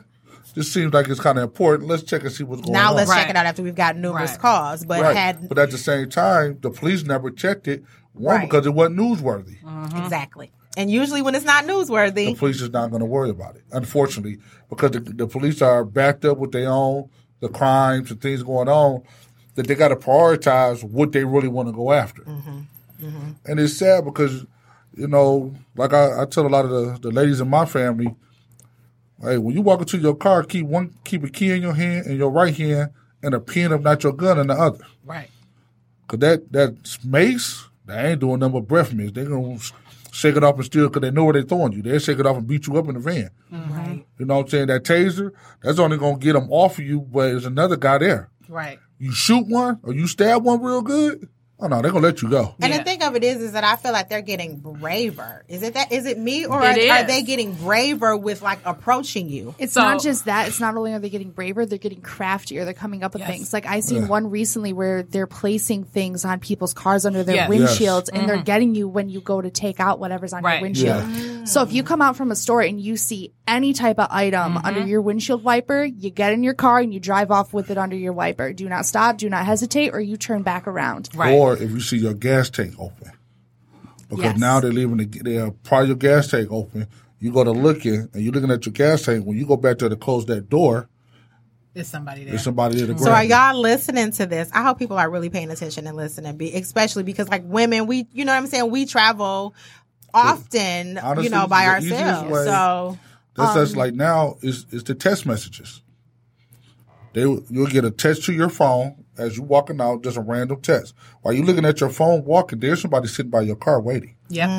this 0.54 0.72
seems 0.72 0.94
like 0.94 1.08
it's 1.08 1.20
kind 1.22 1.38
of 1.38 1.46
important. 1.46 1.88
Let's 1.88 2.04
check 2.04 2.24
and 2.24 2.32
see 2.32 2.44
what's 2.44 2.62
going 2.62 2.74
now 2.74 2.90
on. 2.90 2.96
let's 2.98 3.14
check 3.14 3.30
it 3.30 3.36
out 3.38 3.46
after 3.46 3.64
we've 3.64 3.74
got 3.76 3.96
numerous 3.96 4.32
Right. 4.32 4.40
calls. 4.40 4.86
But 4.86 5.02
Right. 5.02 5.16
had 5.16 5.48
But 5.48 5.58
at 5.60 5.72
the 5.72 5.78
same 5.78 6.10
time, 6.10 6.58
the 6.62 6.70
police 6.72 7.04
never 7.06 7.32
checked 7.32 7.68
it. 7.68 7.84
One, 8.14 8.36
Right. 8.36 8.50
because 8.50 8.66
it 8.66 8.74
wasn't 8.74 8.98
newsworthy. 8.98 9.58
exactly. 9.98 10.52
And 10.76 10.92
usually 10.92 11.22
when 11.22 11.36
it's 11.36 11.46
not 11.46 11.66
newsworthy, 11.66 12.26
the 12.26 12.36
police 12.36 12.62
is 12.62 12.70
not 12.70 12.90
going 12.90 13.00
to 13.02 13.06
worry 13.06 13.30
about 13.30 13.56
it, 13.56 13.64
unfortunately, 13.72 14.40
because 14.70 14.92
the, 14.92 15.00
the 15.00 15.28
police 15.28 15.62
are 15.62 15.84
backed 15.86 16.26
up 16.26 16.38
with 16.38 16.52
their 16.52 16.70
own 16.70 17.10
the 17.40 17.50
crimes 17.50 18.12
and 18.12 18.22
things 18.22 18.44
going 18.44 18.68
on 18.68 19.04
that 19.56 19.68
they 19.68 19.76
got 19.76 19.90
to 19.90 19.96
prioritize 19.96 20.84
what 20.84 21.12
they 21.12 21.24
really 21.24 21.48
want 21.48 21.68
to 21.68 21.74
go 21.74 21.92
after. 21.92 22.22
Mm-hmm. 22.24 22.60
Mm-hmm. 23.02 23.30
And 23.46 23.60
it's 23.60 23.78
sad 23.78 24.06
because 24.06 24.46
you 24.96 25.08
know, 25.08 25.56
like 25.76 25.94
I, 25.94 26.24
I 26.24 26.26
tell 26.26 26.46
a 26.46 26.50
lot 26.50 26.66
of 26.66 26.72
the, 26.72 27.00
the 27.00 27.12
ladies 27.12 27.40
in 27.40 27.50
my 27.50 27.66
family, 27.66 28.14
hey, 29.22 29.38
when 29.38 29.56
you 29.56 29.62
walk 29.62 29.80
into 29.80 29.98
your 29.98 30.16
car, 30.16 30.44
keep 30.44 30.66
one 30.66 30.96
keep 31.04 31.24
a 31.24 31.30
key 31.30 31.52
in 31.52 31.62
your 31.62 31.74
hand 31.74 32.08
in 32.08 32.18
your 32.18 32.32
right 32.32 32.56
hand 32.56 32.92
and 33.24 33.34
a 33.34 33.40
pen 33.40 33.72
of 33.72 33.82
not 33.82 34.04
your 34.04 34.14
gun 34.14 34.40
in 34.40 34.48
the 34.48 34.54
other. 34.54 34.84
Right. 35.06 35.30
Cause 36.08 36.20
that 36.20 36.52
that 36.52 36.98
mace, 37.04 37.66
they 37.86 38.12
ain't 38.12 38.20
doing 38.20 38.40
nothing 38.40 38.54
but 38.54 38.68
breath 38.68 38.94
mints. 38.94 39.14
They 39.14 39.26
gonna 39.26 39.58
shake 40.12 40.36
it 40.36 40.44
off 40.44 40.56
and 40.56 40.66
steal 40.66 40.88
because 40.88 41.02
they 41.02 41.12
know 41.12 41.26
where 41.26 41.34
they're 41.34 41.44
throwing 41.44 41.74
you. 41.74 41.82
They 41.82 42.00
shake 42.00 42.20
it 42.20 42.26
off 42.26 42.38
and 42.38 42.48
beat 42.48 42.68
you 42.68 42.78
up 42.78 42.88
in 42.88 42.96
the 42.96 43.00
van. 43.00 43.30
Right. 43.52 44.06
You 44.18 44.26
know 44.26 44.38
what 44.38 44.44
I'm 44.44 44.50
saying? 44.50 44.68
That 44.68 44.84
taser, 44.84 45.32
that's 45.62 45.80
only 45.80 45.98
gonna 45.98 46.18
get 46.18 46.34
them 46.34 46.52
off 46.52 46.78
of 46.80 46.86
you, 46.86 47.02
but 47.02 47.30
there's 47.30 47.46
another 47.46 47.78
guy 47.78 47.98
there. 47.98 48.30
Right. 48.48 48.80
You 48.98 49.14
shoot 49.14 49.48
one 49.48 49.80
or 49.84 49.94
you 49.94 50.08
stab 50.08 50.44
one 50.44 50.62
real 50.62 50.82
good. 50.82 51.30
Oh 51.62 51.68
no, 51.68 51.82
they're 51.82 51.92
gonna 51.92 52.06
let 52.08 52.22
you 52.22 52.30
go. 52.30 52.56
And 52.62 52.72
Yeah. 52.72 52.78
the 52.78 52.84
thing 52.86 53.04
of 53.04 53.16
it 53.18 53.24
is, 53.24 53.42
is 53.42 53.52
that 53.52 53.66
I 53.66 53.76
feel 53.76 53.92
like 53.92 54.08
they're 54.08 54.22
getting 54.22 54.58
braver. 54.60 55.44
Is 55.50 55.62
it 55.62 55.74
that? 55.74 55.92
Is 55.92 56.06
it 56.06 56.18
me, 56.18 56.46
or 56.46 56.62
It 56.64 56.90
are, 56.90 56.94
are 57.00 57.04
they 57.04 57.22
getting 57.24 57.54
braver 57.54 58.16
with 58.16 58.42
like 58.42 58.60
approaching 58.64 59.28
you? 59.28 59.54
It's 59.60 59.74
So- 59.74 59.82
not 59.82 60.02
just 60.02 60.26
that. 60.26 60.48
It's 60.48 60.62
not 60.62 60.78
only 60.78 60.94
are 60.94 61.00
they 61.00 61.10
getting 61.10 61.32
braver, 61.32 61.66
they're 61.66 61.78
getting 61.78 62.00
craftier. 62.02 62.64
They're 62.64 62.74
coming 62.74 63.04
up 63.04 63.12
with 63.14 63.22
Yes. 63.22 63.30
things. 63.32 63.54
Like 63.54 63.66
I 63.66 63.82
seen 63.82 64.08
one 64.08 64.30
recently 64.30 64.72
where 64.72 65.04
they're 65.04 65.28
placing 65.28 65.84
things 65.84 66.24
on 66.24 66.40
people's 66.40 66.74
cars 66.74 67.06
under 67.06 67.24
their 67.24 67.36
Yes. 67.36 67.50
windshields, 67.50 68.08
Yes. 68.08 68.10
and 68.14 68.30
they're 68.30 68.38
mm-hmm. 68.38 68.46
getting 68.46 68.76
you 68.76 68.88
when 68.88 69.10
you 69.10 69.20
go 69.20 69.42
to 69.42 69.50
take 69.50 69.82
out 69.82 70.00
whatever's 70.00 70.32
on 70.32 70.44
Right. 70.44 70.56
your 70.56 70.62
windshield. 70.62 71.48
So 71.48 71.62
if 71.64 71.74
you 71.74 71.84
come 71.84 72.02
out 72.02 72.16
from 72.16 72.32
a 72.32 72.36
store 72.36 72.62
and 72.62 72.80
you 72.80 72.96
see 72.96 73.34
any 73.48 73.74
type 73.74 74.00
of 74.00 74.08
item 74.12 74.54
mm-hmm. 74.56 74.66
under 74.66 74.86
your 74.86 75.02
windshield 75.02 75.44
wiper, 75.44 75.84
you 75.84 76.10
get 76.10 76.32
in 76.32 76.44
your 76.44 76.54
car 76.54 76.80
and 76.80 76.94
you 76.94 77.00
drive 77.02 77.32
off 77.32 77.54
with 77.54 77.70
it 77.70 77.78
under 77.78 77.96
your 77.98 78.14
wiper. 78.14 78.54
Do 78.54 78.70
not 78.70 78.86
stop. 78.86 79.18
Do 79.18 79.30
not 79.30 79.46
hesitate, 79.46 79.94
or 79.94 80.00
you 80.00 80.16
turn 80.16 80.44
back 80.44 80.68
around. 80.68 81.10
Right. 81.16 81.34
Or 81.34 81.49
if 81.54 81.72
you 81.72 81.80
see 81.82 81.98
your 81.98 82.14
gas 82.14 82.50
tank 82.50 82.74
open. 82.80 83.12
Because 84.10 84.24
Yes. 84.26 84.38
now 84.40 84.60
they're 84.60 84.72
leaving 84.72 84.98
the 84.98 85.06
they're 85.06 85.52
part 85.52 85.84
of 85.84 85.90
your 85.90 85.98
gas 85.98 86.28
tank 86.28 86.48
open. 86.52 86.88
You 87.20 87.32
go 87.32 87.44
to 87.44 87.52
looking 87.52 88.10
and 88.14 88.24
you're 88.24 88.32
looking 88.34 88.50
at 88.52 88.66
your 88.66 88.74
gas 88.74 89.04
tank. 89.04 89.26
When 89.26 89.38
you 89.38 89.46
go 89.46 89.58
back 89.58 89.78
there 89.80 89.90
to 89.90 89.96
close 89.96 90.26
that 90.28 90.50
door, 90.50 90.88
Is 91.76 91.88
somebody 91.88 92.22
there? 92.24 92.32
there's 92.32 92.44
somebody 92.44 92.78
there 92.78 92.88
to 92.88 92.94
grab 92.94 93.04
So 93.06 93.12
are 93.12 93.24
you. 93.24 93.30
y'all 93.36 93.60
listening 93.60 94.12
to 94.14 94.26
this? 94.26 94.50
I 94.54 94.64
hope 94.64 94.80
people 94.80 94.98
are 94.98 95.10
really 95.10 95.30
paying 95.30 95.52
attention 95.52 95.86
and 95.86 95.96
listening, 95.96 96.38
be, 96.38 96.54
especially 96.56 97.04
because 97.04 97.30
like 97.30 97.44
women, 97.46 97.86
we, 97.88 98.08
you 98.14 98.26
know 98.26 98.32
what 98.32 98.38
I'm 98.40 98.48
saying? 98.48 98.72
We 98.72 98.86
travel 98.86 99.54
often, 100.14 100.98
Honestly, 100.98 101.24
you 101.26 101.30
know, 101.30 101.46
by 101.48 101.66
ourselves. 101.68 102.32
way- 102.32 102.46
So 102.46 102.98
That's 103.36 103.52
Um, 103.52 103.58
that's 103.60 103.76
like 103.76 103.94
now 103.94 104.38
is 104.42 104.66
is 104.72 104.84
the 104.84 104.96
text 104.96 105.26
messages. 105.26 105.82
They 107.14 107.22
you'll 107.22 107.68
get 107.68 107.86
a 107.86 107.92
text 107.92 108.24
to 108.26 108.34
your 108.34 108.50
phone 108.50 109.04
as 109.20 109.38
you 109.38 109.44
walking 109.44 109.80
out, 109.82 110.04
just 110.04 110.18
a 110.18 110.22
random 110.22 110.62
text. 110.62 110.94
While 111.22 111.34
you 111.34 111.44
looking 111.44 111.66
at 111.66 111.80
your 111.82 111.90
phone 111.90 112.24
walking, 112.26 112.60
there's 112.60 112.82
somebody 112.82 113.08
sitting 113.08 113.30
by 113.30 113.42
your 113.42 113.56
car 113.56 113.80
waiting. 113.82 114.16
Yep. 114.30 114.50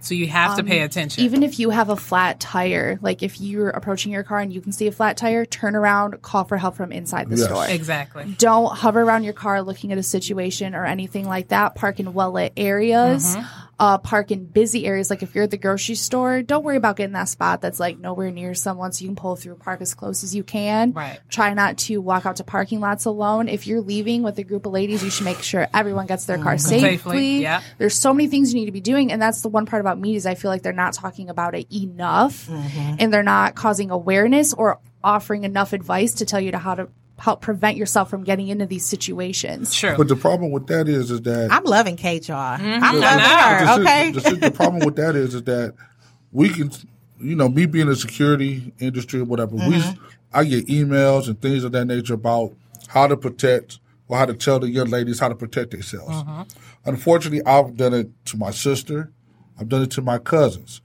So 0.00 0.14
you 0.14 0.26
have 0.26 0.56
to 0.58 0.62
pay 0.64 0.80
Um, 0.80 0.84
attention. 0.84 1.24
Even 1.24 1.42
if 1.42 1.58
you 1.58 1.70
have 1.70 1.88
a 1.88 1.96
flat 1.96 2.38
tire, 2.38 2.98
like 3.00 3.22
if 3.22 3.40
you're 3.40 3.70
approaching 3.70 4.12
your 4.12 4.22
car 4.22 4.38
and 4.40 4.52
you 4.52 4.60
can 4.60 4.70
see 4.70 4.86
a 4.86 4.92
flat 4.92 5.16
tire, 5.16 5.46
turn 5.46 5.74
around, 5.74 6.20
call 6.20 6.44
for 6.44 6.58
help 6.58 6.76
from 6.76 6.92
inside 6.92 7.30
the 7.30 7.36
Yes. 7.36 7.46
store. 7.46 7.66
exactly. 7.66 8.34
don't 8.38 8.76
hover 8.76 9.00
around 9.00 9.24
your 9.24 9.32
car 9.32 9.62
looking 9.62 9.92
at 9.92 9.98
a 9.98 10.02
situation 10.02 10.74
or 10.74 10.84
anything 10.84 11.26
like 11.26 11.48
that. 11.48 11.74
Park 11.74 12.00
in 12.00 12.12
well 12.12 12.32
lit 12.32 12.52
areas. 12.56 13.34
Uh, 13.78 13.98
park 13.98 14.30
in 14.30 14.44
busy 14.44 14.86
areas. 14.86 15.10
Like 15.10 15.22
if 15.22 15.34
you're 15.34 15.44
at 15.44 15.50
the 15.50 15.56
grocery 15.56 15.96
store, 15.96 16.42
don't 16.42 16.64
worry 16.64 16.76
about 16.76 16.96
getting 16.96 17.14
that 17.14 17.28
spot 17.28 17.60
that's 17.60 17.80
like 17.80 17.98
nowhere 17.98 18.30
near 18.30 18.54
someone 18.54 18.92
so 18.92 19.02
you 19.02 19.08
can 19.08 19.16
pull 19.16 19.34
through. 19.36 19.56
Park 19.56 19.80
as 19.80 19.94
close 19.94 20.22
as 20.22 20.34
you 20.34 20.44
can. 20.44 20.92
Right. 20.92 21.18
Try 21.28 21.54
not 21.54 21.78
to 21.78 21.98
walk 22.00 22.24
out 22.24 22.36
to 22.36 22.44
parking 22.44 22.80
lots 22.80 23.04
alone. 23.04 23.48
If 23.48 23.66
you're 23.66 23.80
leaving 23.80 24.22
with 24.22 24.38
a 24.38 24.44
group 24.44 24.66
of 24.66 24.72
ladies, 24.72 25.02
you 25.02 25.10
should 25.10 25.24
make 25.24 25.42
sure 25.42 25.66
everyone 25.74 26.06
gets 26.06 26.24
their 26.26 26.38
car 26.38 26.56
safely. 26.58 26.80
Safely, 26.98 27.42
yeah. 27.42 27.62
There's 27.78 27.98
so 27.98 28.14
many 28.14 28.28
things 28.28 28.54
you 28.54 28.60
need 28.60 28.66
to 28.66 28.72
be 28.72 28.80
doing, 28.80 29.10
and 29.10 29.20
that's 29.20 29.42
the 29.42 29.48
one 29.48 29.66
part 29.66 29.80
about 29.80 29.98
media 29.98 30.18
is 30.18 30.26
I 30.26 30.34
feel 30.34 30.50
like 30.50 30.62
they're 30.62 30.72
not 30.72 30.92
talking 30.92 31.28
about 31.28 31.54
it 31.54 31.66
enough, 31.74 32.48
and 32.48 33.12
they're 33.12 33.22
not 33.22 33.54
causing 33.54 33.90
awareness 33.90 34.54
or 34.54 34.78
offering 35.02 35.44
enough 35.44 35.72
advice 35.72 36.14
to 36.14 36.24
tell 36.24 36.40
you 36.40 36.52
to 36.52 36.58
how 36.58 36.74
to 36.74 36.88
help 37.18 37.40
prevent 37.40 37.76
yourself 37.76 38.10
from 38.10 38.24
getting 38.24 38.48
into 38.48 38.66
these 38.66 38.84
situations. 38.84 39.72
True. 39.72 39.96
But 39.96 40.08
the 40.08 40.16
problem 40.16 40.50
with 40.50 40.66
that 40.66 40.88
is 40.88 41.10
is 41.10 41.22
that 41.22 41.50
I'm 41.52 41.64
loving 41.64 41.96
Kate, 41.96 42.26
y'all. 42.28 42.58
Mm-hmm. 42.58 42.84
I'm 42.84 42.96
I 42.96 42.98
loving 42.98 43.24
her. 43.24 43.76
the, 43.76 43.82
Okay. 43.82 44.10
the, 44.10 44.20
the, 44.20 44.36
the 44.36 44.50
problem 44.50 44.84
with 44.84 44.96
that 44.96 45.14
is, 45.16 45.34
is 45.34 45.42
that 45.44 45.74
we 46.32 46.48
can, 46.48 46.70
you 47.20 47.36
know, 47.36 47.48
me 47.48 47.66
being 47.66 47.82
in 47.82 47.88
the 47.90 47.96
security 47.96 48.72
industry 48.80 49.20
or 49.20 49.24
whatever, 49.24 49.54
we, 49.54 49.82
I 50.32 50.44
get 50.44 50.66
emails 50.66 51.28
and 51.28 51.40
things 51.40 51.62
of 51.62 51.72
that 51.72 51.84
nature 51.84 52.14
about 52.14 52.54
how 52.88 53.06
to 53.06 53.16
protect 53.16 53.78
or 54.08 54.18
how 54.18 54.26
to 54.26 54.34
tell 54.34 54.58
the 54.58 54.68
young 54.68 54.88
ladies 54.88 55.20
how 55.20 55.28
to 55.28 55.34
protect 55.34 55.70
themselves. 55.70 56.14
Unfortunately, 56.84 57.42
I've 57.46 57.76
done 57.76 57.94
it 57.94 58.10
to 58.26 58.36
my 58.36 58.50
sister. 58.50 59.12
I've 59.58 59.68
done 59.68 59.82
it 59.82 59.90
to 59.92 60.02
my 60.02 60.18
cousins. 60.18 60.80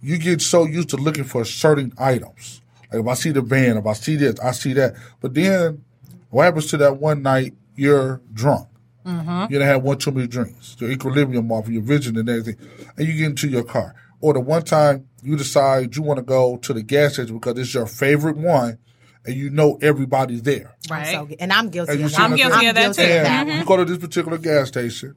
You 0.00 0.18
get 0.18 0.40
so 0.42 0.64
used 0.64 0.90
to 0.90 0.96
looking 0.96 1.24
for 1.24 1.44
certain 1.44 1.92
items. 1.98 2.60
Like 2.92 3.02
if 3.02 3.06
I 3.06 3.14
see 3.14 3.30
the 3.30 3.42
van, 3.42 3.76
if 3.76 3.86
I 3.86 3.92
see 3.92 4.16
this, 4.16 4.38
I 4.40 4.52
see 4.52 4.72
that. 4.74 4.94
But 5.20 5.34
then 5.34 5.84
what 6.30 6.44
happens 6.44 6.66
to 6.68 6.76
that 6.78 6.98
one 6.98 7.22
night 7.22 7.54
you're 7.76 8.20
drunk? 8.32 8.68
Mm-hmm. 9.04 9.52
You 9.52 9.58
done 9.58 9.68
had 9.68 9.82
one 9.82 9.98
too 9.98 10.10
many 10.10 10.26
drinks, 10.26 10.76
your 10.78 10.90
equilibrium 10.90 11.50
off, 11.50 11.68
your 11.68 11.82
vision 11.82 12.16
and 12.18 12.28
everything, 12.28 12.56
and 12.96 13.06
you 13.06 13.14
get 13.14 13.26
into 13.26 13.48
your 13.48 13.64
car. 13.64 13.94
Or 14.20 14.34
the 14.34 14.40
one 14.40 14.64
time 14.64 15.08
you 15.22 15.36
decide 15.36 15.96
you 15.96 16.02
want 16.02 16.18
to 16.18 16.22
go 16.22 16.56
to 16.58 16.72
the 16.72 16.82
gas 16.82 17.14
station 17.14 17.38
because 17.38 17.58
it's 17.58 17.72
your 17.72 17.86
favorite 17.86 18.36
one, 18.36 18.78
and 19.24 19.34
you 19.34 19.48
know 19.50 19.78
everybody's 19.80 20.42
there. 20.42 20.74
right. 20.90 21.06
So, 21.06 21.28
and 21.40 21.52
I'm 21.52 21.70
guilty 21.70 21.92
And 21.92 22.00
you 22.00 22.06
of 22.06 22.12
that. 22.12 22.20
I'm 22.20 22.36
guilty 22.36 22.66
of 22.66 22.74
that 22.74 22.82
guilty 22.82 22.96
too. 22.96 23.02
of 23.02 23.22
that 23.24 23.46
mm-hmm. 23.46 23.58
You 23.60 23.64
go 23.64 23.76
to 23.78 23.84
this 23.84 23.98
particular 23.98 24.38
gas 24.38 24.68
station. 24.68 25.16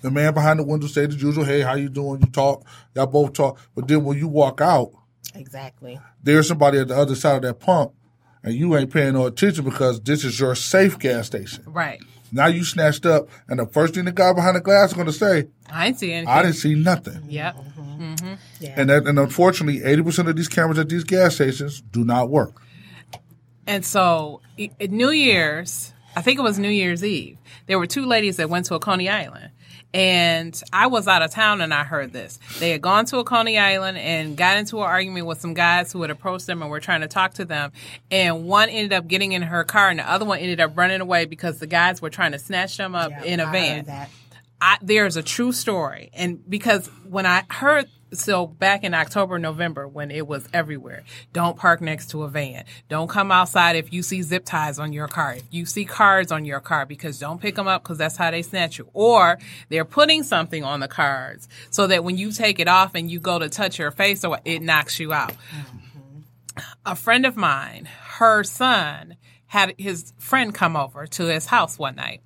The 0.00 0.10
man 0.10 0.34
behind 0.34 0.58
the 0.58 0.64
window 0.64 0.86
say 0.86 1.06
the 1.06 1.16
usual, 1.16 1.44
"Hey, 1.44 1.62
how 1.62 1.74
you 1.74 1.88
doing?" 1.88 2.20
You 2.20 2.26
talk, 2.26 2.64
y'all 2.94 3.06
both 3.06 3.32
talk. 3.32 3.58
But 3.74 3.88
then 3.88 4.04
when 4.04 4.18
you 4.18 4.28
walk 4.28 4.60
out, 4.60 4.92
Exactly. 5.34 6.00
there's 6.22 6.48
somebody 6.48 6.78
at 6.78 6.88
the 6.88 6.96
other 6.96 7.14
side 7.14 7.36
of 7.36 7.42
that 7.42 7.60
pump, 7.60 7.92
and 8.42 8.54
you 8.54 8.76
ain't 8.76 8.92
paying 8.92 9.14
no 9.14 9.26
attention 9.26 9.64
because 9.64 10.00
this 10.00 10.24
is 10.24 10.38
your 10.38 10.54
safe 10.54 10.98
gas 10.98 11.26
station. 11.26 11.64
right. 11.66 12.00
Now 12.32 12.46
you 12.46 12.64
snatched 12.64 13.06
up, 13.06 13.28
and 13.46 13.60
the 13.60 13.66
first 13.66 13.94
thing 13.94 14.06
the 14.06 14.10
guy 14.12 14.32
behind 14.32 14.56
the 14.56 14.60
glass 14.60 14.88
is 14.88 14.94
going 14.94 15.06
to 15.06 15.12
say, 15.12 15.46
I 15.70 15.86
didn't 15.86 15.98
see 16.00 16.12
anything. 16.12 16.28
"I 16.34 16.42
didn't 16.42 16.56
see 16.56 16.74
nothing." 16.74 17.22
Yep. 17.28 17.54
Mm-hmm. 17.56 18.14
Mm-hmm. 18.14 18.64
And 18.80 18.90
that, 18.90 19.06
and 19.06 19.18
unfortunately, 19.20 19.84
eighty 19.84 20.02
percent 20.02 20.28
of 20.28 20.34
these 20.34 20.48
cameras 20.48 20.78
at 20.80 20.88
these 20.88 21.04
gas 21.04 21.36
stations 21.36 21.80
do 21.80 22.04
not 22.04 22.30
work. 22.30 22.60
And 23.66 23.84
so, 23.84 24.40
i- 24.58 24.70
New 24.88 25.10
Year's, 25.10 25.92
I 26.16 26.22
think 26.22 26.38
it 26.38 26.42
was 26.42 26.58
New 26.58 26.68
Year's 26.70 27.04
Eve, 27.04 27.38
there 27.66 27.78
were 27.78 27.86
two 27.86 28.04
ladies 28.04 28.36
that 28.38 28.50
went 28.50 28.66
to 28.66 28.74
a 28.74 28.80
Coney 28.80 29.08
Island. 29.08 29.50
And 29.94 30.60
I 30.72 30.88
was 30.88 31.06
out 31.06 31.22
of 31.22 31.30
town 31.30 31.60
and 31.60 31.72
I 31.72 31.84
heard 31.84 32.12
this. 32.12 32.40
They 32.58 32.70
had 32.70 32.82
gone 32.82 33.04
to 33.06 33.18
a 33.18 33.24
Coney 33.24 33.58
Island 33.58 33.96
and 33.96 34.36
got 34.36 34.56
into 34.56 34.78
an 34.78 34.82
argument 34.82 35.26
with 35.26 35.40
some 35.40 35.54
guys 35.54 35.92
who 35.92 36.02
had 36.02 36.10
approached 36.10 36.46
them 36.46 36.62
and 36.62 36.70
were 36.70 36.80
trying 36.80 37.02
to 37.02 37.08
talk 37.08 37.34
to 37.34 37.44
them. 37.44 37.70
And 38.10 38.44
one 38.44 38.68
ended 38.68 38.92
up 38.92 39.06
getting 39.06 39.32
in 39.32 39.42
her 39.42 39.62
car 39.62 39.90
and 39.90 40.00
the 40.00 40.10
other 40.10 40.24
one 40.24 40.40
ended 40.40 40.60
up 40.60 40.76
running 40.76 41.00
away 41.00 41.26
because 41.26 41.60
the 41.60 41.68
guys 41.68 42.02
were 42.02 42.10
trying 42.10 42.32
to 42.32 42.40
snatch 42.40 42.76
them 42.76 42.96
up 42.96 43.12
in 43.24 43.38
a 43.38 43.44
I 43.44 43.52
van. 43.52 44.08
I, 44.60 44.78
there's 44.82 45.16
a 45.16 45.22
true 45.22 45.52
story. 45.52 46.10
And 46.12 46.48
because 46.48 46.88
when 47.08 47.24
I 47.24 47.44
heard, 47.48 47.86
so 48.14 48.46
back 48.46 48.84
in 48.84 48.94
October, 48.94 49.38
November, 49.38 49.86
when 49.86 50.10
it 50.10 50.26
was 50.26 50.48
everywhere, 50.52 51.04
don't 51.32 51.56
park 51.56 51.80
next 51.80 52.10
to 52.10 52.22
a 52.22 52.28
van. 52.28 52.64
Don't 52.88 53.08
come 53.08 53.30
outside 53.30 53.76
if 53.76 53.92
you 53.92 54.02
see 54.02 54.22
zip 54.22 54.44
ties 54.44 54.78
on 54.78 54.92
your 54.92 55.08
car. 55.08 55.34
If 55.34 55.44
you 55.50 55.66
see 55.66 55.84
cards 55.84 56.32
on 56.32 56.44
your 56.44 56.60
car, 56.60 56.86
because 56.86 57.18
don't 57.18 57.40
pick 57.40 57.54
them 57.54 57.68
up 57.68 57.82
because 57.82 57.98
that's 57.98 58.16
how 58.16 58.30
they 58.30 58.42
snatch 58.42 58.78
you. 58.78 58.88
Or 58.92 59.38
they're 59.68 59.84
putting 59.84 60.22
something 60.22 60.64
on 60.64 60.80
the 60.80 60.88
cards 60.88 61.48
so 61.70 61.86
that 61.86 62.04
when 62.04 62.16
you 62.16 62.32
take 62.32 62.60
it 62.60 62.68
off 62.68 62.94
and 62.94 63.10
you 63.10 63.20
go 63.20 63.38
to 63.38 63.48
touch 63.48 63.78
your 63.78 63.90
face 63.90 64.24
or 64.24 64.38
it 64.44 64.62
knocks 64.62 64.98
you 64.98 65.12
out 65.12 65.32
mm-hmm. 65.32 66.60
a 66.86 66.96
friend 66.96 67.26
of 67.26 67.36
mine, 67.36 67.88
her 68.18 68.44
son 68.44 69.16
had 69.46 69.74
his 69.78 70.12
friend 70.18 70.54
come 70.54 70.76
over 70.76 71.06
to 71.06 71.26
his 71.26 71.46
house 71.46 71.78
one 71.78 71.96
night. 71.96 72.20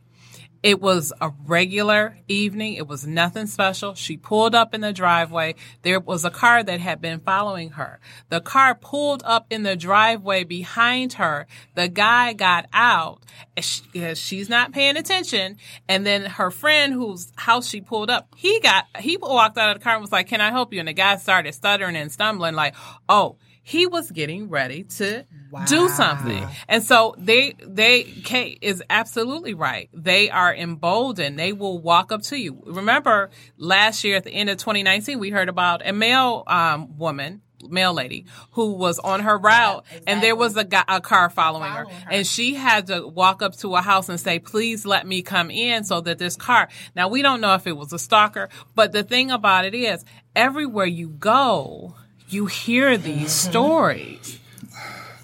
It 0.62 0.80
was 0.80 1.12
a 1.20 1.30
regular 1.46 2.16
evening. 2.26 2.74
It 2.74 2.88
was 2.88 3.06
nothing 3.06 3.46
special. 3.46 3.94
She 3.94 4.16
pulled 4.16 4.54
up 4.54 4.74
in 4.74 4.80
the 4.80 4.92
driveway. 4.92 5.54
There 5.82 6.00
was 6.00 6.24
a 6.24 6.30
car 6.30 6.64
that 6.64 6.80
had 6.80 7.00
been 7.00 7.20
following 7.20 7.70
her. 7.70 8.00
The 8.28 8.40
car 8.40 8.74
pulled 8.74 9.22
up 9.24 9.46
in 9.50 9.62
the 9.62 9.76
driveway 9.76 10.42
behind 10.42 11.14
her. 11.14 11.46
The 11.74 11.88
guy 11.88 12.32
got 12.32 12.66
out. 12.72 13.22
uh, 13.56 14.14
She's 14.14 14.48
not 14.48 14.72
paying 14.72 14.96
attention. 14.96 15.58
And 15.88 16.04
then 16.04 16.24
her 16.24 16.50
friend 16.50 16.92
whose 16.92 17.32
house 17.36 17.68
she 17.68 17.80
pulled 17.80 18.10
up, 18.10 18.34
he 18.36 18.58
got, 18.60 18.86
he 18.98 19.16
walked 19.16 19.58
out 19.58 19.70
of 19.70 19.78
the 19.78 19.84
car 19.84 19.94
and 19.94 20.02
was 20.02 20.12
like, 20.12 20.26
can 20.26 20.40
I 20.40 20.50
help 20.50 20.72
you? 20.72 20.80
And 20.80 20.88
the 20.88 20.92
guy 20.92 21.16
started 21.16 21.54
stuttering 21.54 21.94
and 21.96 22.10
stumbling 22.10 22.54
like, 22.54 22.74
oh, 23.08 23.36
he 23.68 23.86
was 23.86 24.10
getting 24.10 24.48
ready 24.48 24.84
to 24.84 25.26
do 25.66 25.88
something. 25.90 26.46
And 26.68 26.82
so 26.82 27.14
they, 27.18 27.54
they, 27.60 28.04
Kate 28.04 28.58
is 28.62 28.82
absolutely 28.88 29.52
right. 29.52 29.90
They 29.92 30.30
are 30.30 30.54
emboldened. 30.54 31.38
They 31.38 31.52
will 31.52 31.78
walk 31.78 32.10
up 32.10 32.22
to 32.22 32.36
you. 32.38 32.62
Remember 32.64 33.28
last 33.58 34.04
year 34.04 34.16
at 34.16 34.24
the 34.24 34.30
end 34.30 34.48
of 34.48 34.56
2019, 34.56 35.18
we 35.18 35.28
heard 35.28 35.50
about 35.50 35.86
a 35.86 35.92
male, 35.92 36.44
um, 36.46 36.96
woman 36.96 37.42
mail 37.68 37.92
lady 37.92 38.24
who 38.52 38.72
was 38.72 38.98
on 39.00 39.20
her 39.20 39.36
route 39.36 39.84
and 40.06 40.22
there 40.22 40.36
was 40.36 40.56
a, 40.56 40.64
guy, 40.64 40.84
a 40.88 41.00
car 41.00 41.28
following, 41.28 41.70
her, 41.72 41.84
Following 41.84 42.02
her. 42.04 42.10
and 42.12 42.26
she 42.26 42.54
had 42.54 42.86
to 42.86 43.06
walk 43.06 43.42
up 43.42 43.54
to 43.56 43.74
a 43.74 43.82
house 43.82 44.08
and 44.08 44.18
say 44.20 44.38
please 44.38 44.86
let 44.86 45.04
me 45.06 45.22
come 45.22 45.50
in 45.50 45.82
so 45.82 46.00
that 46.02 46.18
this 46.18 46.36
car 46.36 46.68
now 46.94 47.08
we 47.08 47.20
don't 47.20 47.40
know 47.40 47.54
if 47.54 47.66
it 47.66 47.76
was 47.76 47.92
a 47.92 47.98
stalker 47.98 48.48
but 48.76 48.92
the 48.92 49.02
thing 49.02 49.32
about 49.32 49.64
it 49.64 49.74
is 49.74 50.04
everywhere 50.36 50.86
you 50.86 51.08
go 51.08 51.96
you 52.28 52.46
hear 52.46 52.96
these 52.96 53.30
Mm-hmm. 53.30 53.50
stories 53.50 54.38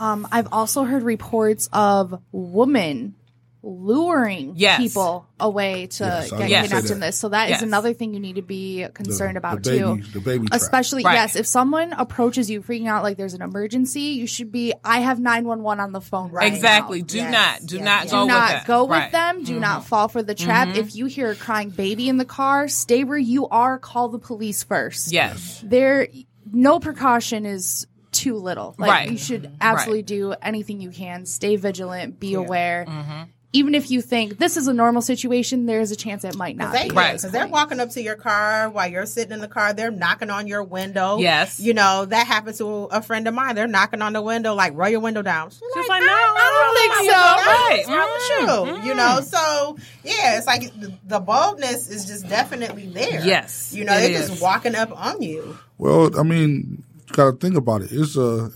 Um, 0.01 0.27
I've 0.33 0.49
also 0.53 0.85
heard 0.85 1.03
reports 1.03 1.69
of 1.73 2.21
women 2.33 3.15
luring 3.63 4.53
Yes. 4.57 4.79
people 4.79 5.27
away 5.41 5.87
to 5.87 6.05
Yes, 6.05 6.31
get 6.31 6.39
was 6.39 6.49
kidnapped 6.71 6.91
in 6.91 7.01
this. 7.01 7.17
So 7.19 7.31
that 7.31 7.47
is 7.47 7.51
Yes. 7.53 7.63
another 7.63 7.95
thing 7.95 8.13
you 8.13 8.21
need 8.21 8.35
to 8.37 8.43
be 8.43 8.87
concerned 8.93 9.37
the 9.37 9.39
about 9.39 9.63
baby, 9.63 9.79
too. 9.79 10.03
The 10.13 10.21
baby. 10.21 10.49
Especially, 10.53 11.03
Right. 11.03 11.15
yes, 11.15 11.35
if 11.37 11.47
someone 11.47 11.95
approaches 11.95 12.51
you 12.51 12.61
freaking 12.61 12.89
out 12.89 13.03
like 13.03 13.17
there's 13.17 13.33
an 13.33 13.41
emergency, 13.41 14.01
you 14.21 14.27
should 14.27 14.53
be, 14.53 14.75
I 14.85 14.99
have 15.01 15.19
911 15.19 15.81
on 15.81 15.93
the 15.93 16.03
phone 16.03 16.31
right 16.31 16.53
exactly 16.53 17.01
now. 17.01 17.07
do 17.07 17.17
Yes, 17.19 17.33
not 17.33 17.67
do 17.67 17.77
yes, 17.77 17.85
not 17.85 18.03
yes. 18.05 18.11
go 18.11 18.21
Do 18.21 18.27
not 18.29 18.53
with 18.55 18.67
go 18.67 18.83
with 18.85 18.91
Right. 18.91 19.13
Mm-hmm. 19.13 19.37
them. 19.39 19.45
Do 19.45 19.61
not 19.61 19.87
fall 19.87 20.09
for 20.09 20.23
the 20.23 20.35
trap. 20.35 20.77
If 20.77 20.95
you 20.95 21.07
hear 21.07 21.31
a 21.31 21.35
crying 21.35 21.71
baby 21.71 22.09
in 22.11 22.19
the 22.19 22.27
car, 22.27 22.69
stay 22.69 23.05
where 23.05 23.17
you 23.17 23.49
are. 23.49 23.79
Call 23.79 24.09
the 24.11 24.19
police 24.19 24.63
first. 24.63 25.11
yes 25.11 25.63
There, 25.65 26.09
no 26.55 26.79
precaution 26.81 27.45
is 27.47 27.87
too 28.13 28.37
little. 28.37 28.75
Like 28.79 28.91
Right. 28.91 29.11
you 29.11 29.19
should 29.19 29.51
absolutely 29.61 30.03
do 30.03 30.35
anything 30.41 30.81
you 30.81 30.91
can. 30.91 31.27
Stay 31.27 31.57
vigilant. 31.57 32.21
Be 32.21 32.35
aware. 32.35 32.87
Mm-hmm. 32.89 33.23
Even 33.55 33.75
if 33.77 33.89
you 33.89 34.03
think 34.03 34.39
this 34.39 34.57
is 34.57 34.67
a 34.67 34.75
normal 34.75 35.01
situation, 35.01 35.67
there 35.67 35.81
is 35.81 35.93
a 35.93 35.97
chance 35.97 36.25
it 36.25 36.35
might 36.37 36.57
not 36.57 36.73
They, 36.73 36.89
be. 36.89 36.95
Right. 36.95 37.13
Because 37.17 37.31
they're 37.31 37.47
walking 37.47 37.79
up 37.79 37.91
to 37.91 38.03
your 38.03 38.17
car 38.17 38.69
while 38.69 38.89
you're 38.91 39.07
sitting 39.07 39.33
in 39.33 39.41
the 39.41 39.47
car. 39.49 39.73
They're 39.73 39.93
knocking 39.93 40.29
on 40.29 40.49
your 40.49 40.65
window. 40.65 41.19
Yes. 41.19 41.61
You 41.61 41.73
know, 41.73 42.05
that 42.05 42.27
happened 42.27 42.57
to 42.59 42.67
a 42.91 43.01
friend 43.01 43.29
of 43.29 43.33
mine. 43.35 43.55
They're 43.55 43.69
knocking 43.69 44.03
on 44.03 44.13
the 44.13 44.21
window, 44.23 44.55
like, 44.55 44.73
roll 44.75 44.89
your 44.89 44.99
window 44.99 45.23
down. 45.23 45.51
She's 45.51 45.61
She's 45.73 45.89
like, 45.89 46.03
no, 46.03 46.07
I 46.09 46.35
"I 46.37 46.51
don't 46.65 46.77
think 46.77 46.95
so." 46.95 47.17
my 47.17 47.37
window 47.37 47.45
down. 47.45 47.47
Right. 47.47 47.85
What's 47.87 47.89
wrong 47.89 48.67
Mm, 48.67 48.83
you? 48.83 48.89
You 48.91 48.95
know, 48.97 49.21
so, 49.23 49.79
yeah, 50.03 50.37
it's 50.37 50.47
like 50.49 50.63
the, 50.81 50.93
the 51.07 51.21
boldness 51.21 51.89
is 51.89 52.07
just 52.07 52.29
definitely 52.29 52.87
there. 52.89 53.25
Yes, 53.25 53.73
You 53.73 53.85
know, 53.85 53.95
they're 53.99 54.11
is. 54.11 54.31
just 54.31 54.43
walking 54.43 54.75
up 54.75 54.91
on 54.93 55.23
you. 55.23 55.57
Well, 55.79 56.19
I 56.19 56.25
mean, 56.25 56.83
you 57.07 57.13
got 57.15 57.31
to 57.31 57.37
think 57.37 57.57
about 57.57 57.83
it. 57.83 57.93
It's 57.93 58.17
a 58.17 58.51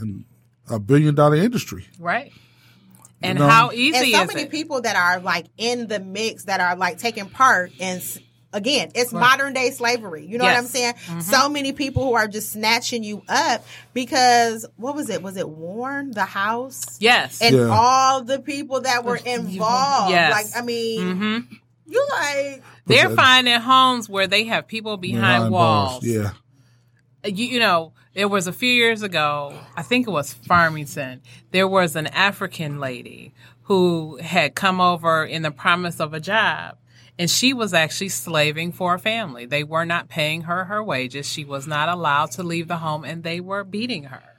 a 0.69 0.79
billion 0.81 1.15
dollar 1.15 1.37
industry. 1.37 1.87
right 2.01 2.33
and 3.23 3.39
know? 3.39 3.49
how 3.49 3.71
and 3.71 3.79
so 3.95 4.03
is 4.23 4.29
many 4.29 4.43
it 4.43 4.51
people 4.51 4.81
that 4.83 4.97
are 4.97 5.21
like 5.21 5.47
in 5.57 5.87
the 5.89 5.99
mix 6.01 6.45
that 6.45 6.61
are 6.61 6.77
like 6.77 6.99
taking 6.99 7.29
part 7.29 7.73
in 7.79 7.97
s- 7.99 8.19
again 8.53 8.91
it's 8.95 9.13
modern 9.13 9.53
day 9.53 9.71
slavery 9.71 10.25
you 10.27 10.39
know 10.39 10.45
what 10.45 10.57
i'm 10.57 10.65
saying 10.67 10.95
Mm-hmm. 10.95 11.21
so 11.21 11.49
many 11.49 11.73
people 11.73 12.05
who 12.05 12.15
are 12.15 12.27
just 12.29 12.51
snatching 12.53 13.03
you 13.05 13.23
up 13.29 13.65
because 13.93 14.65
what 14.77 14.95
was 14.95 15.11
it 15.11 15.23
was 15.23 15.37
it 15.37 15.49
warren 15.49 16.13
the 16.13 16.25
house 16.25 16.97
yes 17.01 17.43
and 17.43 17.55
Yeah. 17.57 17.69
all 17.71 18.23
the 18.25 18.39
people 18.39 18.81
that 18.83 19.05
were 19.05 19.17
involved 19.17 20.11
Yes. 20.11 20.33
like 20.33 20.63
i 20.63 20.65
mean 20.65 21.17
hmm 21.17 21.39
you 21.91 22.07
like 22.11 22.63
they're 22.87 23.11
finding 23.11 23.61
homes 23.61 24.09
where 24.09 24.27
they 24.27 24.45
have 24.45 24.67
people 24.67 24.97
behind, 24.97 25.51
bars. 25.51 25.51
walls 25.51 26.05
Yeah. 26.07 26.31
you, 27.25 27.47
you 27.47 27.61
know, 27.61 27.93
there 28.15 28.29
was 28.29 28.47
a 28.47 28.53
few 28.53 28.71
years 28.71 29.03
ago, 29.03 29.59
I 29.77 29.83
think 29.83 30.07
it 30.07 30.11
was 30.11 30.33
Farmington, 30.33 31.21
there 31.51 31.69
was 31.69 31.97
an 31.97 32.07
African 32.09 32.81
lady 32.81 33.33
who 33.65 34.17
had 34.17 34.55
come 34.55 34.81
over 34.81 35.25
in 35.25 35.43
the 35.43 35.51
promise 35.51 36.01
of 36.01 36.15
a 36.15 36.21
job. 36.21 36.79
And 37.19 37.29
she 37.29 37.53
was 37.53 37.75
actually 37.75 38.11
slaving 38.11 38.71
for 38.71 38.95
a 38.95 38.99
family. 38.99 39.45
They 39.45 39.65
were 39.65 39.85
not 39.85 40.09
paying 40.09 40.43
her 40.43 40.65
her 40.65 40.83
wages. 40.83 41.29
She 41.29 41.45
was 41.45 41.67
not 41.67 41.89
allowed 41.89 42.31
to 42.33 42.45
leave 42.45 42.69
the 42.69 42.77
home 42.77 43.05
and 43.05 43.25
they 43.25 43.41
were 43.41 43.65
beating 43.65 44.05
her. 44.05 44.38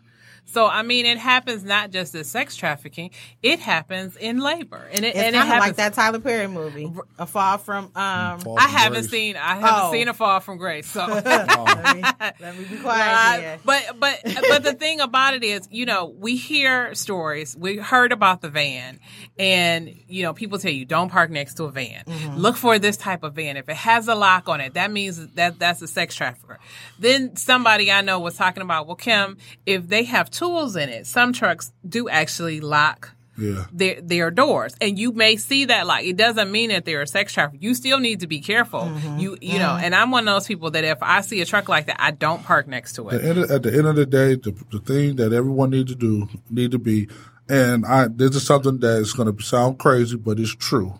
So, 0.51 0.67
I 0.67 0.81
mean, 0.83 1.05
it 1.05 1.17
happens 1.17 1.63
not 1.63 1.91
just 1.91 2.15
as 2.15 2.27
sex 2.29 2.55
trafficking, 2.55 3.11
it 3.43 3.59
happens 3.59 4.15
in 4.17 4.39
labor. 4.39 4.87
And 4.91 5.05
it, 5.05 5.09
it's 5.09 5.17
and 5.17 5.35
it 5.35 5.39
kind 5.39 5.41
of 5.41 5.47
happens. 5.47 5.67
like 5.67 5.75
that 5.77 5.93
tyler 5.93 6.19
perry 6.19 6.47
movie 6.47 6.91
a 7.17 7.25
fall 7.25 7.57
from 7.57 7.85
um 7.95 8.39
Fall 8.39 8.57
I 8.57 8.63
from 8.63 8.71
haven't 8.71 8.99
grace. 9.01 9.11
seen, 9.11 9.35
I 9.35 9.55
haven't 9.55 9.69
Oh. 9.69 9.91
seen 9.91 10.07
a 10.07 10.13
fall 10.13 10.39
from 10.39 10.57
grace. 10.57 10.87
So. 10.89 11.05
let, 11.07 11.95
me, 11.95 12.03
let 12.39 12.57
me 12.57 12.63
be 12.65 12.77
quiet 12.77 13.13
Uh, 13.37 13.41
here. 13.41 13.59
but 13.63 13.83
but 13.99 14.19
but 14.49 14.63
the 14.63 14.73
thing 14.73 14.99
about 14.99 15.33
it 15.33 15.43
is, 15.43 15.67
you 15.71 15.85
know, 15.85 16.05
we 16.05 16.35
hear 16.35 16.93
stories. 16.95 17.55
We 17.55 17.77
heard 17.77 18.11
about 18.11 18.41
the 18.41 18.49
van, 18.49 18.99
and 19.37 19.93
you 20.07 20.23
know, 20.23 20.33
people 20.33 20.57
tell 20.59 20.71
you 20.71 20.85
don't 20.85 21.09
park 21.09 21.29
next 21.29 21.55
to 21.55 21.65
a 21.65 21.71
van. 21.71 22.03
Look 22.35 22.55
for 22.55 22.79
this 22.79 22.97
type 22.97 23.23
of 23.23 23.33
van. 23.35 23.57
If 23.57 23.69
it 23.69 23.75
has 23.75 24.07
a 24.07 24.15
lock 24.15 24.49
on 24.49 24.61
it, 24.61 24.73
that 24.73 24.91
means 24.91 25.25
that 25.35 25.59
that's 25.59 25.81
a 25.81 25.87
sex 25.87 26.15
trafficker. 26.15 26.59
Then 26.97 27.35
somebody 27.35 27.91
I 27.91 28.01
know 28.01 28.19
was 28.19 28.35
talking 28.35 28.63
about, 28.63 28.87
well, 28.87 28.95
Kim, 28.95 29.37
if 29.65 29.87
they 29.87 30.03
have 30.05 30.29
tools 30.39 30.75
in 30.75 30.89
it, 30.89 31.05
some 31.05 31.33
trucks 31.33 31.71
do 31.87 32.07
actually 32.09 32.59
lock 32.61 33.11
Yeah. 33.37 33.65
their 33.71 34.01
their 34.01 34.31
doors. 34.31 34.75
And 34.81 34.97
you 34.97 35.11
may 35.13 35.37
see 35.37 35.65
that 35.65 35.85
like 35.87 36.05
it 36.05 36.17
doesn't 36.17 36.51
mean 36.51 36.69
that 36.71 36.83
they're 36.85 37.01
a 37.01 37.07
sex 37.07 37.33
trafficker 37.33 37.63
you 37.63 37.73
still 37.73 37.99
need 37.99 38.19
to 38.21 38.27
be 38.27 38.39
careful. 38.39 38.81
Mm-hmm. 38.81 39.19
You 39.19 39.29
you 39.41 39.49
mm-hmm. 39.51 39.59
know 39.59 39.75
and 39.83 39.91
i'm 39.95 40.11
one 40.11 40.27
of 40.27 40.33
those 40.35 40.47
people 40.47 40.71
that 40.71 40.83
if 40.83 40.97
i 41.01 41.21
see 41.21 41.39
a 41.41 41.45
truck 41.45 41.69
like 41.69 41.85
that 41.87 41.97
i 42.01 42.11
don't 42.11 42.43
park 42.43 42.67
next 42.67 42.93
to 42.95 43.03
The 43.03 43.15
it 43.15 43.23
end 43.29 43.37
of- 43.39 43.51
at 43.51 43.63
the 43.63 43.71
end 43.77 43.87
of 43.87 43.95
the 43.95 44.05
day, 44.05 44.35
the, 44.35 44.51
the 44.71 44.79
thing 44.79 45.15
that 45.17 45.31
everyone 45.33 45.69
need 45.69 45.87
to 45.87 45.95
do 45.95 46.27
need 46.49 46.71
to 46.71 46.79
be, 46.79 47.07
and 47.47 47.85
I 47.85 48.07
this 48.07 48.35
is 48.35 48.45
something 48.45 48.79
that 48.79 48.97
is 49.03 49.13
going 49.13 49.29
to 49.33 49.43
sound 49.43 49.79
crazy, 49.79 50.17
but 50.17 50.39
it's 50.39 50.55
true 50.69 50.93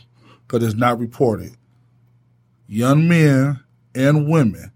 because 0.47 0.63
it's 0.67 0.79
not 0.79 0.99
reported. 0.99 1.51
Young 2.67 3.07
men 3.07 3.59
and 3.95 4.27
women 4.29 4.71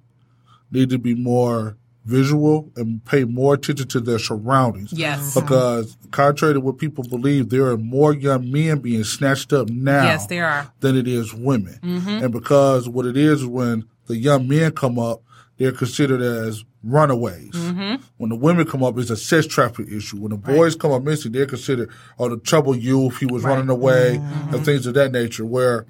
need 0.71 0.89
to 0.89 0.97
be 0.97 1.13
more 1.15 1.77
visual 2.05 2.69
and 2.75 3.03
pay 3.05 3.23
more 3.23 3.53
attention 3.53 3.87
to 3.87 3.99
their 3.99 4.19
surroundings. 4.19 4.91
Yes. 4.91 5.35
Because 5.35 5.97
contrary 6.11 6.53
to 6.53 6.59
what 6.59 6.77
people 6.77 7.03
believe, 7.03 7.49
there 7.49 7.67
are 7.67 7.77
more 7.77 8.13
young 8.13 8.51
men 8.51 8.79
being 8.79 9.03
snatched 9.03 9.53
up 9.53 9.69
now 9.69 10.03
Yes, 10.03 10.27
there 10.27 10.45
are. 10.45 10.71
than 10.81 10.97
it 10.97 11.07
is 11.07 11.33
women. 11.33 11.79
Mm-hmm. 11.81 12.23
And 12.25 12.31
because 12.31 12.89
what 12.89 13.05
it 13.05 13.15
is 13.15 13.45
when 13.45 13.87
the 14.07 14.17
young 14.17 14.47
men 14.47 14.71
come 14.73 14.99
up, 14.99 15.21
they're 15.57 15.71
considered 15.71 16.21
as 16.21 16.65
runaways. 16.83 17.51
Mm-hmm. 17.51 18.03
When 18.17 18.29
the 18.29 18.35
women 18.35 18.65
come 18.65 18.83
up, 18.83 18.97
it's 18.97 19.09
a 19.09 19.15
sex 19.15 19.47
trafficking 19.47 19.95
issue. 19.95 20.19
When 20.19 20.31
the 20.31 20.37
boys 20.37 20.75
come 20.75 20.91
up 20.91 21.03
missing, 21.03 21.31
they're 21.31 21.45
considered, 21.45 21.89
oh, 22.19 22.27
the 22.27 22.37
troubled 22.37 22.81
youth, 22.81 23.17
he 23.17 23.25
was 23.25 23.43
running 23.43 23.69
away, 23.69 24.15
and 24.15 24.23
mm-hmm. 24.23 24.63
things 24.63 24.85
of 24.87 24.95
that 24.95 25.11
nature, 25.11 25.45
where 25.45 25.85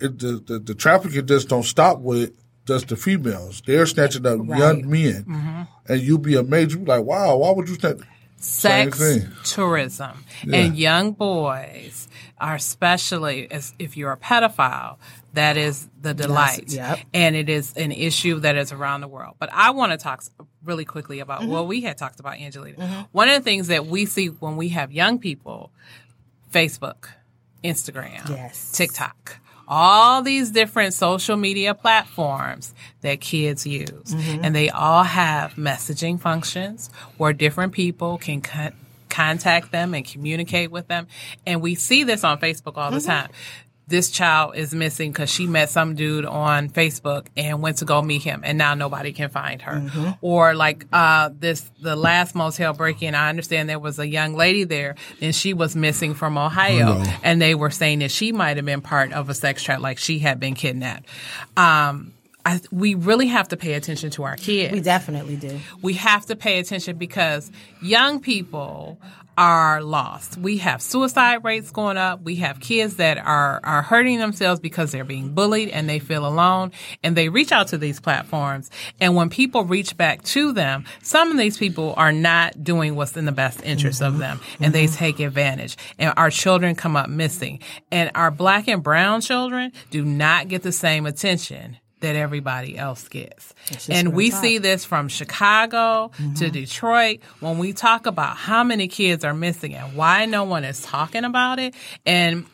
it, 0.00 0.18
the, 0.18 0.42
the, 0.44 0.58
the 0.58 0.74
trafficking 0.74 1.26
just 1.26 1.48
don't 1.48 1.62
stop 1.62 2.00
with 2.00 2.32
just 2.66 2.88
the 2.88 2.96
females. 2.96 3.62
They're 3.64 3.86
snatching 3.86 4.26
up 4.26 4.40
young 4.46 4.88
men. 4.90 5.66
And 5.88 6.00
you 6.00 6.18
be 6.18 6.34
amazed. 6.36 6.72
You 6.72 6.78
be 6.78 6.86
like, 6.86 7.04
wow, 7.04 7.36
why 7.36 7.50
would 7.52 7.68
you 7.68 7.74
snatch? 7.76 7.98
Sex 8.38 8.98
thing. 8.98 9.28
tourism 9.44 10.24
and 10.52 10.76
young 10.76 11.12
boys 11.12 12.06
are 12.38 12.54
especially 12.56 13.50
as 13.50 13.72
if 13.78 13.96
you're 13.96 14.12
a 14.12 14.16
pedophile 14.18 14.98
that 15.32 15.56
is 15.56 15.88
the 16.02 16.12
delight 16.12 16.64
yep. 16.68 16.98
and 17.14 17.34
it 17.34 17.48
is 17.48 17.72
an 17.76 17.92
issue 17.92 18.38
that 18.40 18.54
is 18.56 18.72
around 18.72 19.00
the 19.00 19.08
world 19.08 19.34
but 19.38 19.48
i 19.54 19.70
want 19.70 19.90
to 19.92 19.96
talk 19.98 20.22
really 20.62 20.84
quickly 20.84 21.20
about 21.20 21.40
Mm-hmm. 21.40 21.50
what 21.50 21.66
we 21.66 21.80
had 21.80 21.96
talked 21.96 22.20
about 22.20 22.34
angelina 22.38 23.08
one 23.10 23.28
of 23.30 23.34
the 23.36 23.40
things 23.42 23.68
that 23.68 23.86
we 23.86 24.04
see 24.04 24.26
when 24.26 24.56
we 24.56 24.68
have 24.68 24.92
young 24.92 25.18
people 25.18 25.70
facebook 26.52 27.08
instagram 27.64 28.28
Yes. 28.28 28.70
tiktok 28.72 29.38
all 29.68 30.22
these 30.22 30.50
different 30.50 30.94
social 30.94 31.36
media 31.36 31.74
platforms 31.74 32.74
that 33.00 33.20
kids 33.20 33.66
use. 33.66 33.88
Mm-hmm. 33.88 34.44
And 34.44 34.54
they 34.54 34.70
all 34.70 35.02
have 35.04 35.54
messaging 35.54 36.20
functions 36.20 36.90
where 37.16 37.32
different 37.32 37.72
people 37.72 38.18
can 38.18 38.40
con- 38.40 38.72
contact 39.08 39.72
them 39.72 39.94
and 39.94 40.04
communicate 40.04 40.70
with 40.70 40.88
them. 40.88 41.06
And 41.46 41.60
we 41.62 41.74
see 41.74 42.04
this 42.04 42.22
on 42.24 42.38
Facebook 42.38 42.76
all 42.76 42.90
the 42.90 42.98
Mm-hmm. 42.98 43.06
time. 43.06 43.30
This 43.88 44.10
child 44.10 44.56
is 44.56 44.74
missing 44.74 45.12
because 45.12 45.30
she 45.30 45.46
met 45.46 45.70
some 45.70 45.94
dude 45.94 46.24
on 46.24 46.68
Facebook 46.70 47.28
and 47.36 47.62
went 47.62 47.78
to 47.78 47.84
go 47.84 48.02
meet 48.02 48.22
him, 48.22 48.40
and 48.44 48.58
now 48.58 48.74
nobody 48.74 49.12
can 49.12 49.28
find 49.28 49.62
her. 49.62 49.74
Mm-hmm. 49.74 50.10
Or 50.22 50.54
like 50.54 50.86
uh, 50.92 51.30
this, 51.38 51.70
the 51.80 51.94
last 51.94 52.34
motel 52.34 52.72
break-in. 52.72 53.14
I 53.14 53.28
understand 53.28 53.68
there 53.68 53.78
was 53.78 54.00
a 54.00 54.06
young 54.06 54.34
lady 54.34 54.64
there, 54.64 54.96
and 55.20 55.32
she 55.32 55.54
was 55.54 55.76
missing 55.76 56.14
from 56.14 56.36
Ohio, 56.36 56.94
Ohio. 56.94 57.18
and 57.22 57.40
they 57.40 57.54
were 57.54 57.70
saying 57.70 58.00
that 58.00 58.10
she 58.10 58.32
might 58.32 58.56
have 58.56 58.66
been 58.66 58.80
part 58.80 59.12
of 59.12 59.28
a 59.28 59.34
sex 59.34 59.62
trap, 59.62 59.80
like 59.80 59.98
she 59.98 60.18
had 60.18 60.40
been 60.40 60.54
kidnapped. 60.54 61.06
Um, 61.56 62.12
I, 62.46 62.60
we 62.70 62.94
really 62.94 63.26
have 63.26 63.48
to 63.48 63.56
pay 63.56 63.74
attention 63.74 64.10
to 64.10 64.22
our 64.22 64.36
kids. 64.36 64.72
we 64.72 64.80
definitely 64.80 65.34
do 65.34 65.58
we 65.82 65.94
have 65.94 66.26
to 66.26 66.36
pay 66.36 66.60
attention 66.60 66.96
because 66.96 67.50
young 67.82 68.20
people 68.20 69.00
are 69.38 69.82
lost. 69.82 70.38
We 70.38 70.58
have 70.58 70.80
suicide 70.80 71.44
rates 71.44 71.70
going 71.70 71.96
up. 71.96 72.22
We 72.22 72.36
have 72.36 72.60
kids 72.60 72.96
that 72.96 73.18
are, 73.18 73.60
are 73.62 73.82
hurting 73.82 74.18
themselves 74.18 74.60
because 74.60 74.92
they're 74.92 75.04
being 75.04 75.34
bullied 75.34 75.68
and 75.70 75.88
they 75.88 75.98
feel 75.98 76.26
alone 76.26 76.72
and 77.02 77.16
they 77.16 77.28
reach 77.28 77.52
out 77.52 77.68
to 77.68 77.78
these 77.78 78.00
platforms. 78.00 78.70
And 79.00 79.14
when 79.14 79.30
people 79.30 79.64
reach 79.64 79.96
back 79.96 80.22
to 80.24 80.52
them, 80.52 80.84
some 81.02 81.30
of 81.30 81.36
these 81.36 81.58
people 81.58 81.94
are 81.96 82.12
not 82.12 82.64
doing 82.64 82.96
what's 82.96 83.16
in 83.16 83.24
the 83.24 83.32
best 83.32 83.62
interest 83.62 84.00
of 84.00 84.14
mm-hmm. 84.14 84.20
them 84.20 84.40
and 84.60 84.74
they 84.74 84.84
mm-hmm. 84.84 84.96
take 84.96 85.20
advantage. 85.20 85.76
And 85.98 86.14
our 86.16 86.30
children 86.30 86.74
come 86.74 86.96
up 86.96 87.08
missing 87.08 87.60
and 87.90 88.10
our 88.14 88.30
black 88.30 88.68
and 88.68 88.82
brown 88.82 89.20
children 89.20 89.72
do 89.90 90.04
not 90.04 90.48
get 90.48 90.62
the 90.62 90.72
same 90.72 91.06
attention 91.06 91.78
that 92.00 92.16
everybody 92.16 92.76
else 92.76 93.08
gets. 93.08 93.54
And 93.88 94.12
we 94.12 94.30
see 94.30 94.58
this 94.58 94.84
from 94.84 95.08
Chicago 95.08 96.10
to 96.36 96.50
Detroit 96.50 97.20
when 97.40 97.58
we 97.58 97.72
talk 97.72 98.06
about 98.06 98.36
how 98.36 98.64
many 98.64 98.86
kids 98.88 99.24
are 99.24 99.34
missing 99.34 99.74
and 99.74 99.96
why 99.96 100.26
no 100.26 100.44
one 100.44 100.64
is 100.64 100.82
talking 100.82 101.24
about 101.24 101.58
it. 101.58 101.74
And 102.04 102.46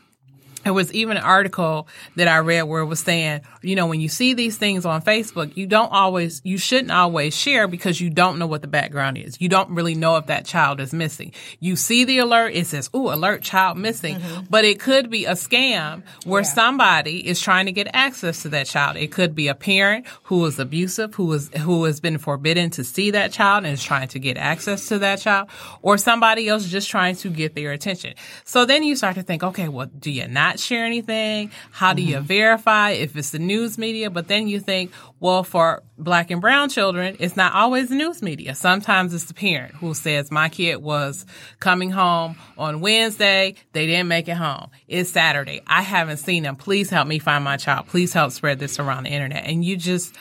there 0.64 0.72
was 0.72 0.92
even 0.92 1.16
an 1.16 1.22
article 1.22 1.88
that 2.16 2.28
I 2.28 2.38
read 2.38 2.62
where 2.62 2.82
it 2.82 2.86
was 2.86 3.00
saying, 3.00 3.42
you 3.62 3.76
know, 3.76 3.86
when 3.86 4.00
you 4.00 4.08
see 4.08 4.34
these 4.34 4.56
things 4.56 4.86
on 4.86 5.02
Facebook, 5.02 5.56
you 5.56 5.66
don't 5.66 5.92
always, 5.92 6.40
you 6.44 6.58
shouldn't 6.58 6.90
always 6.90 7.36
share 7.36 7.68
because 7.68 8.00
you 8.00 8.10
don't 8.10 8.38
know 8.38 8.46
what 8.46 8.62
the 8.62 8.68
background 8.68 9.18
is. 9.18 9.40
You 9.40 9.48
don't 9.48 9.70
really 9.70 9.94
know 9.94 10.16
if 10.16 10.26
that 10.26 10.44
child 10.44 10.80
is 10.80 10.92
missing. 10.92 11.32
You 11.60 11.76
see 11.76 12.04
the 12.04 12.18
alert, 12.18 12.54
it 12.54 12.66
says, 12.66 12.90
ooh, 12.94 13.08
alert 13.08 13.42
child 13.42 13.78
missing, 13.78 14.16
mm-hmm. 14.16 14.44
but 14.48 14.64
it 14.64 14.80
could 14.80 15.10
be 15.10 15.24
a 15.24 15.32
scam 15.32 16.02
where 16.24 16.44
somebody 16.44 17.26
is 17.26 17.40
trying 17.40 17.66
to 17.66 17.72
get 17.72 17.88
access 17.92 18.42
to 18.42 18.48
that 18.50 18.66
child. 18.66 18.96
It 18.96 19.12
could 19.12 19.34
be 19.34 19.48
a 19.48 19.54
parent 19.54 20.06
who 20.24 20.44
is 20.46 20.58
abusive, 20.58 21.14
who 21.14 21.32
is, 21.32 21.50
who 21.58 21.84
has 21.84 22.00
been 22.00 22.18
forbidden 22.18 22.70
to 22.70 22.84
see 22.84 23.10
that 23.12 23.32
child 23.32 23.64
and 23.64 23.72
is 23.72 23.82
trying 23.82 24.08
to 24.08 24.18
get 24.18 24.36
access 24.36 24.88
to 24.88 24.98
that 25.00 25.20
child, 25.20 25.48
or 25.82 25.98
somebody 25.98 26.48
else 26.48 26.66
just 26.66 26.88
trying 26.88 27.16
to 27.16 27.28
get 27.30 27.54
their 27.54 27.72
attention. 27.72 28.14
So 28.44 28.64
then 28.64 28.82
you 28.82 28.96
start 28.96 29.16
to 29.16 29.22
think, 29.22 29.42
okay, 29.42 29.68
well, 29.68 29.86
do 29.86 30.10
you 30.10 30.28
not 30.28 30.51
share 30.58 30.84
anything? 30.84 31.50
How 31.70 31.92
do 31.92 32.02
you 32.02 32.16
mm-hmm. 32.16 32.26
verify 32.26 32.90
if 32.90 33.16
it's 33.16 33.30
the 33.30 33.38
news 33.38 33.78
media? 33.78 34.10
But 34.10 34.28
then 34.28 34.48
you 34.48 34.60
think, 34.60 34.92
well, 35.20 35.44
for 35.44 35.82
black 35.98 36.30
and 36.30 36.40
brown 36.40 36.68
children, 36.68 37.16
it's 37.18 37.36
not 37.36 37.54
always 37.54 37.88
the 37.88 37.94
news 37.94 38.22
media. 38.22 38.54
Sometimes 38.54 39.14
it's 39.14 39.24
the 39.26 39.34
parent 39.34 39.74
who 39.74 39.94
says, 39.94 40.30
my 40.30 40.48
kid 40.48 40.76
was 40.76 41.24
coming 41.60 41.90
home 41.90 42.36
on 42.58 42.80
Wednesday. 42.80 43.54
They 43.72 43.86
didn't 43.86 44.08
make 44.08 44.28
it 44.28 44.36
home. 44.36 44.70
It's 44.88 45.10
Saturday. 45.10 45.62
I 45.66 45.82
haven't 45.82 46.18
seen 46.18 46.42
them. 46.42 46.56
Please 46.56 46.90
help 46.90 47.06
me 47.06 47.18
find 47.18 47.44
my 47.44 47.56
child. 47.56 47.86
Please 47.86 48.12
help 48.12 48.32
spread 48.32 48.58
this 48.58 48.78
around 48.78 49.04
the 49.04 49.10
internet. 49.10 49.44
And 49.44 49.64
you 49.64 49.76
just, 49.76 50.16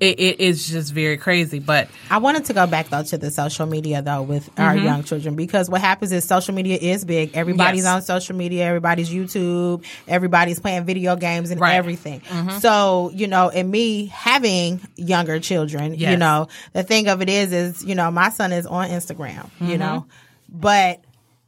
it, 0.00 0.18
it 0.18 0.40
is 0.40 0.66
just 0.68 0.92
very 0.94 1.16
crazy. 1.18 1.58
But 1.58 1.88
I 2.10 2.18
wanted 2.18 2.46
to 2.46 2.52
go 2.54 2.66
back 2.66 2.88
though 2.88 3.02
to 3.02 3.18
the 3.18 3.30
social 3.30 3.66
media 3.66 4.00
though 4.02 4.22
with 4.22 4.48
our 4.58 4.74
Mm-hmm. 4.74 4.84
young 4.84 5.02
children 5.04 5.36
because 5.36 5.68
what 5.70 5.80
happens 5.82 6.10
is 6.12 6.24
social 6.24 6.54
media 6.54 6.78
is 6.80 7.04
big. 7.04 7.36
Everybody's 7.36 7.84
Yes. 7.84 7.92
on 7.94 8.02
social 8.02 8.34
media, 8.34 8.64
everybody's 8.64 9.10
YouTube, 9.10 9.84
everybody's 10.08 10.58
playing 10.58 10.84
video 10.86 11.16
games 11.16 11.50
and 11.50 11.60
Right. 11.60 11.70
Mm-hmm. 11.72 11.78
everything. 11.78 12.22
So, 12.60 13.10
you 13.14 13.26
know, 13.28 13.50
and 13.50 13.70
me 13.70 14.06
having 14.06 14.80
younger 14.96 15.38
children, 15.38 15.94
you 15.94 16.16
know, 16.16 16.48
the 16.72 16.82
thing 16.82 17.08
of 17.08 17.20
it 17.22 17.28
is 17.28 17.52
is, 17.52 17.84
you 17.84 17.94
know, 17.94 18.10
my 18.10 18.30
son 18.30 18.52
is 18.52 18.66
on 18.66 18.88
Instagram, 18.88 19.50
you 19.60 19.66
Mm-hmm. 19.68 19.78
know. 19.78 20.06
But 20.48 21.04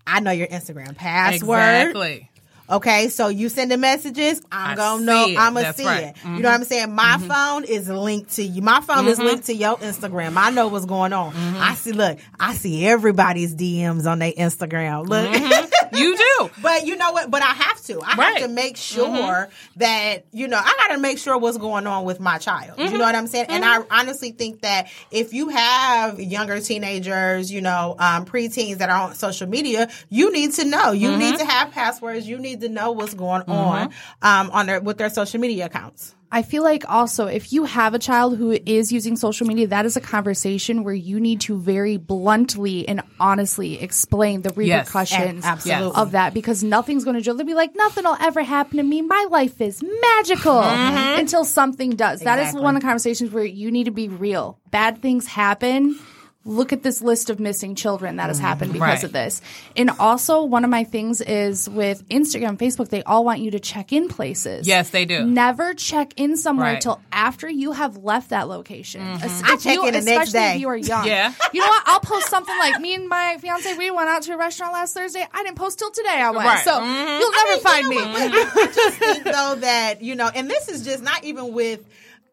I 0.06 0.20
know 0.20 0.30
your 0.32 0.48
Instagram 0.48 0.94
password. 0.96 1.58
exactly. 1.58 2.28
Okay, 2.72 3.08
so 3.10 3.28
you 3.28 3.50
sending 3.50 3.80
messages, 3.80 4.40
I'm 4.50 4.72
I 4.72 4.74
gonna 4.76 5.04
know, 5.04 5.26
it. 5.26 5.36
I'm 5.36 5.52
gonna 5.52 5.66
That's 5.66 5.76
see 5.76 5.84
right. 5.84 6.14
Mm-hmm. 6.14 6.34
it. 6.34 6.36
You 6.36 6.42
know 6.42 6.48
what 6.48 6.54
I'm 6.60 6.64
saying? 6.64 6.94
My 6.94 7.18
phone 7.18 7.64
is 7.64 7.88
linked 7.88 8.32
to 8.36 8.42
you. 8.42 8.62
My 8.62 8.80
phone 8.80 9.06
is 9.08 9.18
linked 9.18 9.46
to 9.46 9.54
your 9.54 9.76
Instagram. 9.76 10.36
I 10.36 10.50
know 10.50 10.68
what's 10.68 10.86
going 10.86 11.12
on. 11.12 11.32
Mm-hmm. 11.32 11.56
I 11.60 11.74
see. 11.74 11.92
Look, 11.92 12.18
I 12.40 12.54
see 12.54 12.86
everybody's 12.86 13.54
DMs 13.54 14.10
on 14.10 14.20
their 14.20 14.32
Instagram. 14.32 15.06
Look. 15.06 15.72
You 15.98 16.16
do. 16.16 16.50
But 16.62 16.86
you 16.86 16.96
know 16.96 17.12
what? 17.12 17.30
But 17.30 17.42
I 17.42 17.46
have 17.52 17.80
to. 17.84 18.00
I 18.00 18.14
Right. 18.16 18.18
Mm-hmm. 18.18 18.20
have 18.40 18.42
to 18.42 18.48
make 18.48 18.76
sure 18.76 19.48
that 19.76 20.26
you 20.32 20.48
know. 20.48 20.58
I 20.58 20.74
got 20.88 20.94
to 20.94 20.98
make 21.00 21.18
sure 21.18 21.36
what's 21.38 21.58
going 21.58 21.86
on 21.86 22.04
with 22.04 22.20
my 22.20 22.38
child. 22.38 22.78
You 22.78 22.92
know 22.98 23.04
what 23.04 23.14
I'm 23.14 23.26
saying? 23.26 23.46
And 23.48 23.64
I 23.64 23.78
Mm-hmm. 23.78 23.92
honestly 23.92 24.30
think 24.32 24.62
that 24.62 24.88
if 25.10 25.32
you 25.32 25.48
have 25.48 26.20
younger 26.20 26.60
teenagers, 26.60 27.50
you 27.52 27.60
know, 27.60 27.96
um, 27.98 28.24
preteens 28.26 28.78
that 28.78 28.90
are 28.90 29.08
on 29.08 29.14
social 29.14 29.48
media, 29.48 29.88
you 30.08 30.32
need 30.32 30.52
to 30.54 30.64
know. 30.64 30.92
You 30.92 31.10
Mm-hmm. 31.10 31.18
need 31.18 31.38
to 31.38 31.44
have 31.44 31.70
passwords. 31.72 32.26
You 32.28 32.38
need 32.38 32.60
to 32.62 32.68
know 32.68 32.92
what's 32.92 33.14
going 33.14 33.42
on 33.42 33.92
um, 34.22 34.50
on 34.50 34.66
their 34.66 34.80
with 34.80 34.98
their 34.98 35.10
social 35.10 35.40
media 35.40 35.66
accounts. 35.66 36.14
I 36.34 36.40
feel 36.40 36.62
like 36.62 36.88
also 36.88 37.26
if 37.26 37.52
you 37.52 37.64
have 37.64 37.92
a 37.92 37.98
child 37.98 38.38
who 38.38 38.52
is 38.52 38.90
using 38.90 39.16
social 39.16 39.46
media, 39.46 39.66
that 39.66 39.84
is 39.84 39.98
a 39.98 40.00
conversation 40.00 40.82
where 40.82 40.94
you 40.94 41.20
need 41.20 41.42
to 41.42 41.58
very 41.58 41.98
bluntly 41.98 42.88
and 42.88 43.02
honestly 43.20 43.78
explain 43.78 44.40
the 44.40 44.48
repercussions 44.54 45.44
absolutely. 45.44 46.00
of 46.00 46.12
that 46.12 46.32
because 46.32 46.64
nothing's 46.64 47.04
going 47.04 47.22
to. 47.22 47.34
They'll 47.34 47.44
be 47.44 47.52
like, 47.52 47.76
nothing 47.76 48.04
will 48.04 48.16
ever 48.18 48.42
happen 48.42 48.78
to 48.78 48.82
me. 48.82 49.02
My 49.02 49.26
life 49.30 49.60
is 49.60 49.82
magical 49.82 50.54
mm-hmm. 50.54 51.20
until 51.20 51.44
something 51.44 51.96
does. 51.96 52.20
That 52.20 52.38
is 52.38 52.54
one 52.54 52.76
of 52.76 52.80
the 52.80 52.86
conversations 52.86 53.30
where 53.30 53.44
you 53.44 53.70
need 53.70 53.84
to 53.84 53.90
be 53.90 54.08
real. 54.08 54.58
Bad 54.70 55.02
things 55.02 55.26
happen. 55.26 55.98
Look 56.44 56.72
at 56.72 56.82
this 56.82 57.00
list 57.00 57.30
of 57.30 57.38
missing 57.38 57.76
children 57.76 58.16
that 58.16 58.26
has 58.26 58.40
happened 58.40 58.72
because 58.72 58.88
Right. 58.88 59.04
of 59.04 59.12
this. 59.12 59.40
And 59.76 59.90
also, 60.00 60.42
one 60.42 60.64
of 60.64 60.70
my 60.70 60.82
things 60.82 61.20
is 61.20 61.70
with 61.70 62.08
Instagram, 62.08 62.56
Facebook, 62.58 62.88
they 62.88 63.04
all 63.04 63.24
want 63.24 63.38
you 63.40 63.52
to 63.52 63.60
check 63.60 63.92
in 63.92 64.08
places. 64.08 64.66
Yes, 64.66 64.90
they 64.90 65.04
do. 65.04 65.24
Never 65.24 65.72
check 65.72 66.12
in 66.16 66.36
somewhere 66.36 66.80
Right. 66.84 66.96
after 67.12 67.48
you 67.48 67.70
have 67.70 67.98
left 67.98 68.30
that 68.30 68.48
location. 68.48 69.02
Es- 69.22 69.42
I 69.44 69.56
check 69.56 69.74
you- 69.76 69.86
in 69.86 69.94
the 69.94 70.00
next 70.00 70.30
especially 70.30 70.32
day. 70.32 70.54
if 70.56 70.60
you 70.62 70.68
are 70.68 70.76
young. 70.76 71.06
Yeah. 71.06 71.32
You 71.52 71.60
know 71.60 71.68
what? 71.68 71.82
I'll 71.86 72.00
post 72.00 72.28
something 72.28 72.58
like 72.58 72.80
me 72.80 72.94
and 72.94 73.08
my 73.08 73.36
fiance. 73.40 73.76
We 73.78 73.92
went 73.92 74.08
out 74.08 74.22
to 74.22 74.32
a 74.32 74.36
restaurant 74.36 74.72
last 74.72 74.94
Thursday. 74.94 75.24
I 75.32 75.44
didn't 75.44 75.56
post 75.58 75.78
till 75.78 75.92
today. 75.92 76.08
I 76.20 76.30
went. 76.32 76.44
Right. 76.44 76.64
So 76.64 76.72
Mhm. 76.72 77.20
you'll 77.20 77.30
never 77.30 77.60
find 77.60 77.86
me. 77.88 77.98
I 78.00 78.72
just 78.74 78.96
think 78.98 79.24
though 79.24 79.54
that 79.60 80.02
you 80.02 80.16
know, 80.16 80.28
and 80.34 80.50
this 80.50 80.68
is 80.68 80.82
just 80.84 81.04
not 81.04 81.22
even 81.22 81.52
with 81.52 81.80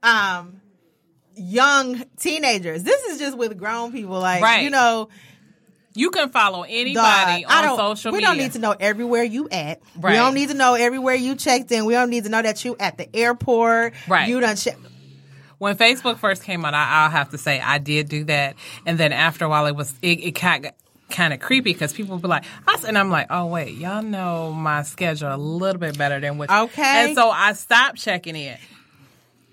um 0.01 0.61
young 1.39 2.03
teenagers. 2.19 2.83
This 2.83 3.01
is 3.05 3.19
just 3.19 3.37
with 3.37 3.57
grown 3.57 3.91
people. 3.91 4.19
Like 4.19 4.41
Right. 4.43 4.63
you 4.63 4.69
know, 4.69 5.09
You 5.95 6.11
can 6.11 6.29
follow 6.29 6.63
anybody 6.63 7.45
on 7.45 7.77
social 7.77 8.11
we 8.11 8.17
media. 8.17 8.27
don't 8.29 8.37
need 8.37 8.51
to 8.53 8.59
know 8.59 8.75
everywhere 8.79 9.23
you 9.23 9.49
at. 9.49 9.81
Right. 9.97 10.11
We 10.11 10.17
don't 10.17 10.33
need 10.35 10.49
to 10.49 10.53
know 10.55 10.75
everywhere 10.75 11.15
you 11.15 11.35
checked 11.35 11.71
in. 11.71 11.85
We 11.85 11.93
don't 11.93 12.09
need 12.09 12.23
to 12.25 12.29
know 12.29 12.41
that 12.41 12.63
you 12.63 12.75
at 12.79 12.97
the 12.97 13.13
airport. 13.15 13.93
Right. 14.07 14.27
You 14.29 14.39
done 14.39 14.55
check. 14.55 14.77
when 15.57 15.75
Facebook 15.75 16.17
first 16.17 16.43
came 16.43 16.63
out, 16.63 16.73
I, 16.73 17.03
I'll 17.03 17.09
have 17.09 17.31
to 17.31 17.37
say 17.37 17.59
I 17.59 17.79
did 17.79 18.07
do 18.07 18.23
that, 18.25 18.55
and 18.85 18.97
then 18.97 19.11
after 19.11 19.45
a 19.45 19.49
while, 19.49 19.65
it 19.65 19.75
was 19.75 19.93
it, 20.01 20.23
it 20.23 20.31
kind 20.35 20.67
of 20.67 20.71
kind 21.09 21.33
of 21.33 21.39
creepy 21.39 21.73
because 21.73 21.91
people 21.91 22.15
would 22.15 22.21
be 22.21 22.27
like, 22.27 22.45
I, 22.67 22.77
and 22.87 22.95
I'm 22.97 23.09
like, 23.09 23.27
oh 23.31 23.47
wait, 23.47 23.73
y'all 23.75 24.03
know 24.03 24.53
my 24.53 24.83
schedule 24.83 25.33
a 25.33 25.37
little 25.37 25.79
bit 25.79 25.97
better 25.97 26.19
than 26.19 26.37
what. 26.37 26.49
Okay. 26.51 27.07
and 27.07 27.15
so 27.15 27.29
I 27.31 27.53
stopped 27.53 27.97
checking 27.97 28.35
in. 28.35 28.57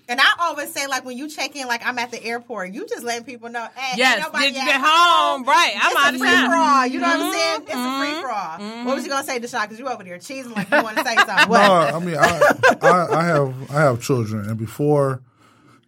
And 0.09 0.21
I 0.21 0.33
always 0.39 0.71
say, 0.71 0.87
like, 0.87 1.03
when 1.03 1.17
you 1.17 1.27
check 1.27 1.55
in, 1.55 1.67
like, 1.67 1.85
I'm 1.85 1.99
at 1.99 2.11
the 2.11 2.23
airport, 2.23 2.73
you 2.73 2.87
just 2.87 3.03
letting 3.03 3.25
people 3.25 3.49
know, 3.49 3.67
hey, 3.75 3.97
Yes, 3.97 4.15
ain't 4.15 4.25
nobody 4.27 4.45
did 4.51 4.55
you 4.55 4.65
get 4.65 4.79
home? 4.81 5.43
Right, 5.43 5.73
I'm 5.75 5.91
it's 5.91 5.99
out 5.99 6.11
a 6.11 6.15
of 6.15 6.19
free 6.21 6.29
town. 6.29 6.49
for 6.49 6.55
all. 6.55 6.87
You 6.87 6.99
know 6.99 7.07
what 7.07 7.19
I'm 7.19 7.25
Mhm, 7.25 7.33
saying? 7.33 7.61
It's 7.63 7.71
a 7.71 7.75
mm-hmm, 7.75 8.01
free 8.01 8.21
for 8.21 8.31
all. 8.31 8.57
Mm-hmm. 8.59 8.85
What 8.85 8.95
was 8.95 9.03
you 9.03 9.09
gonna 9.09 9.23
say, 9.27 9.39
Deshaun? 9.39 9.61
Because 9.63 9.79
you 9.79 9.87
over 9.89 10.03
there 10.03 10.17
cheesing 10.17 10.55
like 10.55 10.69
you 10.71 10.81
want 10.83 10.97
to 10.97 11.03
say 11.03 11.15
something. 11.15 11.35
What? 11.49 11.59
No, 11.59 11.97
I 11.97 11.99
mean, 11.99 12.15
I, 12.17 12.53
I, 12.81 13.19
I 13.19 13.23
have 13.25 13.71
I 13.71 13.81
have 13.81 14.01
children, 14.01 14.47
and 14.49 14.57
before 14.57 15.21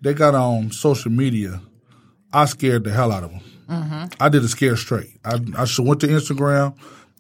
they 0.01 0.13
got 0.13 0.36
on 0.36 0.72
social 0.72 1.11
media, 1.11 1.61
I 2.34 2.45
scared 2.45 2.84
the 2.84 2.91
hell 2.91 3.11
out 3.11 3.24
of 3.24 3.32
them. 3.32 3.41
Mm-hmm. 3.70 4.05
I 4.20 4.30
did 4.30 4.43
a 4.43 4.47
scare 4.49 4.76
straight. 4.76 5.11
I 5.24 5.36
I 5.57 5.65
went 5.80 6.01
to 6.01 6.07
Instagram, 6.07 6.76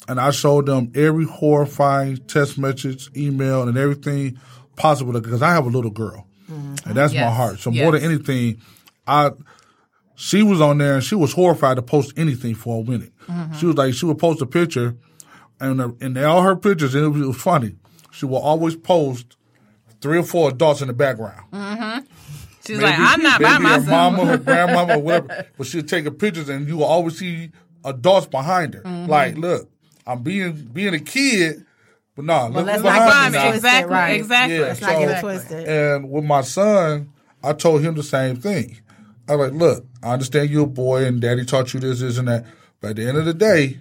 and 0.09 0.19
I 0.19 0.31
showed 0.31 0.65
them 0.65 0.91
every 0.95 1.25
horrifying 1.25 2.17
text 2.27 2.57
message, 2.57 3.09
email, 3.15 3.67
and 3.67 3.77
everything 3.77 4.37
possible 4.75 5.13
because 5.13 5.41
I 5.41 5.51
have 5.53 5.65
a 5.65 5.69
little 5.69 5.91
girl, 5.91 6.25
and 6.49 6.95
that's 6.95 7.13
my 7.13 7.29
heart. 7.29 7.59
So 7.59 7.71
more 7.71 7.91
than 7.91 8.03
anything, 8.03 8.61
I 9.07 9.31
she 10.15 10.43
was 10.43 10.59
on 10.59 10.77
there 10.79 10.95
and 10.95 11.03
she 11.03 11.15
was 11.15 11.33
horrified 11.33 11.77
to 11.77 11.81
post 11.81 12.13
anything 12.17 12.55
for 12.55 12.81
a 12.81 12.83
minute. 12.83 13.13
She 13.57 13.65
was 13.65 13.75
like, 13.77 13.93
she 13.93 14.05
would 14.05 14.17
post 14.17 14.41
a 14.41 14.45
picture, 14.45 14.95
and 15.59 15.79
uh, 15.79 15.91
and 16.01 16.17
all 16.17 16.41
her 16.41 16.55
pictures, 16.55 16.95
and 16.95 17.05
it 17.05 17.09
was, 17.09 17.21
it 17.21 17.27
was 17.27 17.37
funny. 17.41 17.75
She 18.11 18.25
will 18.25 18.37
always 18.39 18.75
post 18.75 19.37
three 20.01 20.17
or 20.17 20.23
four 20.23 20.49
adults 20.49 20.81
in 20.81 20.87
the 20.87 20.93
background. 20.93 22.05
She's 22.65 22.81
like, 22.81 22.95
I'm 22.97 23.21
not 23.23 23.41
by 23.41 23.53
maybe 23.57 23.63
her 23.63 23.79
myself. 23.79 23.87
mama, 23.87 24.25
her 24.25 24.37
grandmama, 24.45 24.95
or 24.97 24.99
whatever. 24.99 25.47
But 25.57 25.67
she'll 25.67 25.83
take 25.83 26.05
her 26.05 26.11
pictures, 26.11 26.49
and 26.49 26.67
you 26.67 26.77
will 26.77 26.85
always 26.85 27.17
see 27.17 27.51
adults 27.83 28.27
behind 28.27 28.73
her. 28.75 28.81
Mm-hmm. 28.81 29.09
Like, 29.09 29.37
look, 29.37 29.69
I'm 30.05 30.21
being 30.21 30.69
being 30.73 30.93
a 30.93 30.99
kid, 30.99 31.65
but 32.19 32.25
no, 32.25 32.49
look 32.49 32.65
let's 32.65 32.83
not 32.83 33.31
get 33.31 33.33
it 33.33 33.47
twisted, 33.47 33.55
exactly, 33.55 33.93
right. 33.93 34.19
exactly. 34.19 34.55
Yeah, 34.57 34.61
Let's 34.63 34.81
not 34.81 34.99
get 34.99 35.09
it 35.09 35.21
twisted. 35.21 35.67
And 35.69 36.11
with 36.11 36.25
my 36.25 36.41
son, 36.41 37.13
I 37.41 37.53
told 37.53 37.81
him 37.81 37.95
the 37.95 38.03
same 38.03 38.35
thing. 38.35 38.77
I 39.29 39.37
was 39.37 39.49
like, 39.49 39.57
look, 39.57 39.85
I 40.03 40.11
understand 40.11 40.49
you're 40.49 40.65
a 40.65 40.67
boy 40.67 41.05
and 41.05 41.21
daddy 41.21 41.45
taught 41.45 41.73
you 41.73 41.79
this, 41.79 42.01
this, 42.01 42.17
and 42.17 42.27
that. 42.27 42.45
But 42.81 42.89
at 42.89 42.95
the 42.97 43.07
end 43.07 43.17
of 43.19 43.23
the 43.23 43.33
day, 43.33 43.79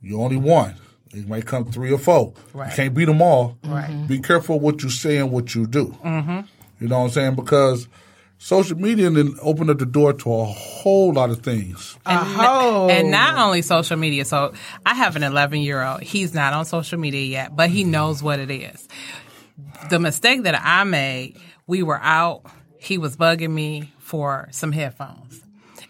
you 0.00 0.22
only 0.22 0.38
one. 0.38 0.76
It 1.12 1.28
might 1.28 1.44
come 1.44 1.70
three 1.70 1.92
or 1.92 1.98
four. 1.98 2.32
Right. 2.54 2.70
You 2.70 2.76
can't 2.76 2.94
beat 2.94 3.04
them 3.04 3.20
all. 3.20 3.58
Right. 3.62 4.06
Be 4.08 4.18
careful 4.18 4.58
what 4.58 4.82
you 4.82 4.88
say 4.88 5.18
and 5.18 5.30
what 5.30 5.54
you 5.54 5.66
do. 5.66 5.88
Mm-hmm. 6.02 6.40
You 6.80 6.88
know 6.88 7.00
what 7.00 7.04
I'm 7.04 7.10
saying? 7.10 7.34
Because 7.34 7.88
social 8.40 8.76
media 8.78 9.06
and 9.06 9.16
then 9.16 9.36
opened 9.42 9.68
up 9.68 9.78
the 9.78 9.86
door 9.86 10.14
to 10.14 10.32
a 10.32 10.44
whole 10.46 11.12
lot 11.12 11.28
of 11.28 11.42
things. 11.42 11.96
Oh. 12.06 12.88
And 12.90 13.10
not 13.10 13.38
only 13.38 13.60
social 13.62 13.98
media. 13.98 14.24
So 14.24 14.54
I 14.84 14.94
have 14.94 15.14
an 15.14 15.22
11 15.22 15.60
year 15.60 15.82
old. 15.82 16.00
He's 16.00 16.34
not 16.34 16.54
on 16.54 16.64
social 16.64 16.98
media 16.98 17.24
yet, 17.24 17.54
but 17.54 17.70
he 17.70 17.82
mm-hmm. 17.82 17.92
knows 17.92 18.22
what 18.22 18.40
it 18.40 18.50
is. 18.50 18.88
The 19.90 19.98
mistake 19.98 20.44
that 20.44 20.60
I 20.60 20.84
made, 20.84 21.38
we 21.66 21.82
were 21.82 22.00
out. 22.00 22.46
He 22.78 22.96
was 22.96 23.16
bugging 23.16 23.50
me 23.50 23.92
for 23.98 24.48
some 24.52 24.72
headphones. 24.72 25.42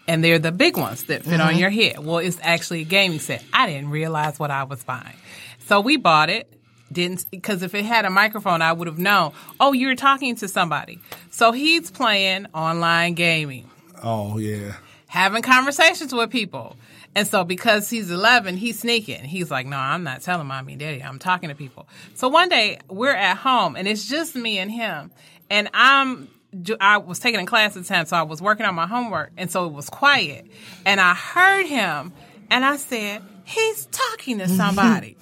And 0.07 0.21
they're 0.21 0.39
the 0.39 0.51
big 0.51 0.75
ones 0.75 1.05
that 1.05 1.23
fit 1.23 1.39
on 1.39 1.51
mm-hmm. 1.51 1.59
your 1.59 1.69
head. 1.69 1.99
Well, 1.99 2.17
it's 2.17 2.37
actually 2.41 2.81
a 2.81 2.85
gaming 2.85 3.19
set. 3.19 3.43
I 3.53 3.65
didn't 3.67 3.91
realize 3.91 4.37
what 4.37 4.51
I 4.51 4.63
was 4.65 4.83
buying. 4.83 5.15
So 5.59 5.79
we 5.79 5.95
bought 5.95 6.29
it 6.29 6.51
Didn't 6.91 7.25
because 7.31 7.63
if 7.63 7.73
it 7.75 7.85
had 7.85 8.05
a 8.05 8.09
microphone, 8.09 8.61
I 8.61 8.73
would 8.73 8.87
have 8.87 8.97
known. 8.99 9.31
Oh, 9.59 9.73
you're 9.73 9.95
talking 9.95 10.35
to 10.37 10.47
somebody. 10.47 10.99
So 11.29 11.51
he's 11.51 11.89
playing 11.91 12.47
online 12.53 13.13
gaming, 13.13 13.69
Oh 14.03 14.37
yeah. 14.37 14.73
having 15.07 15.41
conversations 15.41 16.13
with 16.13 16.29
people. 16.29 16.75
And 17.13 17.27
so 17.27 17.43
because 17.43 17.89
he's 17.89 18.09
11, 18.09 18.55
he's 18.57 18.79
sneaking. 18.79 19.23
He's 19.25 19.51
like, 19.51 19.65
no, 19.65 19.75
I'm 19.77 20.03
not 20.03 20.21
telling 20.21 20.47
mommy 20.47 20.73
and 20.73 20.79
daddy. 20.79 21.03
I'm 21.03 21.19
talking 21.19 21.49
to 21.49 21.55
people. 21.55 21.87
So 22.15 22.29
one 22.29 22.47
day 22.47 22.79
we're 22.89 23.13
at 23.13 23.35
home 23.37 23.75
and 23.75 23.85
it's 23.87 24.07
just 24.07 24.33
me 24.35 24.59
and 24.59 24.71
him. 24.71 25.11
And 25.49 25.69
I'm, 25.73 26.29
I 26.79 26.97
was 26.99 27.19
taking 27.19 27.41
a 27.41 27.45
class 27.45 27.75
at 27.75 27.83
the 27.83 27.87
time, 27.89 28.05
so 28.05 28.15
I 28.15 28.21
was 28.21 28.41
working 28.41 28.65
on 28.65 28.75
my 28.75 28.87
homework. 28.87 29.31
And 29.37 29.51
so 29.51 29.65
it 29.65 29.73
was 29.73 29.89
quiet. 29.89 30.45
And 30.85 31.01
I 31.01 31.13
heard 31.13 31.65
him 31.65 32.13
and 32.49 32.63
I 32.63 32.77
said, 32.77 33.21
he's 33.43 33.87
talking 33.87 34.37
to 34.39 34.47
somebody. 34.57 35.17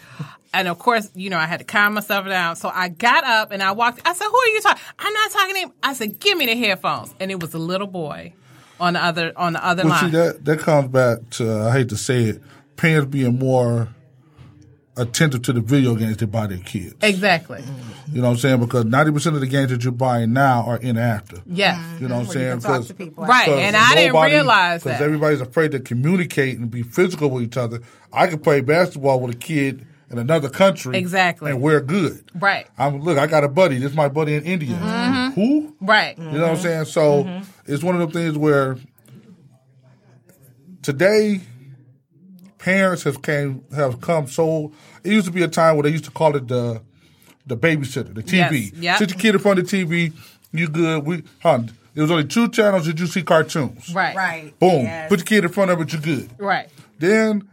And 0.54 0.68
of 0.68 0.80
course, 0.80 1.10
you 1.14 1.30
know, 1.30 1.38
I 1.38 1.46
had 1.46 1.60
to 1.60 1.64
calm 1.66 1.94
myself 1.94 2.26
down. 2.28 2.56
So 2.56 2.70
I 2.74 2.90
got 2.90 3.24
up 3.24 3.52
and 3.52 3.62
I 3.62 3.72
walked. 3.72 4.02
I 4.06 4.14
said, 4.14 4.26
"Who 4.26 4.36
are 4.38 4.48
you 4.48 4.62
talking?" 4.62 4.82
I'm 4.98 5.14
not 5.14 5.32
talking 5.32 5.54
to 5.56 5.60
him. 5.62 5.72
I 5.84 5.94
said, 5.94 6.20
"Give 6.20 6.38
me 6.38 6.48
the 6.48 6.56
headphones." 6.56 7.14
And 7.20 7.30
it 7.30 7.40
was 7.40 7.54
a 7.54 7.60
little 7.60 7.86
boy 7.88 8.34
on 8.80 8.94
the 8.94 9.04
other 9.04 9.32
on 9.36 9.54
the 9.54 9.64
other 9.66 9.84
Well, 9.84 9.92
line. 9.94 10.06
see 10.12 10.18
that 10.18 10.46
that 10.46 10.60
comes 10.60 10.88
back 10.90 11.30
to 11.32 11.64
I 11.68 11.72
hate 11.72 11.90
to 11.90 11.98
say 11.98 12.24
it, 12.24 12.42
parents 12.78 13.12
being 13.12 13.38
more 13.38 13.90
attentive 14.98 15.42
to 15.44 15.54
the 15.54 15.62
video 15.62 15.96
games 15.96 16.18
they 16.18 16.26
buy 16.26 16.46
their 16.48 16.58
kids. 16.58 16.94
exactly. 17.02 17.64
You 18.12 18.22
know 18.22 18.28
what 18.28 18.34
I'm 18.34 18.40
saying? 18.40 18.60
Because 18.60 18.86
ninety 18.86 19.12
percent 19.12 19.36
of 19.36 19.42
the 19.42 19.48
games 19.48 19.70
that 19.70 19.84
you're 19.84 19.94
buying 19.94 20.34
now 20.34 20.64
are 20.66 20.80
interactive. 20.80 21.42
Yes. 21.46 21.78
Mm-hmm. 21.78 22.04
You 22.04 22.10
know 22.10 22.16
what 22.16 22.22
I'm 22.22 22.28
Where 22.28 22.38
you 22.38 22.42
saying? 22.42 22.52
can 22.54 22.60
talk 22.62 22.72
'Cause- 22.78 22.88
to 22.88 22.94
people. 22.96 23.26
Right. 23.26 23.46
because 23.46 23.60
And 23.62 23.76
I 23.78 23.96
didn't 23.96 24.14
nobody- 24.14 24.34
realize 24.34 24.84
Because 24.84 25.00
everybody's 25.00 25.42
afraid 25.42 25.72
to 25.72 25.80
communicate 25.80 26.58
and 26.58 26.70
be 26.72 26.82
physical 26.84 27.30
with 27.30 27.44
each 27.44 27.56
other. 27.56 27.80
I 28.12 28.28
could 28.28 28.44
play 28.44 28.62
basketball 28.62 29.20
with 29.22 29.36
a 29.36 29.38
kid 29.38 29.86
in 30.10 30.18
another 30.18 30.50
country. 30.50 30.98
Exactly. 30.98 31.52
And 31.52 31.62
we're 31.62 31.82
good. 31.82 32.24
Right. 32.36 32.68
I'm 32.78 33.02
look, 33.02 33.18
I 33.18 33.28
got 33.28 33.44
a 33.44 33.50
buddy. 33.50 33.78
This 33.78 33.92
is 33.92 33.98
my 33.98 34.10
buddy 34.10 34.36
in 34.36 34.44
India. 34.44 34.76
Mm-hmm. 34.76 35.40
Who? 35.40 35.76
Right. 35.82 36.18
You 36.18 36.24
know 36.24 36.32
what 36.32 36.42
I'm 36.42 36.56
mm-hmm. 36.56 36.64
saying? 36.64 36.86
So 36.86 37.24
mm-hmm. 37.24 37.72
it's 37.72 37.84
one 37.84 38.00
of 38.00 38.12
the 38.12 38.20
things 38.20 38.38
where 38.38 38.78
today 40.82 41.42
parents 42.58 43.04
have 43.04 43.22
came 43.22 43.64
have 43.74 44.02
come 44.02 44.28
so 44.28 44.72
it 45.04 45.12
used 45.12 45.26
to 45.26 45.32
be 45.32 45.44
a 45.44 45.48
time 45.48 45.76
where 45.76 45.84
they 45.84 45.90
used 45.90 46.06
to 46.06 46.12
call 46.12 46.36
it 46.36 46.48
the 46.48 46.82
the 47.46 47.58
babysitter, 47.58 48.14
the 48.14 48.22
TV. 48.24 48.72
Yes, 48.74 48.74
yep. 48.74 48.98
Sit 49.00 49.10
your 49.10 49.20
kid 49.20 49.36
in 49.36 49.42
front 49.42 49.60
of 49.60 49.70
the 49.70 49.86
TV, 49.86 50.14
you 50.52 50.68
good. 50.68 51.06
We 51.06 51.24
huh, 51.40 51.64
It 51.96 52.02
was 52.02 52.12
only 52.12 52.26
two 52.26 52.48
channels 52.50 52.86
that 52.86 53.00
you 53.00 53.08
see 53.08 53.24
cartoons. 53.24 53.94
Right. 53.94 54.16
Right. 54.16 54.60
Boom. 54.60 54.84
Yes. 54.84 55.10
Put 55.10 55.20
your 55.20 55.26
kid 55.26 55.46
in 55.46 55.52
front 55.52 55.72
of 55.72 55.82
it, 55.82 55.92
you're 55.92 56.02
good. 56.02 56.30
Right. 56.38 56.70
Then 57.00 57.50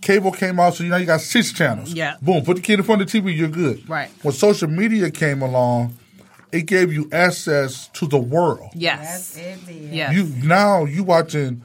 cable 0.00 0.30
came 0.32 0.58
out, 0.60 0.74
so 0.74 0.84
you 0.84 0.90
know 0.90 0.96
you 0.96 1.06
got 1.06 1.20
six 1.20 1.52
channels. 1.52 1.92
Yeah. 1.92 2.16
Boom. 2.22 2.44
Put 2.44 2.56
the 2.56 2.62
kid 2.62 2.78
in 2.78 2.84
front 2.84 3.02
of 3.02 3.10
the 3.10 3.20
TV, 3.20 3.36
you're 3.36 3.48
good. 3.48 3.88
Right. 3.88 4.10
When 4.22 4.32
social 4.34 4.68
media 4.68 5.10
came 5.10 5.42
along, 5.42 5.96
it 6.52 6.62
gave 6.66 6.92
you 6.92 7.08
access 7.12 7.88
to 7.88 8.06
the 8.06 8.18
world. 8.18 8.70
Yes. 8.74 9.34
Yes, 9.36 9.38
it 9.38 9.66
did. 9.66 9.92
Yes. 9.92 10.14
You 10.14 10.24
now 10.46 10.84
you 10.84 11.04
watching 11.04 11.62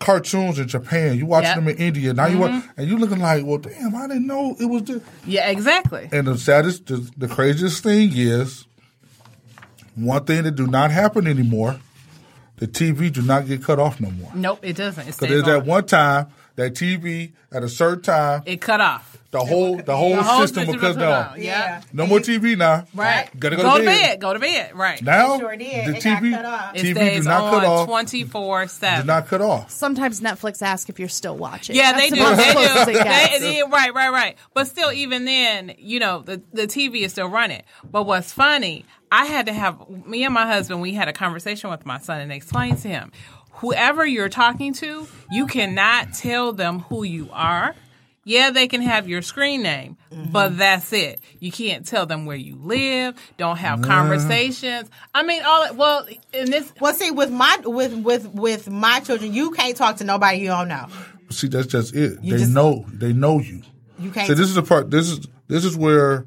cartoons 0.00 0.58
in 0.58 0.68
Japan. 0.68 1.16
You 1.16 1.26
watching 1.26 1.46
Yep. 1.48 1.56
Mm-hmm. 1.58 1.66
them 1.66 1.76
in 1.76 1.82
India. 1.82 2.12
Now 2.14 2.26
you 2.26 2.38
watch, 2.38 2.64
and 2.76 2.88
you 2.88 2.98
looking 2.98 3.18
like, 3.18 3.44
well, 3.44 3.58
damn, 3.58 3.94
I 3.94 4.06
didn't 4.08 4.26
know 4.26 4.54
it 4.60 4.66
was 4.66 4.82
this. 4.84 5.02
yeah. 5.24 5.48
Exactly. 5.48 6.08
And 6.12 6.26
the 6.26 6.36
saddest, 6.38 6.86
the, 6.86 7.08
the 7.16 7.28
craziest 7.28 7.82
thing 7.82 8.10
is, 8.14 8.66
one 9.94 10.24
thing 10.24 10.42
that 10.44 10.52
do 10.52 10.66
not 10.66 10.90
happen 10.90 11.26
anymore, 11.26 11.78
the 12.58 12.66
TV 12.66 13.10
do 13.12 13.22
not 13.22 13.46
get 13.46 13.62
cut 13.62 13.78
off 13.78 14.00
no 14.00 14.10
more. 14.10 14.30
Nope. 14.34 14.60
It 14.62 14.76
doesn't. 14.76 15.02
It 15.02 15.06
Because 15.06 15.16
stays 15.16 15.30
there's 15.30 15.44
that 15.44 15.64
one 15.66 15.86
time 15.86 16.26
that 16.56 16.74
TV 16.74 17.32
at 17.52 17.62
a 17.62 17.68
certain 17.68 18.02
time, 18.02 18.42
It 18.46 18.60
cut 18.60 18.80
off. 18.80 19.16
the 19.30 19.38
whole 19.40 19.76
the 19.76 19.96
whole, 19.96 20.16
The 20.16 20.22
whole 20.22 20.40
system 20.40 20.66
will 20.66 20.74
system 20.74 20.94
cut 20.94 20.98
down. 21.00 21.28
on. 21.34 21.42
Yeah. 21.42 21.82
No 21.92 22.06
more 22.06 22.18
TV 22.20 22.56
now. 22.56 22.86
Right. 22.94 23.28
Gotta 23.38 23.56
go, 23.56 23.62
Go 23.62 23.78
to 23.78 23.84
bed. 23.84 24.20
Go 24.20 24.32
to 24.32 24.38
bed. 24.38 24.74
Right. 24.74 25.00
Now 25.02 25.38
sure 25.38 25.56
did. 25.56 25.86
the 25.86 25.96
It 25.96 26.02
got 26.04 26.22
TV 26.22 26.30
cut 26.34 26.44
off. 26.44 26.74
TV 26.74 26.82
do 26.82 26.94
stays 26.94 27.24
not 27.26 27.50
cut 27.52 27.64
off. 27.64 27.86
twenty 27.88 28.24
four 28.24 28.62
Do 28.64 28.68
seven. 28.68 29.06
not 29.06 29.26
cut 29.26 29.40
off. 29.42 29.70
Sometimes 29.70 30.20
Netflix 30.20 30.62
asks 30.62 30.88
if 30.90 30.98
you're 30.98 31.08
still 31.08 31.36
watching. 31.36 31.76
Yeah, 31.76 31.92
That's 31.92 32.10
they 32.10 32.16
do. 32.16 32.36
They 32.36 32.52
do. 32.54 32.84
They, 32.86 33.38
they- 33.40 33.62
right, 33.70 33.92
right, 33.94 34.10
right. 34.10 34.36
But 34.54 34.66
still, 34.66 34.90
even 34.92 35.24
then, 35.24 35.74
you 35.78 36.00
know, 36.00 36.22
the 36.22 36.40
the 36.52 36.66
TV 36.66 37.02
is 37.02 37.12
still 37.12 37.28
running. 37.28 37.62
But 37.90 38.04
what's 38.04 38.32
funny, 38.32 38.84
I 39.12 39.26
had 39.26 39.46
to 39.46 39.52
have 39.52 39.88
me 39.88 40.24
and 40.24 40.32
my 40.34 40.46
husband. 40.46 40.80
We 40.80 40.94
had 40.94 41.08
a 41.08 41.12
conversation 41.12 41.70
with 41.70 41.84
my 41.86 41.98
son 41.98 42.20
and 42.20 42.32
explained 42.32 42.78
to 42.82 42.88
him, 42.88 43.12
whoever 43.56 44.06
you're 44.06 44.28
talking 44.28 44.72
to, 44.74 45.06
you 45.30 45.46
cannot 45.46 46.12
tell 46.14 46.52
them 46.52 46.80
who 46.80 47.02
you 47.02 47.28
are. 47.32 47.74
Yeah, 48.24 48.50
they 48.50 48.66
can 48.66 48.82
have 48.82 49.08
your 49.08 49.22
screen 49.22 49.62
name, 49.62 49.96
mm-hmm. 50.10 50.32
but 50.32 50.58
that's 50.58 50.92
it. 50.92 51.20
You 51.38 51.52
can't 51.52 51.86
tell 51.86 52.06
them 52.06 52.26
where 52.26 52.36
you 52.36 52.56
live. 52.56 53.14
Don't 53.36 53.56
have 53.56 53.82
conversations. 53.82 54.90
I 55.14 55.22
mean, 55.22 55.42
all 55.44 55.72
well 55.74 56.08
in 56.32 56.50
this. 56.50 56.72
Well, 56.80 56.92
see, 56.92 57.12
with 57.12 57.30
my 57.30 57.56
with 57.64 57.94
with 57.94 58.26
with 58.30 58.68
my 58.68 58.98
children, 58.98 59.32
you 59.32 59.52
can't 59.52 59.76
talk 59.76 59.98
to 59.98 60.04
nobody 60.04 60.38
you 60.38 60.48
don't 60.48 60.66
know. 60.66 60.88
See, 61.30 61.46
that's 61.46 61.68
just 61.68 61.94
it. 61.94 62.18
You 62.20 62.32
they 62.32 62.38
just- 62.38 62.50
know. 62.50 62.84
They 62.92 63.12
know 63.12 63.38
you. 63.38 63.62
You 63.98 64.10
can't. 64.10 64.26
So 64.26 64.34
this 64.34 64.48
is 64.48 64.56
the 64.56 64.62
part. 64.64 64.90
This 64.90 65.08
is 65.08 65.20
this 65.46 65.64
is 65.64 65.76
where 65.76 66.26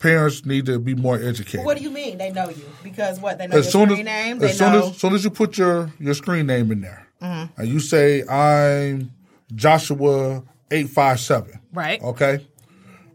parents 0.00 0.44
need 0.44 0.66
to 0.66 0.78
be 0.80 0.94
more 0.96 1.16
educated. 1.22 1.64
what 1.64 1.76
do 1.76 1.82
you 1.84 1.90
mean 1.90 2.18
they 2.18 2.32
know 2.32 2.48
you? 2.48 2.64
Because 2.82 3.20
what 3.20 3.38
they 3.38 3.46
know 3.46 3.58
as 3.58 3.66
your 3.66 3.72
soon 3.72 3.88
screen 3.90 4.08
as, 4.08 4.24
name. 4.24 4.38
They 4.40 4.50
as 4.50 4.58
soon 4.58 4.72
know. 4.72 4.88
as 4.90 4.96
soon 4.96 5.14
as 5.14 5.22
you 5.22 5.30
put 5.30 5.56
your 5.56 5.92
your 6.00 6.14
screen 6.14 6.46
name 6.46 6.72
in 6.72 6.80
there, 6.80 7.06
Mm-hmm. 7.22 7.60
and 7.60 7.68
you 7.68 7.78
say 7.80 8.26
I'm 8.26 9.12
Joshua 9.54 10.42
eight 10.70 10.88
five 10.88 11.20
seven. 11.20 11.60
Right. 11.72 12.02
Okay. 12.02 12.46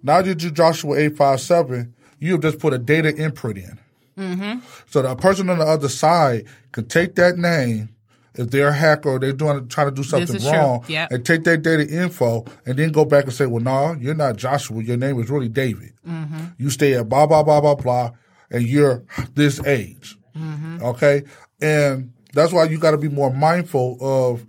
Now 0.03 0.21
that 0.21 0.41
you 0.43 0.51
Joshua 0.51 0.95
eight 0.97 1.17
five 1.17 1.41
seven, 1.41 1.93
you 2.19 2.33
have 2.33 2.41
just 2.41 2.59
put 2.59 2.71
a 2.73 2.77
data 2.77 3.15
input 3.15 3.57
in. 3.57 3.79
Mm-hmm. 4.17 4.59
So 4.89 5.01
the 5.01 5.15
person 5.15 5.49
on 5.49 5.57
the 5.57 5.65
other 5.65 5.89
side 5.89 6.45
can 6.71 6.87
take 6.87 7.15
that 7.15 7.37
name. 7.37 7.89
If 8.37 8.51
they're 8.51 8.67
a 8.69 8.73
hacker 8.73 9.09
or 9.09 9.19
they're 9.19 9.33
doing 9.33 9.67
trying 9.67 9.87
to 9.87 9.93
do 9.95 10.03
something 10.03 10.43
wrong, 10.45 10.83
Yep. 10.87 11.11
and 11.11 11.25
take 11.25 11.43
that 11.45 11.61
data 11.61 11.87
info 11.87 12.45
and 12.65 12.77
then 12.77 12.91
go 12.91 13.05
back 13.05 13.25
and 13.25 13.33
say, 13.33 13.45
"Well, 13.45 13.63
no, 13.63 13.93
you're 13.93 14.13
not 14.15 14.35
Joshua. 14.37 14.83
Your 14.83 14.97
name 14.97 15.19
is 15.21 15.29
really 15.29 15.49
David. 15.49 15.93
Mm-hmm. 16.07 16.45
You 16.57 16.69
stay 16.69 16.93
at 16.95 17.07
blah 17.09 17.25
blah 17.27 17.43
blah 17.43 17.61
blah 17.61 17.75
blah, 17.75 18.11
and 18.51 18.63
you're 18.63 19.03
this 19.35 19.59
age." 19.65 20.17
Mm-hmm. 20.37 20.83
Okay, 20.83 21.23
and 21.61 22.11
that's 22.33 22.51
why 22.51 22.65
you 22.65 22.77
got 22.77 22.91
to 22.91 22.97
be 22.97 23.07
more 23.09 23.31
mindful 23.33 23.97
of 24.01 24.45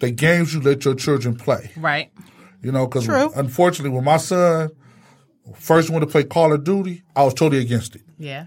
the 0.00 0.10
games 0.10 0.52
you 0.54 0.60
let 0.60 0.84
your 0.84 0.94
children 0.94 1.34
play. 1.34 1.70
Right. 1.76 2.12
You 2.62 2.72
know, 2.72 2.86
because 2.86 3.08
unfortunately, 3.36 3.90
when 3.94 4.04
my 4.04 4.16
son 4.18 4.70
first 5.56 5.90
wanted 5.90 6.06
to 6.06 6.12
play 6.12 6.24
Call 6.24 6.52
of 6.52 6.64
Duty, 6.64 7.02
I 7.16 7.24
was 7.24 7.34
totally 7.34 7.60
against 7.62 7.96
it. 7.96 8.02
Yeah. 8.18 8.46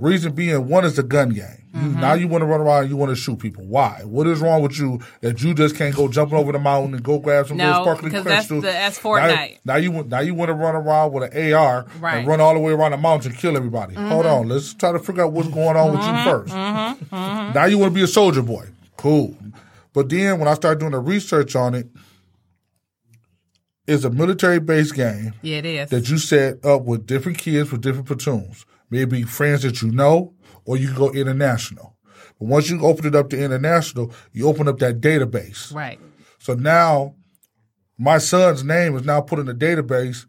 Reason 0.00 0.32
being, 0.32 0.68
one 0.68 0.84
is 0.84 0.96
the 0.96 1.02
gun 1.02 1.30
game. 1.30 1.46
You, 1.72 1.80
Mm-hmm. 1.80 2.00
now 2.00 2.14
you 2.14 2.26
want 2.26 2.42
to 2.42 2.46
run 2.46 2.60
around 2.60 2.80
and 2.82 2.90
you 2.90 2.96
want 2.96 3.10
to 3.10 3.16
shoot 3.16 3.38
people. 3.38 3.64
Why? 3.64 4.00
What 4.04 4.26
is 4.26 4.40
wrong 4.40 4.60
with 4.60 4.76
you 4.76 4.98
that 5.20 5.40
you 5.40 5.54
just 5.54 5.76
can't 5.76 5.94
go 5.94 6.08
jumping 6.08 6.36
over 6.36 6.50
the 6.50 6.58
mountain 6.58 6.94
and 6.94 7.02
go 7.02 7.20
grab 7.20 7.46
some 7.46 7.58
No, 7.58 7.68
little 7.68 7.84
sparkly 7.84 8.10
because 8.10 8.24
that's 8.24 8.48
the- 8.48 8.60
that's 8.60 9.04
Now, 9.04 9.10
Fortnite. 9.10 9.58
now 9.64 9.76
you 9.76 9.92
want 9.92 10.08
now 10.08 10.18
you 10.18 10.34
want 10.34 10.48
to 10.48 10.54
run 10.54 10.74
around 10.74 11.12
with 11.12 11.32
an 11.32 11.52
AR 11.54 11.86
Right. 12.00 12.16
and 12.18 12.26
run 12.26 12.40
all 12.40 12.54
the 12.54 12.58
way 12.60 12.72
around 12.72 12.90
the 12.90 12.96
mountain 12.96 13.30
and 13.30 13.40
kill 13.40 13.56
everybody. 13.56 13.94
Mm-hmm. 13.94 14.08
Hold 14.08 14.26
on, 14.26 14.48
let's 14.48 14.74
try 14.74 14.90
to 14.90 14.98
figure 14.98 15.22
out 15.22 15.32
what's 15.32 15.48
going 15.48 15.76
on 15.76 15.92
with 15.92 16.00
you 16.00 16.06
mm-hmm. 16.08 16.28
1st 16.28 16.98
mm-hmm. 17.08 17.52
Now 17.54 17.64
you 17.66 17.78
want 17.78 17.92
to 17.92 17.94
be 17.94 18.02
a 18.02 18.08
soldier 18.08 18.42
boy. 18.42 18.66
Cool. 18.96 19.36
But 19.92 20.08
then 20.08 20.40
when 20.40 20.48
I 20.48 20.54
started 20.54 20.80
doing 20.80 20.92
the 20.92 20.98
research 20.98 21.54
on 21.54 21.74
it, 21.76 21.86
it's 23.86 24.04
a 24.04 24.10
military 24.10 24.58
based 24.60 24.94
game 24.94 25.34
Yeah, 25.42 25.58
it 25.58 25.66
is. 25.66 25.90
that 25.90 26.08
you 26.10 26.18
set 26.18 26.64
up 26.64 26.82
with 26.82 27.06
different 27.06 27.38
kids 27.38 27.70
with 27.72 27.80
different 27.80 28.06
platoons. 28.06 28.64
Maybe 28.90 29.22
friends 29.22 29.62
that 29.62 29.82
you 29.82 29.90
know, 29.90 30.34
or 30.64 30.76
you 30.76 30.88
can 30.88 30.96
go 30.96 31.10
international. 31.12 31.96
But 32.38 32.48
once 32.48 32.68
you 32.70 32.84
open 32.84 33.06
it 33.06 33.14
up 33.14 33.30
to 33.30 33.38
international, 33.42 34.12
you 34.32 34.48
open 34.48 34.66
up 34.68 34.78
that 34.78 35.00
database. 35.00 35.72
right. 35.74 35.98
So 36.38 36.54
now 36.54 37.14
my 37.98 38.16
son's 38.16 38.64
name 38.64 38.96
is 38.96 39.04
now 39.04 39.20
put 39.20 39.38
in 39.38 39.46
the 39.46 39.54
database 39.54 40.24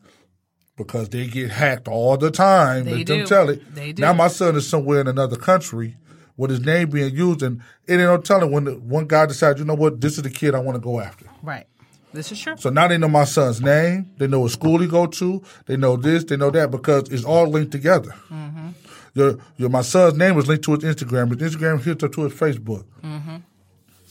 because 0.76 1.08
they 1.10 1.28
get 1.28 1.50
hacked 1.52 1.88
all 1.88 2.18
the 2.18 2.30
time. 2.30 2.84
They 2.86 2.98
Let 2.98 3.08
them 3.08 3.20
do. 3.20 3.26
tell 3.28 3.50
it. 3.50 3.74
They 3.74 3.94
do. 3.94 4.02
Now 4.02 4.12
my 4.14 4.28
son 4.28 4.56
is 4.58 4.68
somewhere 4.68 5.00
in 5.00 5.08
another 5.08 5.38
country 5.38 5.96
with 6.36 6.50
his 6.50 6.60
name 6.66 6.90
being 6.90 7.16
used, 7.16 7.44
and 7.44 7.62
it 7.88 7.94
ain't 7.94 8.02
no 8.02 8.18
telling 8.18 8.52
when 8.52 8.64
the, 8.66 8.74
one 8.74 9.06
guy 9.06 9.26
decides, 9.26 9.60
you 9.60 9.66
know 9.66 9.76
what, 9.76 10.02
this 10.02 10.18
is 10.18 10.24
the 10.24 10.30
kid 10.30 10.56
I 10.56 10.60
want 10.60 10.76
to 10.76 10.82
go 10.82 11.00
after. 11.00 11.28
Right. 11.44 11.68
This 12.14 12.32
is 12.32 12.40
true. 12.42 12.56
So 12.58 12.70
now 12.70 12.88
they 12.88 12.98
know 12.98 13.08
my 13.08 13.24
son's 13.24 13.62
name. 13.62 14.12
They 14.18 14.28
know 14.28 14.42
what 14.42 14.52
school 14.52 14.80
he 14.80 14.88
go 14.88 15.08
to. 15.08 15.42
They 15.66 15.78
know 15.78 15.96
this. 15.96 16.24
They 16.26 16.38
know 16.38 16.52
that 16.52 16.72
because 16.72 17.10
it's 17.10 17.24
all 17.24 17.48
linked 17.48 17.72
together. 17.72 18.14
Mm-hmm. 18.30 18.70
Your, 19.14 19.38
your 19.58 19.70
my 19.70 19.82
son's 19.82 20.18
name 20.18 20.38
is 20.38 20.48
linked 20.48 20.66
to 20.66 20.74
his 20.74 20.84
Instagram. 20.84 21.38
His 21.40 21.56
Instagram 21.56 21.80
is 21.80 21.86
hooked 21.86 22.04
up 22.04 22.12
to 22.14 22.24
his 22.24 22.34
Facebook. 22.34 22.86
Mm-hmm. 23.04 23.38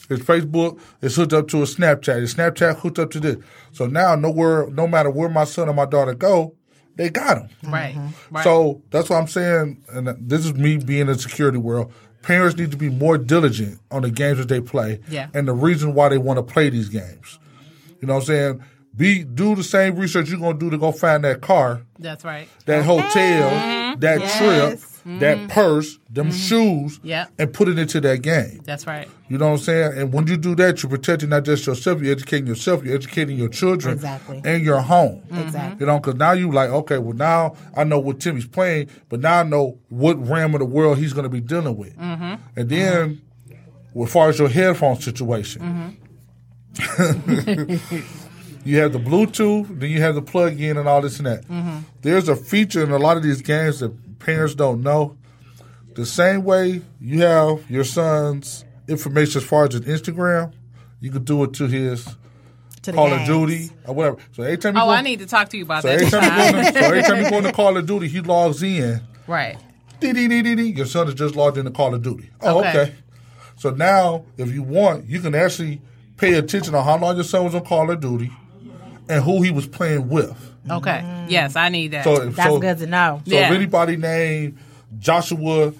His 0.08 0.20
Facebook 0.20 0.80
is 1.02 1.14
hooked 1.14 1.32
up 1.32 1.46
to 1.48 1.58
his 1.60 1.76
Snapchat. 1.76 2.20
His 2.20 2.34
Snapchat 2.34 2.76
hooked 2.78 2.98
up 2.98 3.10
to 3.12 3.20
this. 3.20 3.36
So 3.72 3.86
now 3.86 4.14
nowhere, 4.16 4.68
no 4.70 4.86
matter 4.88 5.10
where 5.10 5.28
my 5.28 5.44
son 5.44 5.68
or 5.68 5.74
my 5.74 5.86
daughter 5.86 6.14
go, 6.14 6.56
they 6.96 7.10
got 7.10 7.38
him. 7.38 7.48
Right. 7.62 7.94
Mm-hmm. 7.94 8.34
Right. 8.34 8.44
So 8.44 8.82
that's 8.90 9.08
what 9.08 9.16
I'm 9.16 9.28
saying, 9.28 9.82
and 9.88 10.08
this 10.20 10.44
is 10.44 10.54
me 10.54 10.78
being 10.78 11.02
in 11.02 11.06
the 11.06 11.18
security 11.18 11.58
world. 11.58 11.92
Parents 12.22 12.56
need 12.58 12.70
to 12.72 12.76
be 12.76 12.90
more 12.90 13.16
diligent 13.16 13.80
on 13.90 14.02
the 14.02 14.10
games 14.10 14.36
that 14.38 14.48
they 14.48 14.60
play, 14.60 15.00
Yeah. 15.08 15.28
and 15.32 15.48
the 15.48 15.54
reason 15.54 15.94
why 15.94 16.10
they 16.10 16.18
want 16.18 16.36
to 16.38 16.42
play 16.42 16.68
these 16.68 16.88
games. 16.90 17.38
You 18.00 18.08
know 18.08 18.14
what 18.14 18.20
I'm 18.20 18.26
saying? 18.26 18.64
be 18.96 19.24
do 19.24 19.54
the 19.54 19.62
same 19.62 19.96
research 19.96 20.28
you're 20.28 20.38
gonna 20.40 20.58
do 20.58 20.70
to 20.70 20.78
go 20.78 20.92
find 20.92 21.24
that 21.24 21.40
car, 21.40 21.82
That's 21.98 22.24
right. 22.24 22.48
that 22.66 22.84
hotel, 22.84 23.50
mm-hmm. 23.50 24.00
that 24.00 24.20
Yes. 24.20 24.38
trip, 24.38 25.20
that 25.20 25.38
mm-hmm. 25.38 25.46
purse, 25.46 25.98
them 26.10 26.28
mm-hmm. 26.28 26.36
shoes, 26.36 27.00
Yeah. 27.02 27.26
and 27.38 27.52
put 27.52 27.68
it 27.68 27.78
into 27.78 28.00
that 28.00 28.22
game. 28.22 28.60
That's 28.64 28.86
right. 28.86 29.08
You 29.28 29.38
know 29.38 29.46
what 29.46 29.52
I'm 29.52 29.58
saying? 29.58 29.98
And 29.98 30.12
when 30.12 30.26
you 30.26 30.36
do 30.36 30.54
that, 30.56 30.82
you're 30.82 30.90
protecting 30.90 31.28
not 31.28 31.44
just 31.44 31.66
yourself, 31.66 32.02
you're 32.02 32.12
educating 32.12 32.48
yourself, 32.48 32.84
you're 32.84 32.94
educating 32.96 33.38
your 33.38 33.48
children 33.48 33.94
Exactly. 33.94 34.42
and 34.44 34.64
your 34.64 34.80
home. 34.80 35.22
Exactly. 35.32 35.80
You 35.80 35.86
know, 35.86 36.00
because 36.00 36.16
now 36.16 36.32
you 36.32 36.50
like, 36.50 36.70
okay, 36.70 36.98
well 36.98 37.16
now 37.16 37.54
I 37.76 37.84
know 37.84 37.98
what 37.98 38.18
Timmy's 38.18 38.46
playing, 38.46 38.88
but 39.08 39.20
now 39.20 39.40
I 39.40 39.42
know 39.44 39.78
what 39.88 40.14
realm 40.26 40.54
of 40.54 40.60
the 40.60 40.66
world 40.66 40.98
he's 40.98 41.12
going 41.12 41.24
to 41.24 41.30
be 41.30 41.40
dealing 41.40 41.76
with. 41.76 41.96
Mm-hmm. 41.96 42.34
And 42.56 42.68
then, 42.68 43.22
as 44.00 44.12
far 44.12 44.28
as 44.28 44.38
your 44.38 44.48
headphone 44.48 45.00
situation, 45.00 45.96
you 48.64 48.78
have 48.78 48.92
the 48.92 48.98
Bluetooth, 49.00 49.78
then 49.80 49.90
you 49.90 50.00
have 50.00 50.14
the 50.14 50.22
plug 50.22 50.60
in 50.60 50.76
and 50.76 50.88
all 50.88 51.00
this 51.00 51.18
and 51.18 51.26
that. 51.26 51.44
Mm-hmm. 51.46 51.78
There's 52.02 52.28
a 52.28 52.36
feature 52.36 52.82
in 52.82 52.90
a 52.90 52.98
lot 52.98 53.16
of 53.16 53.22
these 53.22 53.42
games 53.42 53.80
that 53.80 54.18
parents 54.18 54.54
don't 54.54 54.82
know. 54.82 55.16
The 55.94 56.06
same 56.06 56.44
way 56.44 56.82
you 57.00 57.20
have 57.22 57.68
your 57.70 57.84
son's 57.84 58.64
information 58.88 59.40
as 59.42 59.46
far 59.48 59.64
as 59.64 59.74
his 59.74 59.82
Instagram, 59.82 60.52
you 61.00 61.10
could 61.10 61.24
do 61.24 61.42
it 61.44 61.52
to 61.54 61.66
his 61.66 62.06
To 62.82 62.92
Call 62.92 63.12
of. 63.12 63.26
Duty 63.26 63.70
or 63.86 63.94
whatever. 63.94 64.16
So 64.32 64.42
every 64.42 64.58
time 64.58 64.76
Oh, 64.76 64.84
go, 64.86 64.90
I 64.90 65.00
need 65.02 65.18
to 65.20 65.26
talk 65.26 65.48
to 65.50 65.56
you 65.56 65.64
about 65.64 65.82
so 65.82 65.88
that. 65.88 66.00
every 66.00 66.10
time 66.10 66.22
you 66.22 66.30
Deshaun. 66.30 66.52
go 66.52 66.58
into, 66.58 66.72
so 66.72 66.84
every 66.86 67.02
time 67.02 67.24
you 67.24 67.30
go 67.30 67.38
into 67.38 67.52
Call 67.60 67.76
of 67.76 67.86
Duty, 67.86 68.08
he 68.08 68.20
logs 68.20 68.62
in. 68.62 69.00
right. 69.26 69.58
Dee, 70.00 70.14
dee, 70.14 70.28
dee, 70.28 70.40
dee, 70.40 70.54
dee. 70.54 70.70
Your 70.70 70.86
son 70.86 71.08
is 71.08 71.14
just 71.14 71.36
logged 71.36 71.58
into 71.58 71.70
Call 71.70 71.94
of 71.94 72.00
Duty. 72.00 72.30
Oh, 72.40 72.60
Okay. 72.60 72.68
okay. 72.80 72.94
So 73.56 73.68
now, 73.68 74.24
if 74.38 74.50
you 74.50 74.62
want, 74.62 75.06
you 75.06 75.20
can 75.20 75.34
actually 75.34 75.82
pay 76.20 76.34
attention 76.34 76.74
on 76.74 76.84
how 76.84 76.98
long 76.98 77.14
your 77.16 77.24
son 77.24 77.44
was 77.44 77.54
on 77.54 77.64
Call 77.64 77.90
of 77.90 78.00
Duty 78.00 78.30
and 79.08 79.22
who 79.24 79.42
he 79.42 79.50
was 79.50 79.66
playing 79.66 80.08
with. 80.08 80.36
Okay. 80.70 81.00
Mm. 81.02 81.30
Yes, 81.30 81.56
I 81.56 81.68
need 81.70 81.92
that. 81.92 82.04
So, 82.04 82.22
if- 82.22 82.36
That's 82.36 82.48
so, 82.50 82.58
good 82.58 82.78
to 82.78 82.86
know. 82.86 83.22
So 83.26 83.34
Yeah. 83.34 83.48
if 83.48 83.52
anybody 83.56 83.96
named 83.96 84.58
Joshua, 84.98 85.72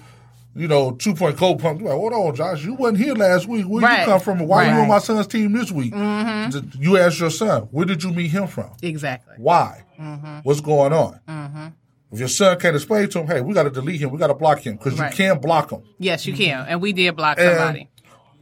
you 0.55 0.67
know, 0.67 0.91
two 0.91 1.13
point 1.13 1.37
cold 1.37 1.61
pump, 1.61 1.79
you're 1.79 1.89
like, 1.89 1.97
hold 1.97 2.13
on, 2.13 2.35
Josh, 2.35 2.63
you 2.65 2.73
wasn't 2.73 2.97
here 2.99 3.13
last 3.13 3.47
week. 3.47 3.65
Where 3.65 3.81
Right. 3.83 3.99
you 3.99 4.05
come 4.05 4.19
from? 4.19 4.39
Why 4.39 4.67
are 4.67 4.73
you 4.75 4.81
on 4.81 4.87
my 4.87 4.97
son's 4.99 5.27
team 5.27 5.53
this 5.53 5.71
week? 5.71 5.93
Mm-hmm. 5.93 6.81
You 6.81 6.97
ask 6.97 7.19
your 7.19 7.29
son, 7.29 7.63
where 7.71 7.85
did 7.85 8.03
you 8.03 8.11
meet 8.11 8.31
him 8.31 8.47
from? 8.47 8.71
exactly. 8.81 9.35
Why? 9.37 9.83
Mm-hmm. 10.01 10.39
What's 10.43 10.59
going 10.61 10.91
on? 10.93 11.19
Mm-hmm. 11.27 11.67
If 12.11 12.19
your 12.19 12.27
son 12.27 12.59
can't 12.59 12.75
explain 12.75 13.07
to 13.09 13.19
him, 13.19 13.27
hey, 13.27 13.39
we 13.39 13.53
got 13.53 13.63
to 13.63 13.69
delete 13.69 14.01
him, 14.01 14.09
we 14.09 14.17
got 14.17 14.27
to 14.27 14.33
block 14.33 14.59
him 14.59 14.75
because 14.75 14.99
Right. 14.99 15.11
you 15.11 15.15
can't 15.17 15.41
block 15.41 15.71
him. 15.71 15.83
Yes, 15.99 16.25
you 16.25 16.33
can. 16.33 16.65
And 16.67 16.81
we 16.81 16.91
did 16.91 17.15
block 17.15 17.37
And- 17.39 17.57
somebody. 17.57 17.87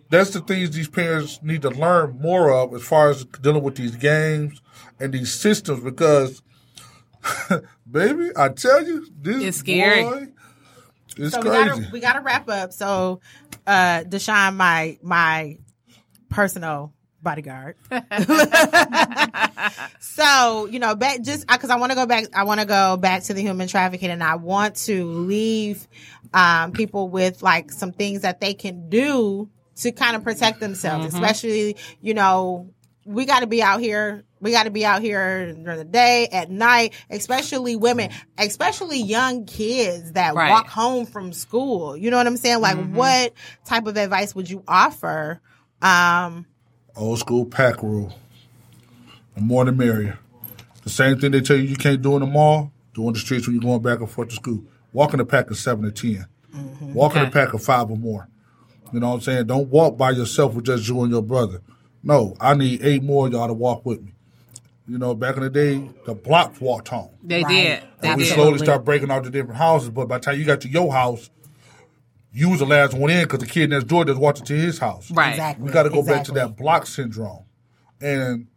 That's 0.10 0.32
the 0.32 0.42
things 0.42 0.72
these 0.72 0.90
parents 0.90 1.40
need 1.44 1.62
to 1.62 1.70
learn 1.70 2.20
more 2.20 2.52
of 2.52 2.74
as 2.74 2.82
far 2.84 3.10
as 3.10 3.26
dealing 3.26 3.64
with 3.64 3.76
these 3.76 3.96
games 3.96 4.62
and 5.00 5.14
these 5.14 5.32
systems 5.32 5.84
because, 5.84 6.42
baby, 7.92 8.32
I 8.36 8.50
tell 8.50 8.86
you, 8.86 9.08
this 9.22 9.44
It's 9.44 9.58
scary. 9.58 10.04
boy, 10.04 10.28
it's 11.18 11.36
So 11.36 11.42
we 11.42 11.50
crazy. 11.50 11.70
gotta 11.70 11.88
we 11.92 12.00
gotta 12.00 12.22
wrap 12.22 12.50
up. 12.50 12.74
So 12.74 13.22
uh 13.68 14.04
Deshaun, 14.08 14.56
my 14.56 14.98
my 15.04 15.58
personal 16.30 16.94
bodyguard. 17.22 17.76
so, 20.00 20.66
you 20.68 20.80
know, 20.80 20.96
back 20.96 21.22
just 21.22 21.48
because 21.48 21.70
I 21.70 21.76
want 21.76 21.92
to 21.92 21.96
go 21.96 22.06
back, 22.06 22.26
I 22.34 22.44
want 22.44 22.60
to 22.62 22.66
go 22.66 22.98
back 22.98 23.24
to 23.24 23.34
the 23.34 23.42
human 23.42 23.68
trafficking 23.68 24.10
and 24.10 24.24
I 24.24 24.36
want 24.36 24.76
to 24.88 25.06
leave 25.06 25.88
um, 26.34 26.72
people 26.72 27.10
with 27.10 27.44
like 27.44 27.72
some 27.72 27.92
things 27.92 28.22
that 28.22 28.40
they 28.40 28.54
can 28.54 28.90
do 28.90 29.50
to 29.80 29.92
kind 29.92 30.16
of 30.16 30.24
protect 30.24 30.60
themselves, 30.60 31.08
mm-hmm. 31.08 31.16
especially, 31.16 31.78
you 32.02 32.14
know, 32.14 32.70
we 33.06 33.26
got 33.26 33.40
to 33.42 33.48
be 33.48 33.62
out 33.64 33.80
here. 33.80 34.24
We 34.42 34.52
got 34.52 34.64
to 34.64 34.72
be 34.72 34.86
out 34.86 35.02
here 35.02 35.52
during 35.54 35.78
the 35.80 35.84
day, 35.84 36.28
at 36.32 36.50
night, 36.50 36.94
especially 37.10 37.76
women, 37.76 38.10
especially 38.38 39.02
young 39.02 39.46
kids 39.46 40.14
that 40.14 40.34
Right. 40.36 40.50
walk 40.50 40.68
home 40.68 41.06
from 41.06 41.34
school. 41.34 41.98
You 41.98 42.10
know 42.10 42.18
what 42.18 42.28
I'm 42.28 42.38
saying? 42.38 42.62
Like, 42.62 42.78
mm-hmm. 42.78 42.96
what 42.96 43.34
type 43.66 43.86
of 43.88 43.98
advice 43.98 44.34
would 44.36 44.50
you 44.50 44.64
offer? 44.68 45.42
Um, 45.82 46.46
Old 46.96 47.20
school 47.20 47.46
pack 47.46 47.82
rule. 47.84 48.14
The 49.36 49.42
more 49.42 49.66
the 49.66 49.72
merrier. 49.72 50.20
The 50.84 50.90
same 50.90 51.20
thing 51.20 51.32
they 51.32 51.42
tell 51.42 51.58
you 51.58 51.64
you 51.64 51.76
can't 51.76 52.02
do 52.02 52.14
in 52.16 52.22
the 52.22 52.26
mall, 52.28 52.72
do 52.94 53.08
in 53.08 53.14
the 53.14 53.20
streets 53.20 53.46
when 53.48 53.56
you're 53.56 53.64
going 53.64 53.82
back 53.82 54.00
and 54.00 54.10
forth 54.10 54.30
to 54.30 54.36
school. 54.36 54.64
Walk 54.94 55.14
in 55.14 55.20
a 55.20 55.26
pack 55.26 55.50
of 55.52 55.58
seven 55.58 55.86
or 55.86 55.92
10 55.92 56.26
mm-hmm. 56.56 56.94
Walk 56.94 57.14
in 57.16 57.20
a 57.20 57.26
Okay. 57.26 57.32
pack 57.32 57.54
of 57.54 57.64
five 57.64 57.90
or 57.92 57.98
more. 57.98 58.28
You 58.94 59.00
know 59.00 59.10
what 59.10 59.16
I'm 59.16 59.22
saying? 59.22 59.48
Don't 59.48 59.70
walk 59.70 59.98
by 59.98 60.12
yourself 60.12 60.54
with 60.54 60.66
just 60.66 60.88
you 60.88 61.02
and 61.04 61.12
your 61.12 61.22
brother. 61.22 61.62
No, 62.04 62.36
I 62.40 62.54
need 62.54 62.84
eight 62.84 63.04
more 63.04 63.28
of 63.28 63.34
y'all 63.34 63.48
to 63.48 63.54
walk 63.54 63.86
with 63.86 64.02
me. 64.02 64.14
You 64.88 64.98
know, 64.98 65.14
back 65.14 65.36
in 65.38 65.44
the 65.44 65.50
day, 65.50 65.88
the 66.06 66.16
blocks 66.16 66.60
walked 66.60 66.88
home. 66.88 67.12
They 67.24 67.44
Right. 67.44 67.82
did. 67.82 67.84
They 68.02 68.16
we 68.16 68.24
did. 68.24 68.34
slowly 68.34 68.58
start 68.58 68.84
breaking 68.86 69.12
out 69.12 69.24
the 69.24 69.30
different 69.30 69.58
houses, 69.58 69.90
but 69.90 70.08
by 70.08 70.18
the 70.18 70.24
time 70.24 70.40
you 70.40 70.46
got 70.46 70.62
to 70.62 70.70
your 70.70 70.92
house, 70.92 71.30
you 72.34 72.50
was 72.50 72.60
the 72.60 72.66
last 72.66 72.94
one 72.94 73.12
in 73.12 73.24
because 73.24 73.40
the 73.40 73.46
kid 73.46 73.70
next 73.70 73.86
door 73.86 74.06
just 74.06 74.20
walked 74.20 74.40
into 74.40 74.54
his 74.56 74.80
house. 74.80 75.12
Right. 75.12 75.32
Exactly. 75.32 75.66
We 75.66 75.72
got 75.72 75.84
to 75.84 75.90
go 75.90 76.02
back 76.04 76.24
to 76.26 76.32
that 76.34 76.56
block 76.58 76.88
syndrome, 76.88 77.44
and 78.02 78.48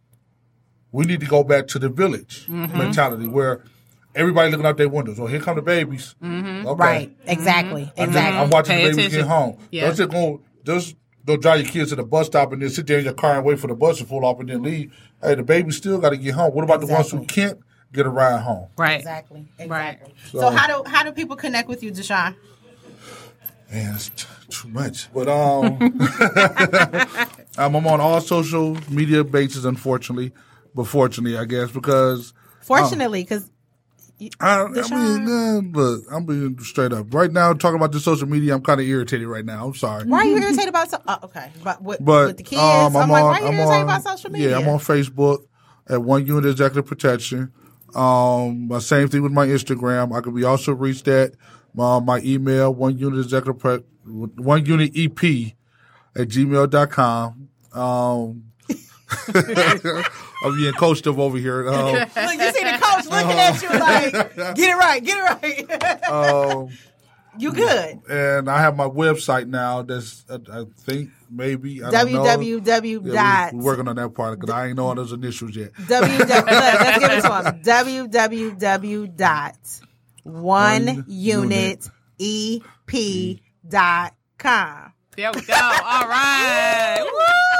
we 0.91 1.05
need 1.05 1.19
to 1.19 1.25
go 1.25 1.43
back 1.43 1.67
to 1.67 1.79
the 1.79 1.89
village 1.89 2.47
Mm-hmm. 2.47 2.77
mentality 2.77 3.27
where 3.27 3.63
everybody 4.15 4.51
looking 4.51 4.65
out 4.65 4.77
their 4.77 4.89
windows. 4.89 5.19
Oh, 5.19 5.25
here 5.27 5.39
come 5.39 5.55
the 5.55 5.61
babies. 5.61 6.15
Okay. 6.23 6.63
Right. 6.75 7.17
Exactly. 7.25 7.83
I'm, 7.83 7.87
just- 7.87 8.07
Exactly. 8.09 8.39
I'm 8.39 8.49
watching 8.49 8.75
Pay 8.75 8.83
the 8.83 8.89
babies 8.91 9.05
attention. 9.07 9.19
get 9.21 9.27
home. 9.27 9.57
Yeah. 9.71 9.85
Don't 9.87 9.95
just 9.95 10.09
go. 10.11 10.41
Just 10.65 10.95
don't 11.25 11.41
drive 11.41 11.61
your 11.61 11.69
kids 11.71 11.89
to 11.91 11.95
the 11.95 12.03
bus 12.03 12.27
stop 12.27 12.51
and 12.51 12.61
then 12.61 12.69
sit 12.69 12.85
there 12.87 12.99
in 12.99 13.05
your 13.05 13.13
car 13.13 13.35
and 13.37 13.45
wait 13.45 13.59
for 13.59 13.67
the 13.67 13.75
bus 13.75 13.97
to 13.99 14.05
pull 14.05 14.25
off 14.25 14.39
and 14.39 14.49
then 14.49 14.61
leave. 14.61 14.93
Hey, 15.21 15.35
the 15.35 15.43
baby 15.43 15.71
still 15.71 15.97
got 15.99 16.09
to 16.09 16.17
get 16.17 16.33
home. 16.33 16.53
What 16.53 16.63
about 16.63 16.81
the 16.81 16.87
ones 16.87 17.11
who 17.11 17.25
can't 17.25 17.59
get 17.93 18.05
a 18.05 18.09
ride 18.09 18.41
home? 18.41 18.67
Right. 18.77 18.97
Exactly. 18.99 19.45
Right. 19.65 19.99
Exactly. 20.01 20.13
So, 20.31 20.49
how 20.49 20.67
do 20.83 20.89
how 20.89 21.03
do 21.03 21.11
people 21.11 21.35
connect 21.35 21.69
with 21.69 21.81
you, 21.83 21.91
Deshaun? 21.91 22.35
Man, 23.71 23.95
it's 23.95 24.09
t- 24.09 24.25
too 24.49 24.67
much. 24.67 25.11
But 25.13 25.27
um, 25.29 25.81
um, 27.57 27.75
I'm 27.75 27.87
on 27.87 28.01
all 28.01 28.21
social 28.21 28.77
media 28.89 29.23
bases, 29.23 29.65
unfortunately, 29.65 30.31
but 30.75 30.83
fortunately, 30.85 31.37
I 31.37 31.45
guess, 31.45 31.71
because 31.71 32.33
Fortunately, 32.61 33.23
because 33.23 33.49
I, 34.39 34.61
I 34.63 34.67
mean, 34.67 35.27
uh, 35.27 35.61
look, 35.77 36.05
I'm 36.11 36.25
being 36.25 36.57
straight 36.59 36.93
up. 36.93 37.13
Right 37.13 37.31
now, 37.31 37.51
talking 37.53 37.75
about 37.75 37.91
the 37.91 37.99
social 37.99 38.27
media, 38.27 38.53
I'm 38.55 38.61
kind 38.61 38.79
of 38.79 38.87
irritated 38.87 39.27
right 39.27 39.43
now. 39.43 39.65
I'm 39.65 39.73
sorry. 39.73 40.05
why 40.05 40.19
are 40.19 40.25
you 40.25 40.37
irritated 40.37 40.69
about? 40.69 40.89
So- 40.89 41.01
oh, 41.07 41.17
okay, 41.23 41.51
but 41.63 41.81
with, 41.81 42.03
But 42.03 42.27
with 42.27 42.37
the 42.37 42.43
kids, 42.43 42.61
um, 42.61 42.95
I'm, 42.95 43.03
I'm, 43.03 43.09
like, 43.09 43.23
on. 43.23 43.29
why 43.31 43.37
are 43.37 43.41
you 43.41 43.47
I'm 43.47 43.53
irritated 43.55 43.75
on. 43.75 43.83
about 43.83 44.03
social 44.03 44.31
media? 44.31 44.49
Yeah, 44.51 44.59
I'm 44.59 44.69
on 44.69 44.79
Facebook 44.79 45.39
at 45.89 46.01
One 46.01 46.25
Unit 46.25 46.45
Executive 46.51 46.85
Protection. 46.85 47.51
Um, 47.95 48.67
my 48.69 48.79
same 48.79 49.07
thing 49.09 49.23
with 49.23 49.31
my 49.33 49.45
Instagram. 49.47 50.15
I 50.15 50.21
can 50.21 50.33
be 50.33 50.43
also 50.45 50.73
reached 50.73 51.07
at 51.07 51.33
my, 51.73 51.99
my 51.99 52.19
email 52.23 52.73
One 52.73 52.97
Unit 52.97 53.19
Executive 53.19 53.59
Pre- 53.59 53.83
One 54.05 54.65
Unit 54.65 54.91
EP 54.95 55.53
at 56.15 56.27
gmail.com. 56.29 57.49
Um, 57.73 58.43
I'm 60.43 60.55
being 60.57 60.73
coached 60.73 61.07
up 61.07 61.17
over 61.17 61.37
here. 61.37 61.69
Um, 61.69 61.93
Look, 61.93 62.09
you 62.15 62.51
see 62.51 62.63
the 62.63 62.72
coach 63.09 63.23
looking 63.23 63.39
at 63.39 63.61
you 63.61 63.69
like, 63.69 64.35
get 64.55 64.69
it 64.69 64.77
right, 64.77 65.03
get 65.03 65.17
it 65.17 65.69
right. 65.81 66.03
um, 66.09 66.69
you 67.37 67.51
good? 67.51 67.99
and 68.09 68.49
I 68.49 68.59
have 68.61 68.75
my 68.75 68.87
website 68.87 69.47
now. 69.47 69.81
That's 69.81 70.23
I, 70.29 70.35
I 70.51 70.65
think 70.81 71.09
maybe 71.31 71.83
I 71.83 71.89
www. 71.89 73.05
Yeah, 73.05 73.13
dot 73.13 73.53
we, 73.53 73.59
we're 73.59 73.65
working 73.65 73.87
on 73.87 73.95
that 73.95 74.09
part 74.13 74.39
because 74.39 74.53
I 74.53 74.67
ain't 74.67 74.77
know 74.77 74.87
all 74.87 74.95
those 74.95 75.11
initials 75.11 75.55
yet. 75.55 75.73
www. 75.73 76.27
Let's 76.27 76.99
give 76.99 77.11
it 77.11 77.21
to 77.21 77.43
him. 77.49 78.09
www. 78.09 79.17
dot 79.17 79.57
one 80.23 81.05
unit 81.07 81.89
ep 82.19 83.39
dot 83.67 84.15
com. 84.37 84.92
There 85.15 85.31
we 85.33 85.41
go. 85.41 85.53
All 85.53 86.07
right. 86.07 86.97
Woo! 87.01 87.09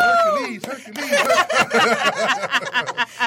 Hercules, 0.03 0.65
Hercules. 0.65 1.09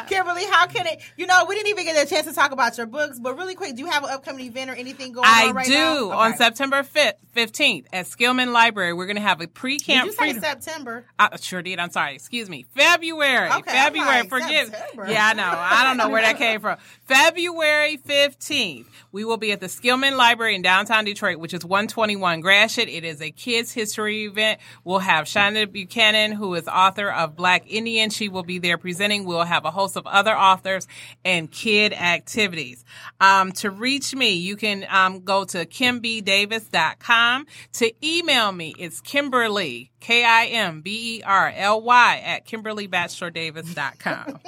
Kimberly, 0.09 0.45
how 0.51 0.67
can 0.67 0.87
it? 0.87 1.01
You 1.17 1.27
know, 1.27 1.45
we 1.49 1.55
didn't 1.55 1.69
even 1.69 1.85
get 1.85 2.05
a 2.05 2.09
chance 2.09 2.27
to 2.27 2.33
talk 2.35 2.51
about 2.53 2.77
your 2.77 2.87
books, 2.87 3.19
but 3.21 3.37
really 3.37 3.55
quick, 3.55 3.77
do 3.77 3.83
you 3.83 3.91
have 3.91 4.03
an 4.05 4.11
upcoming 4.11 4.47
event 4.47 4.71
or 4.71 4.75
anything 4.75 5.13
going 5.13 5.25
I 5.27 5.49
on 5.49 5.55
right 5.55 5.67
do. 5.67 5.73
now? 5.73 6.11
On 6.11 6.29
Okay. 6.31 6.39
September 6.39 6.83
5th, 6.83 7.15
15th 7.37 7.85
at 7.93 8.07
Skillman 8.07 8.53
Library, 8.53 8.93
we're 8.93 9.07
going 9.07 9.17
to 9.17 9.23
have 9.23 9.41
a 9.41 9.47
pre-camp 9.47 10.07
you 10.07 10.13
say 10.13 10.19
freedom. 10.33 10.43
September? 10.43 11.05
I 11.19 11.37
sure 11.41 11.63
did. 11.63 11.79
I'm 11.79 11.91
sorry. 11.91 12.15
Excuse 12.17 12.51
me. 12.51 12.67
February. 12.75 13.49
Okay, 13.49 13.55
I'm 13.57 13.63
February. 13.95 14.21
like, 14.23 14.29
Forgive. 14.29 14.69
September. 14.69 15.07
Yeah, 15.11 15.29
I 15.29 15.33
know. 15.35 15.45
I 15.55 15.85
don't 15.85 15.97
know 15.97 16.09
where 16.09 16.23
that 16.23 16.37
came 16.37 16.61
from. 16.61 16.79
February 17.07 17.97
15th, 17.99 18.87
we 19.13 19.25
will 19.25 19.37
be 19.37 19.53
at 19.53 19.61
the 19.61 19.67
Skillman 19.69 20.17
Library 20.17 20.57
in 20.57 20.63
downtown 20.63 21.05
Detroit, 21.05 21.39
which 21.39 21.55
is 21.55 21.65
121 21.65 22.41
Gratiot. 22.41 22.89
It 22.89 23.05
is 23.05 23.23
a 23.23 23.31
kids 23.31 23.73
history 23.73 24.16
event. 24.25 24.61
We'll 24.85 24.99
have 24.99 25.25
Shonda 25.25 25.71
Buchanan, 25.71 26.33
who 26.33 26.55
is 26.55 26.67
is 26.67 26.73
author 26.73 27.11
of 27.11 27.37
Black 27.37 27.65
Indian. 27.67 28.11
She 28.11 28.29
will 28.29 28.43
be 28.43 28.59
there 28.59 28.79
presenting. 28.79 29.25
We'll 29.25 29.45
have 29.45 29.65
a 29.65 29.71
host 29.71 29.97
of 29.97 30.07
other 30.07 30.37
authors 30.37 30.87
and 31.25 31.51
kid 31.51 31.93
activities. 31.93 32.85
Um, 33.21 33.53
to 33.53 33.71
reach 33.71 34.15
me, 34.15 34.35
you 34.35 34.57
can 34.57 34.87
um, 34.91 35.21
go 35.21 35.45
to 35.45 35.65
kimbdavis.com. 35.65 37.47
To 37.75 38.07
email 38.07 38.53
me, 38.53 38.75
it's 38.79 39.01
Kimberly, 39.01 39.91
K-I-M-B-E-R-L-Y 40.01 42.23
at 42.25 42.47
KimberlyBatchelorDavis.com. 42.47 44.41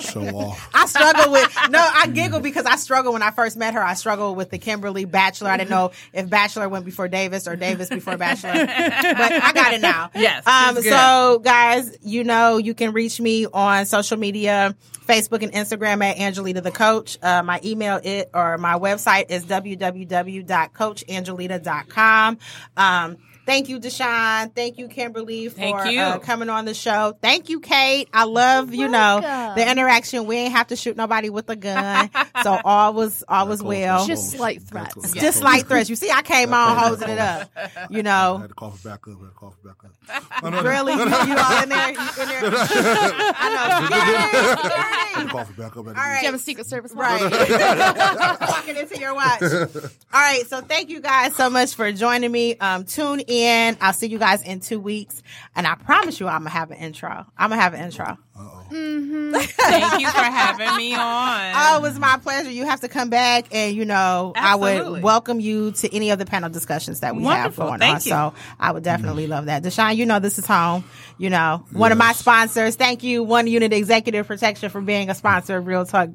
Show 0.00 0.36
off. 0.36 0.70
I 0.74 0.86
struggle 0.86 1.32
with 1.32 1.56
no. 1.70 1.78
I 1.94 2.06
giggle 2.08 2.40
because 2.40 2.66
I 2.66 2.76
struggle 2.76 3.12
when 3.12 3.22
I 3.22 3.30
first 3.30 3.56
met 3.56 3.74
her. 3.74 3.82
I 3.82 3.94
struggled 3.94 4.36
with 4.36 4.50
the 4.50 4.58
Kimberly 4.58 5.04
Batchelor. 5.04 5.50
I 5.50 5.56
didn't 5.56 5.70
know 5.70 5.92
if 6.12 6.28
Batchelor 6.28 6.68
went 6.68 6.84
before 6.84 7.08
Davis 7.08 7.46
or 7.48 7.56
Davis 7.56 7.88
before 7.88 8.16
Batchelor, 8.16 8.66
but 8.66 9.32
I 9.32 9.52
got 9.54 9.72
it 9.72 9.80
now. 9.80 10.10
Yes, 10.18 10.46
Um. 10.46 10.74
good. 10.74 10.84
So, 10.84 11.40
guys, 11.44 11.96
you 12.02 12.24
know 12.24 12.56
you 12.58 12.74
can 12.74 12.92
reach 12.92 13.20
me 13.20 13.46
on 13.46 13.86
social 13.86 14.16
media. 14.18 14.74
Facebook 15.06 15.42
and 15.42 15.52
Instagram 15.52 16.02
at 16.04 16.18
Angelita 16.18 16.60
the 16.62 16.70
Coach. 16.70 17.18
Uh, 17.22 17.42
my 17.42 17.60
email 17.64 17.98
it 18.02 18.28
or 18.34 18.58
my 18.58 18.74
website 18.78 19.30
is 19.30 19.44
www.coachangelita.com. 19.46 22.38
Um, 22.76 23.16
thank 23.48 23.68
you, 23.70 23.80
Deshaun. 23.80 24.54
Thank 24.54 24.76
you, 24.78 24.88
Kimberly, 24.88 25.48
for 25.48 25.56
Thank 25.56 25.90
you. 25.90 26.00
Uh, 26.00 26.18
coming 26.18 26.50
on 26.50 26.66
the 26.66 26.74
show. 26.74 27.16
Thank 27.22 27.48
you, 27.48 27.60
Kate. 27.60 28.08
I 28.12 28.24
love 28.24 28.74
you 28.74 28.88
know 28.88 29.20
welcome. 29.22 29.56
the 29.56 29.70
interaction. 29.70 30.26
We 30.26 30.36
ain't 30.36 30.52
have 30.52 30.66
to 30.68 30.76
shoot 30.76 30.96
nobody 30.96 31.30
with 31.30 31.48
a 31.48 31.56
gun, 31.56 32.10
so 32.42 32.60
all 32.64 32.92
was 32.92 33.24
all 33.26 33.48
was 33.48 33.62
well. 33.62 34.06
Just 34.06 34.30
slight 34.32 34.62
threats. 34.62 35.12
Just 35.14 35.38
slight 35.38 35.66
threats. 35.66 35.88
You 35.88 35.96
see, 35.96 36.10
I 36.10 36.20
came 36.22 36.52
on 36.52 36.76
hosing 36.76 37.08
it 37.08 37.18
up. 37.18 37.50
You 37.90 38.00
I 38.00 38.02
know, 38.02 38.38
had 38.38 38.48
to 38.50 38.54
cough 38.54 38.84
it 38.84 38.84
back 38.84 39.08
up. 39.08 39.16
I 39.18 39.24
had 39.24 39.28
to 39.30 39.34
cough 39.34 39.54
it 39.64 39.66
back 39.66 39.76
up. 39.84 40.24
No, 40.42 40.50
no, 40.50 40.62
no. 40.62 40.68
really, 40.68 40.92
you, 40.92 40.98
you 41.00 41.06
all 41.06 41.62
in 41.62 41.68
there? 41.68 41.90
You 41.90 41.98
in 42.22 42.28
there? 42.28 42.40
I 42.44 43.48
know. 43.54 43.96
I 43.96 44.28
had 44.30 44.56
Security. 44.56 45.28
to 45.28 45.32
cough 45.32 45.56
back 45.56 45.72
up. 45.72 45.76
All 45.78 45.88
All 45.88 45.94
Do 45.94 45.98
right. 46.00 46.20
you 46.20 46.26
have 46.26 46.34
a 46.34 46.38
Secret 46.38 46.66
Service 46.66 46.94
one? 46.94 47.04
Right. 47.04 48.38
Walking 48.40 48.76
into 48.76 48.98
your 49.00 49.14
watch. 49.14 49.42
All 49.42 49.90
right. 50.12 50.44
So 50.46 50.60
thank 50.60 50.90
you 50.90 51.00
guys 51.00 51.34
so 51.34 51.50
much 51.50 51.74
for 51.74 51.90
joining 51.92 52.30
me. 52.30 52.56
Um, 52.56 52.84
tune 52.84 53.20
in. 53.20 53.37
I'll 53.80 53.92
see 53.92 54.06
you 54.08 54.18
guys 54.18 54.42
in 54.42 54.60
two 54.60 54.80
weeks. 54.80 55.22
And 55.54 55.66
I 55.66 55.74
promise 55.74 56.20
you 56.20 56.28
I'm 56.28 56.40
gonna 56.40 56.50
have 56.50 56.70
an 56.70 56.78
intro. 56.78 57.26
I'm 57.36 57.50
gonna 57.50 57.60
have 57.60 57.74
an 57.74 57.84
intro. 57.84 58.18
Mm-hmm. 58.36 59.32
Thank 59.34 60.00
you 60.00 60.08
for 60.08 60.20
having 60.20 60.76
me 60.76 60.94
on. 60.94 61.52
Oh, 61.56 61.78
it 61.78 61.82
was 61.82 61.98
my 61.98 62.18
pleasure. 62.18 62.50
You 62.50 62.64
have 62.66 62.80
to 62.82 62.88
come 62.88 63.10
back 63.10 63.46
and 63.52 63.74
you 63.74 63.84
know, 63.84 64.32
I 64.36 64.56
would 64.56 65.02
welcome 65.02 65.40
you 65.40 65.72
to 65.72 65.94
any 65.94 66.10
of 66.10 66.18
the 66.18 66.26
panel 66.26 66.50
discussions 66.50 67.00
that 67.00 67.16
we 67.16 67.24
have 67.24 67.56
going 67.56 67.80
Thank 67.80 67.96
on. 67.96 68.02
you. 68.04 68.10
So 68.10 68.34
I 68.60 68.72
would 68.72 68.84
definitely 68.84 69.26
love 69.26 69.46
that. 69.46 69.62
Deshaun, 69.62 69.96
you 69.96 70.06
know 70.06 70.18
this 70.18 70.38
is 70.38 70.46
home. 70.46 70.84
You 71.16 71.30
know, 71.30 71.64
one 71.72 71.92
of 71.92 71.98
my 71.98 72.12
sponsors. 72.12 72.76
Thank 72.76 73.02
you, 73.02 73.22
One 73.24 73.46
Unit 73.46 73.72
Executive 73.72 74.26
Protection 74.26 74.70
for 74.70 74.80
being 74.80 75.10
a 75.10 75.14
sponsor 75.14 75.56
of 75.56 75.66
Real 75.66 75.84
Talk. 75.84 76.10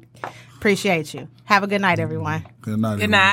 Appreciate 0.56 1.12
you. 1.12 1.28
Have 1.44 1.62
a 1.62 1.66
good 1.66 1.82
night, 1.82 1.98
everyone. 1.98 2.46
Good 2.62 2.78
night. 2.78 2.94
Good 2.96 3.02
everyone. 3.04 3.10
night. 3.10 3.32